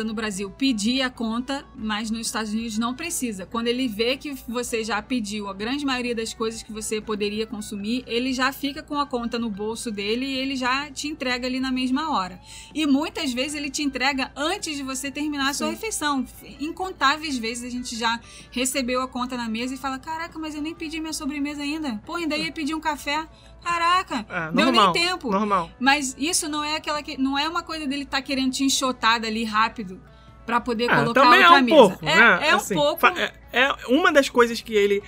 no 0.03 0.13
Brasil 0.13 0.49
pedir 0.49 1.01
a 1.01 1.09
conta, 1.09 1.65
mas 1.75 2.11
nos 2.11 2.27
Estados 2.27 2.51
Unidos 2.51 2.77
não 2.77 2.93
precisa. 2.93 3.45
Quando 3.45 3.67
ele 3.67 3.87
vê 3.87 4.17
que 4.17 4.33
você 4.47 4.83
já 4.83 5.01
pediu 5.01 5.47
a 5.47 5.53
grande 5.53 5.85
maioria 5.85 6.15
das 6.15 6.33
coisas 6.33 6.63
que 6.63 6.71
você 6.71 6.99
poderia 6.99 7.45
consumir, 7.45 8.03
ele 8.07 8.33
já 8.33 8.51
fica 8.51 8.83
com 8.83 8.99
a 8.99 9.05
conta 9.05 9.39
no 9.39 9.49
bolso 9.49 9.91
dele 9.91 10.25
e 10.25 10.37
ele 10.37 10.55
já 10.55 10.91
te 10.91 11.07
entrega 11.07 11.47
ali 11.47 11.59
na 11.59 11.71
mesma 11.71 12.11
hora. 12.11 12.39
E 12.73 12.85
muitas 12.85 13.33
vezes 13.33 13.55
ele 13.55 13.69
te 13.69 13.83
entrega 13.83 14.31
antes 14.35 14.75
de 14.75 14.83
você 14.83 15.11
terminar 15.11 15.49
a 15.49 15.53
sua 15.53 15.69
refeição. 15.69 16.25
Incontáveis 16.59 17.37
vezes 17.37 17.63
a 17.63 17.69
gente 17.69 17.95
já 17.95 18.19
recebeu 18.51 19.01
a 19.01 19.07
conta 19.07 19.37
na 19.37 19.47
mesa 19.47 19.73
e 19.73 19.77
fala: 19.77 19.99
Caraca, 19.99 20.37
mas 20.39 20.55
eu 20.55 20.61
nem 20.61 20.73
pedi 20.73 20.99
minha 20.99 21.13
sobremesa 21.13 21.61
ainda. 21.61 22.01
Pô, 22.05 22.15
ainda 22.15 22.37
ia 22.37 22.51
pedir 22.51 22.73
um 22.73 22.81
café. 22.81 23.27
Caraca, 23.65 24.25
É, 24.29 24.51
deu 24.51 24.65
normal, 24.65 24.93
nem 24.93 25.07
tempo. 25.07 25.31
Normal. 25.31 25.71
Mas 25.79 26.15
isso 26.19 26.47
não 26.47 26.63
é 26.63 26.75
aquela 26.75 27.01
que 27.01 27.17
não 27.19 27.37
é 27.37 27.49
uma 27.49 27.63
coisa 27.63 27.87
dele 27.87 28.03
estar 28.03 28.21
querendo 28.21 28.51
te 28.51 28.63
enxotar 28.63 29.19
dali 29.19 29.43
rápido 29.43 29.99
pra 30.45 30.61
poder 30.61 30.85
É, 30.85 30.95
colocar 30.95 31.21
também 31.21 31.41
é 31.41 31.49
outra 31.49 31.61
um 31.61 31.65
mesa. 31.65 31.75
pouco, 31.77 32.05
é, 32.05 32.15
né? 32.15 32.47
é 32.49 32.53
um 32.53 32.57
Assim, 32.57 32.75
pouco. 32.75 33.07
É, 33.07 33.33
é 33.51 33.75
uma 33.87 34.11
das 34.11 34.29
coisas 34.29 34.61
que 34.61 34.73
ele. 34.73 35.01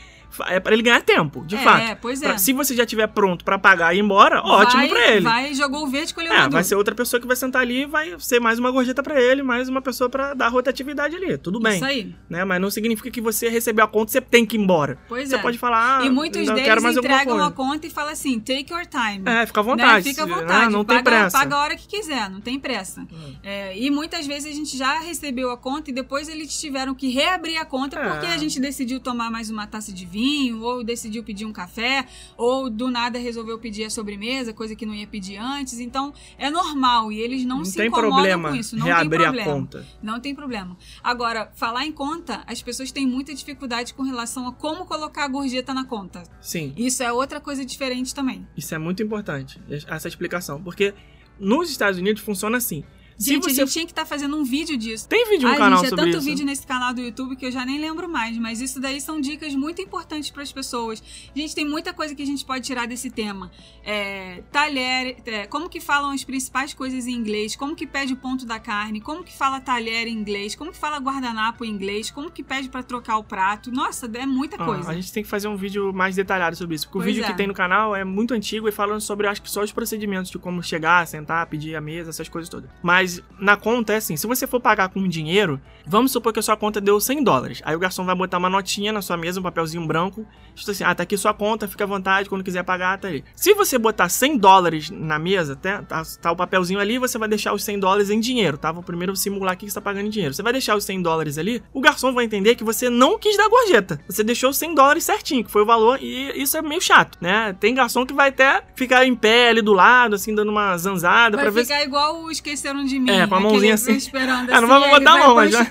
É 0.48 0.60
pra 0.60 0.74
ele 0.74 0.84
ganhar 0.84 1.02
tempo, 1.02 1.46
de 1.46 1.56
É, 1.56 1.60
fato. 1.60 1.98
pois 2.02 2.20
Pra- 2.20 2.34
é. 2.34 2.38
se 2.38 2.54
você 2.54 2.76
já 2.76 2.84
estiver 2.84 3.08
pronto 3.08 3.44
pra 3.46 3.58
pagar 3.58 3.94
e 3.94 3.98
ir 3.98 4.02
embora, 4.02 4.42
ótimo 4.42 4.82
vai, 4.82 4.90
pra 4.90 5.08
ele. 5.12 5.22
Vai, 5.22 5.54
jogou 5.54 5.84
o 5.84 5.88
verde, 5.88 6.14
colheu 6.14 6.30
o 6.32 6.34
É, 6.34 6.38
maduro. 6.38 6.54
vai 6.54 6.64
ser 6.64 6.76
outra 6.76 6.94
pessoa 6.96 7.20
que 7.20 7.28
vai 7.28 7.36
sentar 7.36 7.62
ali 7.62 7.84
e 7.84 7.86
vai 7.86 8.16
ser 8.20 8.40
mais 8.40 8.60
uma 8.60 8.70
gorjeta 8.72 9.02
pra 9.02 9.20
ele, 9.22 9.42
mais 9.44 9.70
uma 9.70 9.82
pessoa 9.82 10.10
pra 10.10 10.34
dar 10.34 10.48
rotatividade 10.50 11.16
ali. 11.16 11.38
Tudo 11.38 11.60
bem. 11.60 11.76
Isso 11.76 11.86
aí. 11.86 12.14
Né? 12.30 12.44
Mas 12.46 12.62
não 12.62 12.70
significa 12.70 13.10
que 13.10 13.22
você 13.22 13.50
recebeu 13.50 13.86
a 13.86 13.88
conta 13.88 14.10
e 14.10 14.14
você 14.14 14.22
tem 14.22 14.46
que 14.46 14.58
ir 14.58 14.60
embora. 14.60 14.98
Pois 15.08 15.30
você 15.30 15.36
é. 15.36 15.40
pode 15.40 15.58
falar, 15.58 16.00
ah, 16.02 16.06
e 16.06 16.10
muitos 16.10 16.46
deles 16.46 16.64
quero 16.64 16.82
mais 16.82 16.98
entregam 16.98 17.44
a 17.44 17.52
conta 17.52 17.88
e 17.88 17.90
falam 17.90 18.12
assim: 18.12 18.40
take 18.40 18.72
your 18.72 18.86
time. 18.86 19.24
É, 19.26 19.46
fica 19.46 19.60
à 19.60 19.64
Né? 19.64 19.70
vontade. 19.70 20.10
Fica 20.10 20.24
à 20.24 20.26
vontade. 20.26 20.66
né? 20.66 20.70
Não 20.70 20.84
paga, 20.86 20.96
tem 20.96 21.04
pressa. 21.04 21.38
Paga 21.38 21.56
a 21.56 21.60
hora 21.60 21.76
que 21.76 21.88
quiser, 21.88 22.30
não 22.30 22.42
tem 22.42 22.60
pressa. 22.60 23.06
É, 23.44 23.78
e 23.78 23.90
muitas 23.90 24.26
vezes 24.28 24.52
a 24.52 24.56
gente 24.56 24.78
já 24.78 25.00
recebeu 25.00 25.52
a 25.52 25.58
conta 25.58 25.90
e 25.90 25.94
depois 25.94 26.28
eles 26.30 26.60
tiveram 26.60 26.94
que 26.94 27.10
reabrir 27.10 27.58
a 27.58 27.66
conta 27.66 27.98
É. 28.00 28.10
porque 28.10 28.26
a 28.26 28.38
gente 28.38 28.60
decidiu 28.60 29.00
tomar 29.00 29.30
mais 29.32 29.50
uma 29.50 29.66
taça 29.68 29.92
de 29.92 30.06
vinho, 30.06 30.27
ou 30.62 30.84
decidiu 30.84 31.24
pedir 31.24 31.46
um 31.46 31.52
café, 31.54 32.06
ou 32.38 32.70
do 32.70 32.90
nada 32.90 33.18
resolveu 33.20 33.58
pedir 33.60 33.84
a 33.86 33.90
sobremesa, 33.90 34.54
coisa 34.54 34.76
que 34.76 34.86
não 34.86 34.94
ia 34.94 35.08
pedir 35.08 35.38
antes. 35.38 35.80
Então 35.80 36.14
é 36.38 36.50
normal 36.50 37.12
e 37.12 37.20
eles 37.20 37.44
não, 37.46 37.58
Não 37.60 37.66
se 37.66 37.82
incomodam 37.86 38.12
problema 38.12 38.50
com 38.50 38.56
isso. 38.56 38.76
Não 38.78 38.86
reabrir 38.86 39.20
tem 39.20 39.28
a 39.28 39.32
problema. 39.32 39.52
conta. 39.54 39.88
Não 40.02 40.20
tem 40.20 40.36
problema. 40.36 40.78
Agora, 41.04 41.52
falar 41.56 41.86
em 41.86 41.92
conta, 41.92 42.44
as 42.48 42.62
pessoas 42.62 42.92
têm 42.92 43.06
muita 43.08 43.34
dificuldade 43.34 43.94
com 43.94 44.04
relação 44.04 44.48
a 44.48 44.52
como 44.54 44.86
colocar 44.86 45.26
a 45.26 45.28
gorjeta 45.28 45.74
na 45.74 45.86
conta. 45.86 46.24
Sim, 46.42 46.74
Isso 46.78 47.04
é 47.04 47.12
outra 47.12 47.40
coisa 47.40 47.66
diferente 47.66 48.14
também. 48.14 48.48
isso 48.56 48.74
é 48.74 48.78
muito 48.78 49.02
importante, 49.04 49.60
essa 49.88 50.08
explicação. 50.08 50.62
Porque 50.62 50.94
nos 51.40 51.70
Estados 51.70 52.00
Unidos 52.00 52.22
funciona 52.22 52.58
assim. 52.58 52.84
Se 53.18 53.32
Gente, 53.32 53.44
você 53.46 53.62
a 53.62 53.66
gente 53.66 53.74
tinha 53.74 53.86
que 53.86 53.92
estar 53.92 54.06
fazendo 54.06 54.38
um 54.38 54.44
vídeo 54.44 54.78
disso. 54.78 55.08
tem 55.10 55.28
vídeo 55.28 55.48
no 55.48 55.54
Ai, 55.54 55.58
canal 55.58 55.80
gente, 55.80 55.88
é 55.88 55.90
sobre 55.90 56.06
tanto 56.06 56.18
isso. 56.18 56.26
vídeo 56.28 56.46
nesse 56.46 56.68
canal 56.68 56.94
do 56.94 57.02
YouTube 57.02 57.36
que 57.36 57.46
eu 57.48 57.52
já 57.52 57.66
nem 57.66 57.80
lembro 57.80 58.08
mais, 58.08 58.38
mas 58.38 58.62
isso 58.62 58.80
daí 58.80 59.02
são 59.02 59.20
dicas 59.20 59.56
muito 59.56 59.82
importantes 59.82 60.30
para 60.30 60.44
as 60.44 60.52
pessoas. 60.52 61.02
Gente, 61.36 61.56
tem 61.56 61.68
muita 61.68 61.94
coisa 61.94 62.14
que 62.14 62.22
a 62.22 62.26
gente 62.26 62.46
pode 62.46 62.64
tirar 62.66 62.88
desse 62.88 63.10
tema. 63.10 63.50
É, 63.84 64.44
talher, 64.52 65.18
é, 65.26 65.48
como 65.48 65.68
que 65.68 65.80
falam 65.80 66.12
as 66.12 66.24
principais 66.24 66.74
coisas 66.76 67.08
em 67.08 67.12
inglês, 67.14 67.56
como 67.56 67.76
que 67.76 67.88
pede 67.88 68.14
o 68.14 68.18
ponto 68.18 68.46
da 68.46 68.60
carne, 68.60 69.02
como 69.02 69.24
que 69.24 69.36
fala 69.36 69.60
talher 69.60 70.08
em 70.08 70.14
inglês, 70.14 70.54
como 70.56 70.72
que 70.72 70.78
fala 70.78 70.98
guardanapo 71.00 71.66
em 71.66 71.70
inglês, 71.72 72.12
como 72.12 72.30
que 72.30 72.44
pede 72.44 72.70
para 72.70 72.84
trocar 72.84 73.18
o 73.18 73.24
prato. 73.24 73.72
Nossa, 73.72 74.08
é 74.14 74.26
muita 74.28 74.58
Ah, 74.62 74.66
coisa. 74.66 74.90
a 74.92 74.94
gente 74.94 75.12
tem 75.12 75.24
que 75.24 75.30
fazer 75.30 75.48
um 75.48 75.56
vídeo 75.58 75.92
mais 75.92 76.16
detalhado 76.16 76.56
sobre 76.56 76.76
isso. 76.76 76.86
Porque 76.88 77.00
Pois 77.00 77.06
o 77.06 77.08
vídeo 77.08 77.24
é. 77.26 77.32
que 77.32 77.36
tem 77.36 77.48
no 77.48 77.54
canal 77.54 77.96
é 77.96 78.04
muito 78.04 78.34
antigo 78.34 78.68
e 78.68 78.72
falando 78.72 79.02
sobre, 79.02 79.26
acho 79.26 79.42
que 79.42 79.50
só 79.50 79.64
os 79.64 79.72
procedimentos 79.72 80.30
de 80.30 80.38
como 80.38 80.62
chegar, 80.62 81.08
sentar, 81.08 81.48
pedir 81.48 81.76
a 81.76 81.82
mesa, 81.82 82.10
essas 82.12 82.30
coisas 82.30 82.48
todas. 82.50 82.70
Mas 82.84 83.07
na 83.40 83.56
conta 83.56 83.94
é 83.94 83.98
assim: 83.98 84.16
se 84.18 84.28
você 84.28 84.48
for 84.48 84.60
pagar 84.60 84.90
com 84.90 85.08
dinheiro, 85.08 85.60
vamos 85.86 86.12
supor 86.12 86.34
que 86.34 86.40
a 86.40 86.42
sua 86.42 86.58
conta 86.58 86.82
deu 86.82 87.00
100 87.00 87.24
dólares. 87.24 87.62
Aí 87.64 87.76
o 87.76 87.80
garçom 87.80 88.06
vai 88.06 88.16
botar 88.16 88.38
uma 88.38 88.50
notinha 88.50 88.92
na 88.92 89.02
sua 89.02 89.18
mesa, 89.18 89.40
um 89.40 89.44
papelzinho 89.44 89.86
branco. 89.86 90.26
Tipo 90.56 90.72
assim: 90.72 90.84
ah, 90.84 90.94
tá 90.94 91.04
aqui 91.04 91.18
sua 91.18 91.34
conta, 91.34 91.68
fica 91.68 91.84
à 91.84 91.88
vontade, 91.88 92.30
quando 92.30 92.44
quiser 92.44 92.64
pagar, 92.64 92.98
tá 93.00 93.08
aí. 93.08 93.24
Se 93.36 93.54
você 93.54 93.78
botar 93.78 94.10
100 94.10 94.38
dólares 94.38 94.90
na 94.90 95.20
mesa, 95.20 95.56
tá, 95.56 95.82
tá, 95.82 96.02
tá 96.22 96.32
o 96.32 96.36
papelzinho 96.36 96.80
ali, 96.80 96.98
você 96.98 97.18
vai 97.18 97.30
deixar 97.30 97.54
os 97.54 97.64
100 97.64 97.80
dólares 97.80 98.10
em 98.10 98.20
dinheiro, 98.20 98.58
tá? 98.58 98.72
Vou 98.72 98.84
primeiro 98.84 99.16
simular 99.16 99.54
aqui 99.54 99.66
que 99.66 99.72
você 99.72 99.76
tá 99.76 99.82
pagando 99.82 100.08
em 100.08 100.10
dinheiro. 100.10 100.34
Você 100.34 100.44
vai 100.44 100.52
deixar 100.52 100.76
os 100.76 100.84
100 100.84 101.02
dólares 101.02 101.38
ali, 101.38 101.64
o 101.74 101.82
garçom 101.82 102.14
vai 102.14 102.26
entender 102.26 102.56
que 102.56 102.64
você 102.64 102.90
não 102.90 103.18
quis 103.18 103.38
dar 103.38 103.48
gorjeta. 103.48 104.00
Você 104.08 104.24
deixou 104.24 104.50
os 104.50 104.58
100 104.58 104.76
dólares 104.76 105.04
certinho, 105.04 105.44
que 105.44 105.52
foi 105.52 105.62
o 105.62 105.66
valor, 105.66 106.00
e 106.02 106.42
isso 106.42 106.58
é 106.58 106.62
meio 106.62 106.82
chato, 106.82 107.18
né? 107.22 107.56
Tem 107.60 107.74
garçom 107.74 108.06
que 108.06 108.14
vai 108.14 108.30
até 108.30 108.64
ficar 108.76 109.06
em 109.06 109.16
pé 109.16 109.50
ali 109.50 109.62
do 109.62 109.74
lado, 109.74 110.16
assim, 110.16 110.34
dando 110.34 110.50
uma 110.50 110.78
zanzada 110.78 111.38
Vai 111.38 111.46
pra 111.46 111.52
ver 111.52 111.66
se 111.66 111.72
ficar 111.72 111.84
igual 111.84 112.24
o 112.24 112.32
Esqueceram 112.32 112.84
de 112.84 112.97
Mim. 113.00 113.10
É, 113.10 113.28
com 113.28 113.36
a 113.36 113.38
aquele 113.38 113.52
mãozinha 113.52 113.74
assim. 113.74 113.94
Esperando 113.94 114.50
Ah, 114.54 114.62
não 114.62 114.72
assim, 114.72 114.80
vai 114.80 114.90
botar 115.00 115.12
a 115.14 115.18
mão, 115.18 115.36
mas 115.36 115.52
já- 115.52 115.66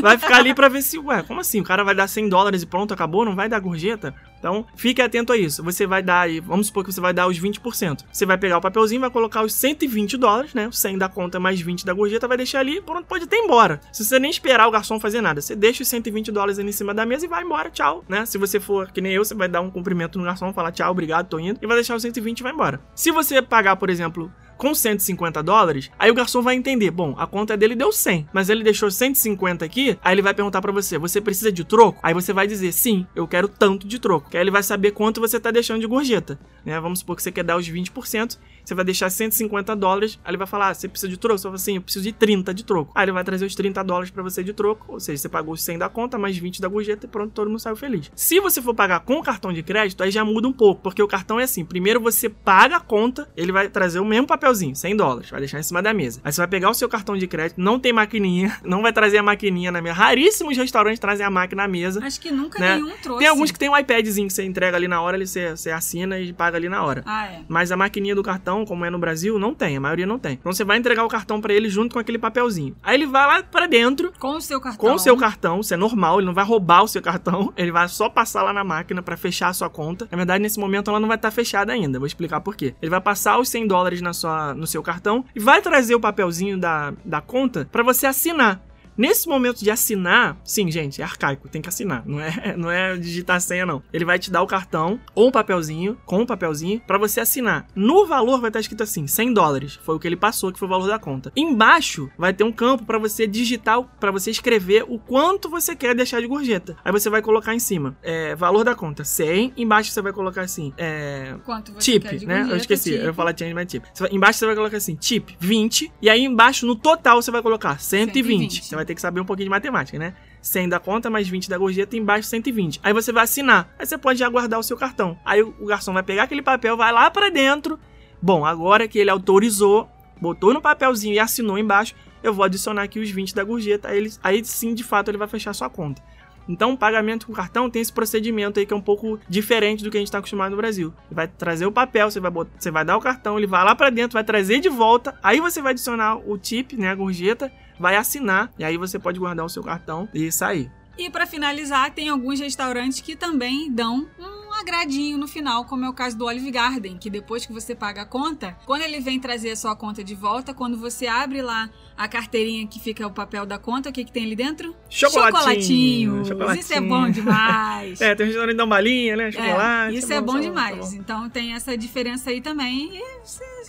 vai 0.00 0.18
ficar 0.18 0.36
ali 0.36 0.54
pra 0.54 0.68
ver 0.68 0.82
se, 0.82 0.98
ué, 0.98 1.22
como 1.22 1.40
assim? 1.40 1.60
O 1.60 1.64
cara 1.64 1.82
vai 1.84 1.94
dar 1.94 2.08
100 2.08 2.28
dólares 2.28 2.62
e 2.62 2.66
pronto, 2.66 2.92
acabou? 2.94 3.24
Não 3.24 3.34
vai 3.34 3.48
dar 3.48 3.58
gorjeta? 3.60 4.14
Então, 4.38 4.66
fique 4.76 5.02
atento 5.02 5.32
a 5.32 5.36
isso. 5.36 5.62
Você 5.62 5.86
vai 5.86 6.02
dar 6.02 6.20
aí, 6.20 6.40
vamos 6.40 6.68
supor 6.68 6.84
que 6.84 6.92
você 6.92 7.00
vai 7.00 7.12
dar 7.12 7.26
os 7.26 7.38
20%. 7.38 8.04
Você 8.12 8.26
vai 8.26 8.38
pegar 8.38 8.58
o 8.58 8.60
papelzinho, 8.60 9.00
vai 9.00 9.10
colocar 9.10 9.42
os 9.42 9.52
120 9.54 10.16
dólares, 10.16 10.54
né? 10.54 10.68
Os 10.68 10.78
100 10.78 10.98
da 10.98 11.08
conta 11.08 11.40
mais 11.40 11.60
20 11.60 11.84
da 11.84 11.92
gorjeta, 11.92 12.28
vai 12.28 12.36
deixar 12.36 12.60
ali, 12.60 12.80
pronto, 12.80 13.06
pode 13.06 13.24
até 13.24 13.36
ir 13.36 13.44
embora. 13.44 13.80
Se 13.92 14.04
você 14.04 14.18
nem 14.18 14.30
esperar 14.30 14.68
o 14.68 14.70
garçom 14.70 15.00
fazer 15.00 15.20
nada, 15.20 15.40
você 15.40 15.54
deixa 15.54 15.82
os 15.82 15.88
120 15.88 16.30
dólares 16.30 16.58
ali 16.58 16.68
em 16.68 16.72
cima 16.72 16.94
da 16.94 17.04
mesa 17.04 17.26
e 17.26 17.28
vai 17.28 17.42
embora, 17.42 17.70
tchau, 17.70 18.04
né? 18.08 18.24
Se 18.26 18.38
você 18.38 18.60
for 18.60 18.90
que 18.90 19.00
nem 19.00 19.12
eu, 19.12 19.24
você 19.24 19.34
vai 19.34 19.48
dar 19.48 19.60
um 19.60 19.70
cumprimento 19.70 20.18
no 20.18 20.24
garçom, 20.24 20.52
falar 20.52 20.72
tchau, 20.72 20.90
obrigado, 20.90 21.28
tô 21.28 21.38
indo, 21.38 21.58
e 21.62 21.66
vai 21.66 21.76
deixar 21.76 21.96
os 21.96 22.02
120 22.02 22.38
e 22.38 22.42
vai 22.42 22.52
embora. 22.52 22.80
Se 22.94 23.10
você 23.10 23.40
pagar, 23.42 23.76
por 23.76 23.90
exemplo, 23.90 24.32
com 24.58 24.74
150 24.74 25.40
dólares, 25.42 25.90
aí 25.98 26.10
o 26.10 26.14
garçom 26.14 26.42
vai 26.42 26.56
entender, 26.56 26.90
bom, 26.90 27.14
a 27.16 27.26
conta 27.26 27.56
dele 27.56 27.76
deu 27.76 27.92
100, 27.92 28.28
mas 28.32 28.50
ele 28.50 28.64
deixou 28.64 28.90
150 28.90 29.64
aqui, 29.64 29.96
aí 30.02 30.14
ele 30.14 30.20
vai 30.20 30.34
perguntar 30.34 30.60
pra 30.60 30.72
você, 30.72 30.98
você 30.98 31.20
precisa 31.20 31.52
de 31.52 31.64
troco? 31.64 32.00
Aí 32.02 32.12
você 32.12 32.32
vai 32.32 32.46
dizer, 32.46 32.72
sim, 32.72 33.06
eu 33.14 33.26
quero 33.26 33.48
tanto 33.48 33.86
de 33.86 33.98
troco, 34.00 34.27
que 34.30 34.36
aí 34.36 34.42
ele 34.42 34.50
vai 34.50 34.62
saber 34.62 34.92
quanto 34.92 35.20
você 35.20 35.38
tá 35.40 35.50
deixando 35.50 35.80
de 35.80 35.86
gorjeta, 35.86 36.38
né? 36.64 36.78
Vamos 36.80 37.00
supor 37.00 37.16
que 37.16 37.22
você 37.22 37.32
quer 37.32 37.44
dar 37.44 37.56
os 37.56 37.68
20%, 37.68 38.38
você 38.68 38.74
vai 38.74 38.84
deixar 38.84 39.08
150 39.08 39.74
dólares, 39.74 40.18
aí 40.22 40.30
ele 40.30 40.36
vai 40.36 40.46
falar, 40.46 40.68
ah, 40.68 40.74
você 40.74 40.86
precisa 40.86 41.08
de 41.08 41.16
troco? 41.16 41.38
Você 41.38 41.44
vai 41.44 41.52
falar 41.52 41.56
assim, 41.56 41.76
eu 41.76 41.82
preciso 41.82 42.04
de 42.04 42.12
30 42.12 42.52
de 42.52 42.64
troco. 42.64 42.92
Aí 42.94 43.04
ele 43.06 43.12
vai 43.12 43.24
trazer 43.24 43.46
os 43.46 43.54
30 43.54 43.82
dólares 43.82 44.10
pra 44.10 44.22
você 44.22 44.44
de 44.44 44.52
troco, 44.52 44.92
ou 44.92 45.00
seja, 45.00 45.22
você 45.22 45.28
pagou 45.28 45.54
os 45.54 45.62
100 45.62 45.78
da 45.78 45.88
conta, 45.88 46.18
mais 46.18 46.36
20 46.36 46.60
da 46.60 46.68
gorjeta 46.68 47.06
e 47.06 47.08
pronto, 47.08 47.32
todo 47.32 47.48
mundo 47.48 47.60
saiu 47.60 47.76
feliz. 47.76 48.10
Se 48.14 48.38
você 48.40 48.60
for 48.60 48.74
pagar 48.74 49.00
com 49.00 49.14
o 49.14 49.22
cartão 49.22 49.52
de 49.54 49.62
crédito, 49.62 50.02
aí 50.02 50.10
já 50.10 50.24
muda 50.24 50.46
um 50.46 50.52
pouco, 50.52 50.82
porque 50.82 51.02
o 51.02 51.08
cartão 51.08 51.40
é 51.40 51.44
assim, 51.44 51.64
primeiro 51.64 51.98
você 51.98 52.28
paga 52.28 52.76
a 52.76 52.80
conta, 52.80 53.26
ele 53.34 53.52
vai 53.52 53.68
trazer 53.70 54.00
o 54.00 54.04
mesmo 54.04 54.26
papelzinho, 54.26 54.76
100 54.76 54.96
dólares, 54.96 55.30
vai 55.30 55.40
deixar 55.40 55.58
em 55.58 55.62
cima 55.62 55.80
da 55.82 55.94
mesa. 55.94 56.20
Aí 56.22 56.30
você 56.30 56.40
vai 56.40 56.48
pegar 56.48 56.68
o 56.68 56.74
seu 56.74 56.90
cartão 56.90 57.16
de 57.16 57.26
crédito, 57.26 57.58
não 57.58 57.78
tem 57.80 57.92
maquininha, 57.92 58.58
não 58.64 58.82
vai 58.82 58.92
trazer 58.92 59.16
a 59.16 59.22
maquininha 59.22 59.72
na 59.72 59.80
mesa. 59.80 59.94
Raríssimos 59.94 60.56
restaurantes 60.58 60.98
trazem 60.98 61.24
a 61.24 61.30
máquina 61.30 61.62
na 61.62 61.68
mesa. 61.68 62.04
Acho 62.04 62.20
que 62.20 62.30
nunca 62.30 62.58
Né? 62.60 62.76
nenhum 62.76 62.96
trouxe. 63.02 63.20
Tem 63.20 63.28
alguns 63.28 63.50
que 63.50 63.58
tem 63.58 63.68
um 63.68 63.76
iPadzinho 63.76 64.28
que 64.28 64.32
você 64.34 64.44
entrega 64.44 64.76
ali 64.76 64.86
na 64.86 65.00
hora, 65.00 65.16
ele 65.16 65.26
você, 65.26 65.50
você 65.56 65.70
assina 65.70 66.18
e 66.20 66.32
paga 66.32 66.56
ali 66.56 66.68
na 66.68 66.82
hora. 66.84 67.02
Ah, 67.06 67.26
é. 67.26 67.40
Mas 67.48 67.72
a 67.72 67.76
maquininha 67.76 68.14
do 68.14 68.22
cartão, 68.22 68.57
como 68.64 68.84
é 68.84 68.90
no 68.90 68.98
Brasil, 68.98 69.38
não 69.38 69.54
tem. 69.54 69.76
A 69.76 69.80
maioria 69.80 70.06
não 70.06 70.18
tem. 70.18 70.34
Então 70.34 70.52
você 70.52 70.64
vai 70.64 70.78
entregar 70.78 71.04
o 71.04 71.08
cartão 71.08 71.40
pra 71.40 71.52
ele 71.52 71.68
junto 71.68 71.92
com 71.94 71.98
aquele 71.98 72.18
papelzinho. 72.18 72.76
Aí 72.82 72.94
ele 72.94 73.06
vai 73.06 73.26
lá 73.26 73.42
pra 73.42 73.66
dentro 73.66 74.12
Com 74.18 74.36
o 74.36 74.40
seu 74.40 74.60
cartão. 74.60 74.88
com 74.88 74.94
o 74.94 74.98
seu 74.98 75.16
cartão, 75.16 75.60
isso 75.60 75.74
é 75.74 75.76
normal, 75.76 76.18
ele 76.18 76.26
não 76.26 76.34
vai 76.34 76.44
roubar 76.44 76.82
o 76.82 76.88
seu 76.88 77.02
cartão, 77.02 77.52
ele 77.56 77.72
vai 77.72 77.88
só 77.88 78.08
passar 78.08 78.42
lá 78.42 78.52
na 78.52 78.64
máquina 78.64 79.02
pra 79.02 79.16
fechar 79.16 79.48
a 79.48 79.52
sua 79.52 79.68
conta. 79.70 80.08
Na 80.10 80.16
verdade, 80.16 80.42
nesse 80.42 80.58
momento 80.58 80.90
ela 80.90 81.00
não 81.00 81.08
vai 81.08 81.16
estar 81.16 81.30
fechada 81.30 81.72
ainda, 81.72 81.98
vou 81.98 82.06
explicar 82.06 82.40
por 82.40 82.56
quê. 82.56 82.74
Ele 82.80 82.90
vai 82.90 83.00
passar 83.00 83.38
os 83.38 83.48
100 83.48 83.66
dólares 83.66 84.00
na 84.00 84.12
sua, 84.12 84.54
no 84.54 84.66
seu 84.66 84.82
cartão 84.82 85.24
e 85.34 85.40
vai 85.40 85.60
trazer 85.62 85.94
o 85.94 86.00
papelzinho 86.00 86.58
da, 86.58 86.92
da 87.04 87.20
conta 87.20 87.68
pra 87.70 87.82
você 87.82 88.06
assinar. 88.06 88.60
Nesse 88.98 89.28
momento 89.28 89.62
de 89.62 89.70
assinar, 89.70 90.36
sim, 90.44 90.68
gente, 90.70 91.00
é 91.00 91.04
arcaico, 91.04 91.48
tem 91.48 91.62
que 91.62 91.68
assinar, 91.68 92.02
não 92.04 92.20
é, 92.20 92.54
não 92.58 92.70
é 92.70 92.96
digitar 92.96 93.36
a 93.36 93.40
senha 93.40 93.64
não. 93.64 93.80
Ele 93.92 94.04
vai 94.04 94.18
te 94.18 94.30
dar 94.30 94.42
o 94.42 94.46
cartão 94.46 94.98
ou 95.14 95.28
um 95.28 95.30
papelzinho, 95.30 95.96
com 96.04 96.22
um 96.22 96.26
papelzinho, 96.26 96.80
pra 96.86 96.98
você 96.98 97.20
assinar. 97.20 97.66
No 97.76 98.06
valor 98.06 98.40
vai 98.40 98.48
estar 98.50 98.58
escrito 98.60 98.82
assim, 98.82 99.06
100 99.06 99.32
dólares, 99.32 99.78
foi 99.84 99.94
o 99.94 99.98
que 100.00 100.06
ele 100.08 100.16
passou, 100.16 100.52
que 100.52 100.58
foi 100.58 100.66
o 100.66 100.70
valor 100.70 100.88
da 100.88 100.98
conta. 100.98 101.32
Embaixo 101.36 102.10
vai 102.18 102.32
ter 102.32 102.42
um 102.44 102.50
campo 102.52 102.84
pra 102.84 102.98
você 102.98 103.26
digitar, 103.26 103.80
pra 104.00 104.10
você 104.10 104.30
escrever 104.30 104.84
o 104.88 104.98
quanto 104.98 105.48
você 105.48 105.76
quer 105.76 105.94
deixar 105.94 106.20
de 106.20 106.26
gorjeta. 106.26 106.76
Aí 106.84 106.90
você 106.90 107.08
vai 107.08 107.22
colocar 107.22 107.54
em 107.54 107.58
cima, 107.60 107.96
é, 108.02 108.34
valor 108.34 108.64
da 108.64 108.74
conta, 108.74 109.04
100, 109.04 109.52
embaixo 109.56 109.92
você 109.92 110.02
vai 110.02 110.12
colocar 110.12 110.42
assim, 110.42 110.72
é, 110.76 111.36
Quanto 111.44 111.72
você 111.72 111.92
Tip, 111.92 112.02
quer 112.02 112.16
de 112.16 112.26
né? 112.26 112.34
Eu 112.34 112.38
gorjeta, 112.40 112.56
esqueci, 112.62 112.90
tip. 112.90 113.00
eu 113.00 113.06
ia 113.06 113.14
falar 113.14 113.34
change 113.38 113.54
my 113.54 113.64
tip. 113.64 113.84
Você 113.94 114.02
vai- 114.02 114.12
embaixo 114.12 114.38
você 114.40 114.46
vai 114.46 114.54
colocar 114.56 114.76
assim, 114.76 114.96
tip 114.96 115.30
20, 115.38 115.92
e 116.02 116.10
aí 116.10 116.24
embaixo 116.24 116.66
no 116.66 116.74
total 116.74 117.22
você 117.22 117.30
vai 117.30 117.42
colocar 117.42 117.78
120. 117.80 118.52
120. 118.52 118.64
Você 118.64 118.74
vai 118.74 118.84
ter 118.88 118.94
que 118.94 119.00
saber 119.00 119.20
um 119.20 119.24
pouquinho 119.24 119.46
de 119.46 119.50
matemática, 119.50 119.98
né? 119.98 120.14
100 120.40 120.70
da 120.70 120.80
conta 120.80 121.08
mais 121.10 121.28
20 121.28 121.48
da 121.48 121.58
gorjeta 121.58 121.96
embaixo 121.96 122.28
120. 122.28 122.80
Aí 122.82 122.92
você 122.92 123.12
vai 123.12 123.24
assinar. 123.24 123.72
Aí 123.78 123.86
você 123.86 123.96
pode 123.96 124.18
já 124.18 124.28
guardar 124.28 124.58
o 124.58 124.62
seu 124.62 124.76
cartão. 124.76 125.18
Aí 125.24 125.42
o 125.42 125.66
garçom 125.66 125.92
vai 125.92 126.02
pegar 126.02 126.24
aquele 126.24 126.42
papel, 126.42 126.76
vai 126.76 126.90
lá 126.90 127.10
pra 127.10 127.28
dentro. 127.28 127.78
Bom, 128.20 128.44
agora 128.44 128.88
que 128.88 128.98
ele 128.98 129.10
autorizou, 129.10 129.88
botou 130.20 130.52
no 130.52 130.60
papelzinho 130.60 131.14
e 131.14 131.18
assinou 131.18 131.58
embaixo, 131.58 131.94
eu 132.22 132.34
vou 132.34 132.44
adicionar 132.44 132.82
aqui 132.82 132.98
os 132.98 133.10
20 133.10 133.34
da 133.34 133.44
gorjeta. 133.44 133.88
Aí, 133.88 133.98
ele, 133.98 134.12
aí 134.22 134.44
sim, 134.44 134.74
de 134.74 134.82
fato, 134.82 135.10
ele 135.10 135.18
vai 135.18 135.28
fechar 135.28 135.52
sua 135.52 135.70
conta. 135.70 136.02
Então, 136.48 136.72
o 136.72 136.78
pagamento 136.78 137.26
com 137.26 137.32
cartão 137.34 137.68
tem 137.68 137.82
esse 137.82 137.92
procedimento 137.92 138.58
aí 138.58 138.64
que 138.64 138.72
é 138.72 138.76
um 138.76 138.80
pouco 138.80 139.20
diferente 139.28 139.84
do 139.84 139.90
que 139.90 139.98
a 139.98 140.00
gente 140.00 140.08
está 140.08 140.18
acostumado 140.18 140.52
no 140.52 140.56
Brasil. 140.56 140.94
Vai 141.10 141.28
trazer 141.28 141.66
o 141.66 141.72
papel, 141.72 142.10
você 142.10 142.18
vai, 142.18 142.30
botar, 142.30 142.50
você 142.58 142.70
vai 142.70 142.84
dar 142.86 142.96
o 142.96 143.00
cartão, 143.00 143.36
ele 143.36 143.46
vai 143.46 143.62
lá 143.62 143.74
para 143.74 143.90
dentro, 143.90 144.14
vai 144.14 144.24
trazer 144.24 144.58
de 144.58 144.70
volta, 144.70 145.14
aí 145.22 145.40
você 145.40 145.60
vai 145.60 145.72
adicionar 145.72 146.16
o 146.16 146.38
tip, 146.38 146.72
né, 146.72 146.88
a 146.88 146.94
gorjeta, 146.94 147.52
vai 147.78 147.96
assinar, 147.96 148.52
e 148.58 148.64
aí 148.64 148.76
você 148.76 148.98
pode 148.98 149.18
guardar 149.18 149.44
o 149.44 149.48
seu 149.48 149.62
cartão 149.62 150.08
e 150.12 150.30
sair. 150.32 150.70
E 150.98 151.08
pra 151.08 151.26
finalizar, 151.26 151.92
tem 151.92 152.08
alguns 152.08 152.40
restaurantes 152.40 153.00
que 153.00 153.14
também 153.14 153.70
dão 153.70 154.08
um 154.18 154.47
agradinho 154.58 155.16
no 155.18 155.26
final, 155.28 155.64
como 155.64 155.84
é 155.84 155.88
o 155.88 155.92
caso 155.92 156.16
do 156.16 156.24
Olive 156.26 156.50
Garden, 156.50 156.96
que 156.98 157.08
depois 157.10 157.46
que 157.46 157.52
você 157.52 157.74
paga 157.74 158.02
a 158.02 158.06
conta, 158.06 158.56
quando 158.66 158.82
ele 158.82 159.00
vem 159.00 159.18
trazer 159.18 159.50
a 159.50 159.56
sua 159.56 159.74
conta 159.76 160.02
de 160.04 160.14
volta, 160.14 160.52
quando 160.54 160.76
você 160.76 161.06
abre 161.06 161.40
lá 161.42 161.68
a 161.96 162.06
carteirinha 162.06 162.66
que 162.66 162.78
fica 162.78 163.06
o 163.06 163.10
papel 163.10 163.44
da 163.46 163.58
conta, 163.58 163.90
o 163.90 163.92
que, 163.92 164.04
que 164.04 164.12
tem 164.12 164.24
ali 164.24 164.36
dentro? 164.36 164.74
Chocolatinho. 164.88 166.24
Chocolatinhos. 166.24 166.64
Isso 166.64 166.74
é 166.74 166.80
bom 166.80 167.10
demais. 167.10 168.00
É, 168.08 168.14
tem 168.14 168.24
um 168.26 168.28
restaurante 168.28 168.56
uma 168.56 168.66
balinha, 168.66 169.16
né, 169.16 169.28
É, 169.28 169.32
chocolate. 169.32 169.96
isso 169.96 170.08
tá 170.08 170.14
é 170.14 170.20
bom, 170.20 170.34
tá 170.34 170.40
demais. 170.40 170.90
tá 170.90 170.96
Então 170.96 171.28
tem 171.30 171.54
essa 171.54 171.76
diferença 171.76 172.30
aí 172.30 172.40
também. 172.40 172.90
E 172.96 173.02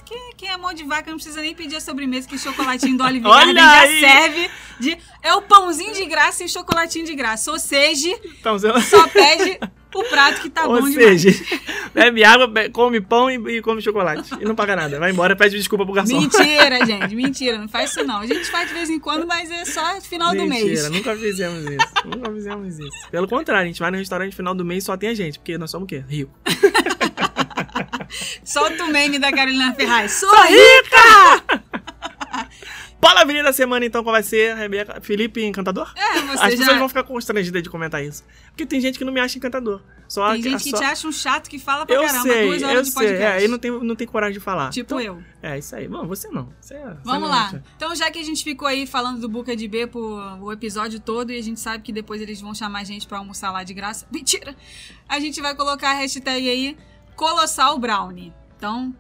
quem, 0.05 0.31
quem 0.37 0.49
é 0.49 0.57
mão 0.57 0.73
de 0.73 0.83
vaca 0.83 1.09
não 1.09 1.17
precisa 1.17 1.41
nem 1.41 1.53
pedir 1.55 1.75
a 1.77 1.81
sobremesa, 1.81 2.27
que 2.27 2.37
chocolatinho 2.37 2.97
do 2.97 3.03
Olive 3.03 3.25
Garden 3.27 3.55
já 3.55 3.79
aí! 3.81 3.99
serve 3.99 4.49
de. 4.79 4.97
É 5.21 5.33
o 5.33 5.41
pãozinho 5.41 5.93
de 5.93 6.05
graça 6.05 6.43
e 6.43 6.45
o 6.45 6.49
chocolatinho 6.49 7.05
de 7.05 7.15
graça. 7.15 7.51
Ou 7.51 7.59
seja, 7.59 8.09
Então, 8.39 8.57
só 8.59 9.07
pede 9.07 9.59
o 9.95 10.03
prato 10.03 10.41
que 10.41 10.49
tá 10.49 10.67
Ou 10.67 10.81
bom 10.81 10.91
seja, 10.91 11.31
demais. 11.31 11.61
bebe 11.93 12.23
água, 12.23 12.47
come 12.71 13.01
pão 13.01 13.29
e, 13.29 13.57
e 13.57 13.61
come 13.61 13.81
chocolate. 13.81 14.29
E 14.39 14.45
não 14.45 14.53
paga 14.53 14.75
nada. 14.75 14.99
Vai 14.99 15.11
embora, 15.11 15.35
pede 15.35 15.57
desculpa 15.57 15.83
pro 15.83 15.93
garçom. 15.93 16.19
Mentira, 16.19 16.85
gente, 16.85 17.15
mentira, 17.15 17.57
não 17.57 17.67
faz 17.67 17.91
isso 17.91 18.03
não. 18.03 18.19
A 18.19 18.27
gente 18.27 18.45
faz 18.51 18.67
de 18.67 18.73
vez 18.75 18.89
em 18.89 18.99
quando, 18.99 19.25
mas 19.25 19.49
é 19.49 19.65
só 19.65 19.99
final 20.01 20.35
do 20.35 20.45
mês. 20.45 20.63
Mentira, 20.63 20.89
nunca 20.89 21.15
fizemos 21.15 21.63
isso. 21.63 21.87
nunca 22.05 22.31
fizemos 22.31 22.79
isso. 22.79 23.09
Pelo 23.09 23.27
contrário, 23.27 23.63
a 23.63 23.67
gente 23.67 23.79
vai 23.79 23.89
no 23.89 23.97
restaurante 23.97 24.35
final 24.35 24.53
do 24.53 24.63
mês 24.63 24.83
e 24.83 24.85
só 24.85 24.95
tem 24.95 25.09
a 25.09 25.13
gente, 25.13 25.39
porque 25.39 25.57
nós 25.57 25.71
somos 25.71 25.85
o 25.85 25.87
quê? 25.87 26.03
Rico. 26.07 26.31
Solta 28.43 28.83
o 28.85 28.87
meme 28.87 29.19
da 29.19 29.31
Carolina 29.31 29.73
Ferraz. 29.73 30.13
Sou 30.13 30.29
rica! 30.43 31.63
Palavrinha 33.01 33.43
da 33.43 33.53
semana, 33.53 33.85
então, 33.85 34.03
qual 34.03 34.11
vai 34.13 34.23
ser? 34.23 34.55
Rebeca, 34.55 34.99
Felipe 35.01 35.41
Encantador? 35.43 35.91
É, 35.95 36.19
você 36.21 36.43
As 36.43 36.51
já. 36.51 36.57
pessoas 36.57 36.77
vão 36.77 36.89
ficar 36.89 37.03
constrangidas 37.03 37.63
de 37.63 37.69
comentar 37.69 38.03
isso. 38.03 38.25
Porque 38.47 38.65
tem 38.65 38.81
gente 38.81 38.97
que 38.97 39.05
não 39.05 39.13
me 39.13 39.21
acha 39.21 39.37
encantador. 39.37 39.81
Só 40.07 40.31
Tem 40.33 40.41
gente 40.41 40.63
que 40.63 40.69
só... 40.71 40.77
te 40.77 40.83
acha 40.83 41.07
um 41.07 41.11
chato 41.11 41.49
que 41.49 41.59
fala 41.59 41.85
pra 41.85 41.95
Eu 41.95 42.01
caramba, 42.01 42.23
sei, 42.23 42.47
duas 42.47 42.63
horas 42.63 42.75
eu 42.75 42.81
de 42.81 42.89
sei. 42.89 43.07
podcast. 43.07 43.23
É, 43.23 43.37
aí 43.43 43.47
não 43.47 43.59
tem, 43.59 43.71
não 43.71 43.95
tem 43.95 44.07
coragem 44.07 44.33
de 44.33 44.39
falar. 44.39 44.71
Tipo 44.71 44.95
Então, 44.95 44.99
eu. 44.99 45.23
É, 45.41 45.57
isso 45.57 45.75
aí. 45.75 45.87
Bom, 45.87 46.05
você 46.07 46.27
não. 46.29 46.49
Você, 46.59 46.73
você 46.73 46.97
Vamos 47.03 47.21
não 47.21 47.27
lá. 47.29 47.45
acha. 47.45 47.63
Então, 47.77 47.95
já 47.95 48.09
que 48.09 48.17
a 48.19 48.23
gente 48.23 48.43
ficou 48.43 48.67
aí 48.67 48.87
falando 48.87 49.21
do 49.21 49.29
Buca 49.29 49.55
de 49.55 49.67
B 49.67 49.85
por 49.87 50.01
o 50.41 50.51
episódio 50.51 50.99
todo 50.99 51.31
e 51.31 51.37
a 51.37 51.43
gente 51.43 51.59
sabe 51.59 51.83
que 51.83 51.93
depois 51.93 52.21
eles 52.21 52.41
vão 52.41 52.53
chamar 52.55 52.79
a 52.79 52.83
gente 52.83 53.07
pra 53.07 53.19
almoçar 53.19 53.51
lá 53.51 53.63
de 53.63 53.73
graça. 53.73 54.05
Mentira! 54.11 54.55
A 55.07 55.19
gente 55.19 55.39
vai 55.41 55.55
colocar 55.55 55.91
a 55.91 55.93
hashtag 55.93 56.49
aí 56.49 56.75
Colossal 57.15 57.77
Brownie. 57.77 58.33
Então, 58.59 58.93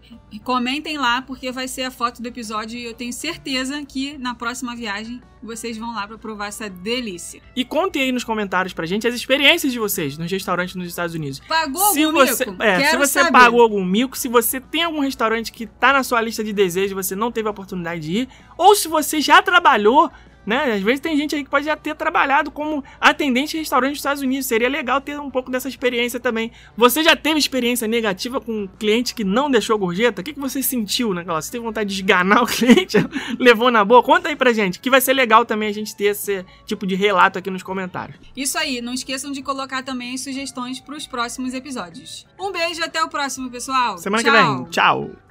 comentem 0.45 0.97
lá, 0.97 1.21
porque 1.21 1.51
vai 1.51 1.67
ser 1.67 1.83
a 1.83 1.91
foto 1.91 2.21
do 2.21 2.27
episódio 2.29 2.79
e 2.79 2.85
eu 2.85 2.93
tenho 2.93 3.11
certeza 3.11 3.83
que 3.85 4.17
na 4.17 4.33
próxima 4.33 4.73
viagem 4.73 5.21
vocês 5.43 5.77
vão 5.77 5.93
lá 5.93 6.07
pra 6.07 6.17
provar 6.17 6.47
essa 6.47 6.69
delícia. 6.69 7.41
E 7.53 7.65
contem 7.65 8.03
aí 8.03 8.11
nos 8.13 8.23
comentários 8.23 8.71
pra 8.73 8.85
gente 8.85 9.05
as 9.05 9.13
experiências 9.13 9.73
de 9.73 9.77
vocês 9.77 10.17
nos 10.17 10.31
restaurantes 10.31 10.75
nos 10.75 10.87
Estados 10.87 11.13
Unidos. 11.13 11.41
Pagou 11.41 11.81
se 11.91 12.01
algum 12.05 12.19
você, 12.19 12.45
mico? 12.45 12.63
é, 12.63 12.75
se 12.77 12.83
Quero 12.83 12.97
você 12.99 13.19
saber. 13.19 13.31
pagou 13.33 13.61
algum 13.61 13.83
mico, 13.83 14.17
se 14.17 14.29
você 14.29 14.61
tem 14.61 14.83
algum 14.83 15.01
restaurante 15.01 15.51
que 15.51 15.65
tá 15.65 15.91
na 15.91 16.03
sua 16.03 16.21
lista 16.21 16.41
de 16.41 16.53
desejos 16.53 16.91
e 16.91 16.95
você 16.95 17.13
não 17.13 17.29
teve 17.29 17.49
a 17.49 17.51
oportunidade 17.51 17.99
de 17.99 18.11
ir, 18.19 18.29
ou 18.57 18.73
se 18.75 18.87
você 18.87 19.19
já 19.19 19.41
trabalhou, 19.41 20.09
né? 20.45 20.73
Às 20.73 20.81
vezes 20.81 20.99
tem 20.99 21.15
gente 21.17 21.35
aí 21.35 21.43
que 21.43 21.49
pode 21.49 21.65
já 21.65 21.75
ter 21.75 21.95
trabalhado 21.95 22.51
como 22.51 22.83
atendente 22.99 23.51
de 23.51 23.57
restaurante 23.59 23.91
dos 23.91 23.99
Estados 23.99 24.21
Unidos. 24.21 24.45
Seria 24.45 24.69
legal 24.69 24.99
ter 25.01 25.19
um 25.19 25.29
pouco 25.29 25.51
dessa 25.51 25.67
experiência 25.67 26.19
também. 26.19 26.51
Você 26.75 27.03
já 27.03 27.15
teve 27.15 27.39
experiência 27.39 27.87
negativa 27.87 28.41
com 28.41 28.63
um 28.63 28.67
cliente 28.67 29.13
que 29.13 29.23
não 29.23 29.49
deixou 29.49 29.77
gorjeta? 29.77 30.21
O 30.21 30.23
que, 30.23 30.33
que 30.33 30.39
você 30.39 30.61
sentiu 30.63 31.13
naquela? 31.13 31.41
Você 31.41 31.51
teve 31.51 31.63
vontade 31.63 31.89
de 31.89 31.95
esganar 31.95 32.41
o 32.43 32.47
cliente? 32.47 32.97
Levou 33.37 33.71
na 33.71 33.83
boa? 33.85 34.01
Conta 34.03 34.29
aí 34.29 34.35
pra 34.35 34.53
gente, 34.53 34.79
que 34.79 34.89
vai 34.89 35.01
ser 35.01 35.13
legal 35.13 35.45
também 35.45 35.69
a 35.69 35.73
gente 35.73 35.95
ter 35.95 36.05
esse 36.05 36.45
tipo 36.65 36.87
de 36.87 36.95
relato 36.95 37.37
aqui 37.37 37.49
nos 37.49 37.63
comentários. 37.63 38.17
Isso 38.35 38.57
aí, 38.57 38.81
não 38.81 38.93
esqueçam 38.93 39.31
de 39.31 39.41
colocar 39.41 39.83
também 39.83 40.17
sugestões 40.17 40.79
pros 40.79 41.05
próximos 41.05 41.53
episódios. 41.53 42.25
Um 42.39 42.51
beijo 42.51 42.81
e 42.81 42.83
até 42.83 43.03
o 43.03 43.09
próximo, 43.09 43.49
pessoal. 43.49 43.97
Semana 43.97 44.23
Tchau. 44.23 44.31
que 44.31 44.37
vem. 44.37 44.65
Tchau. 44.71 45.28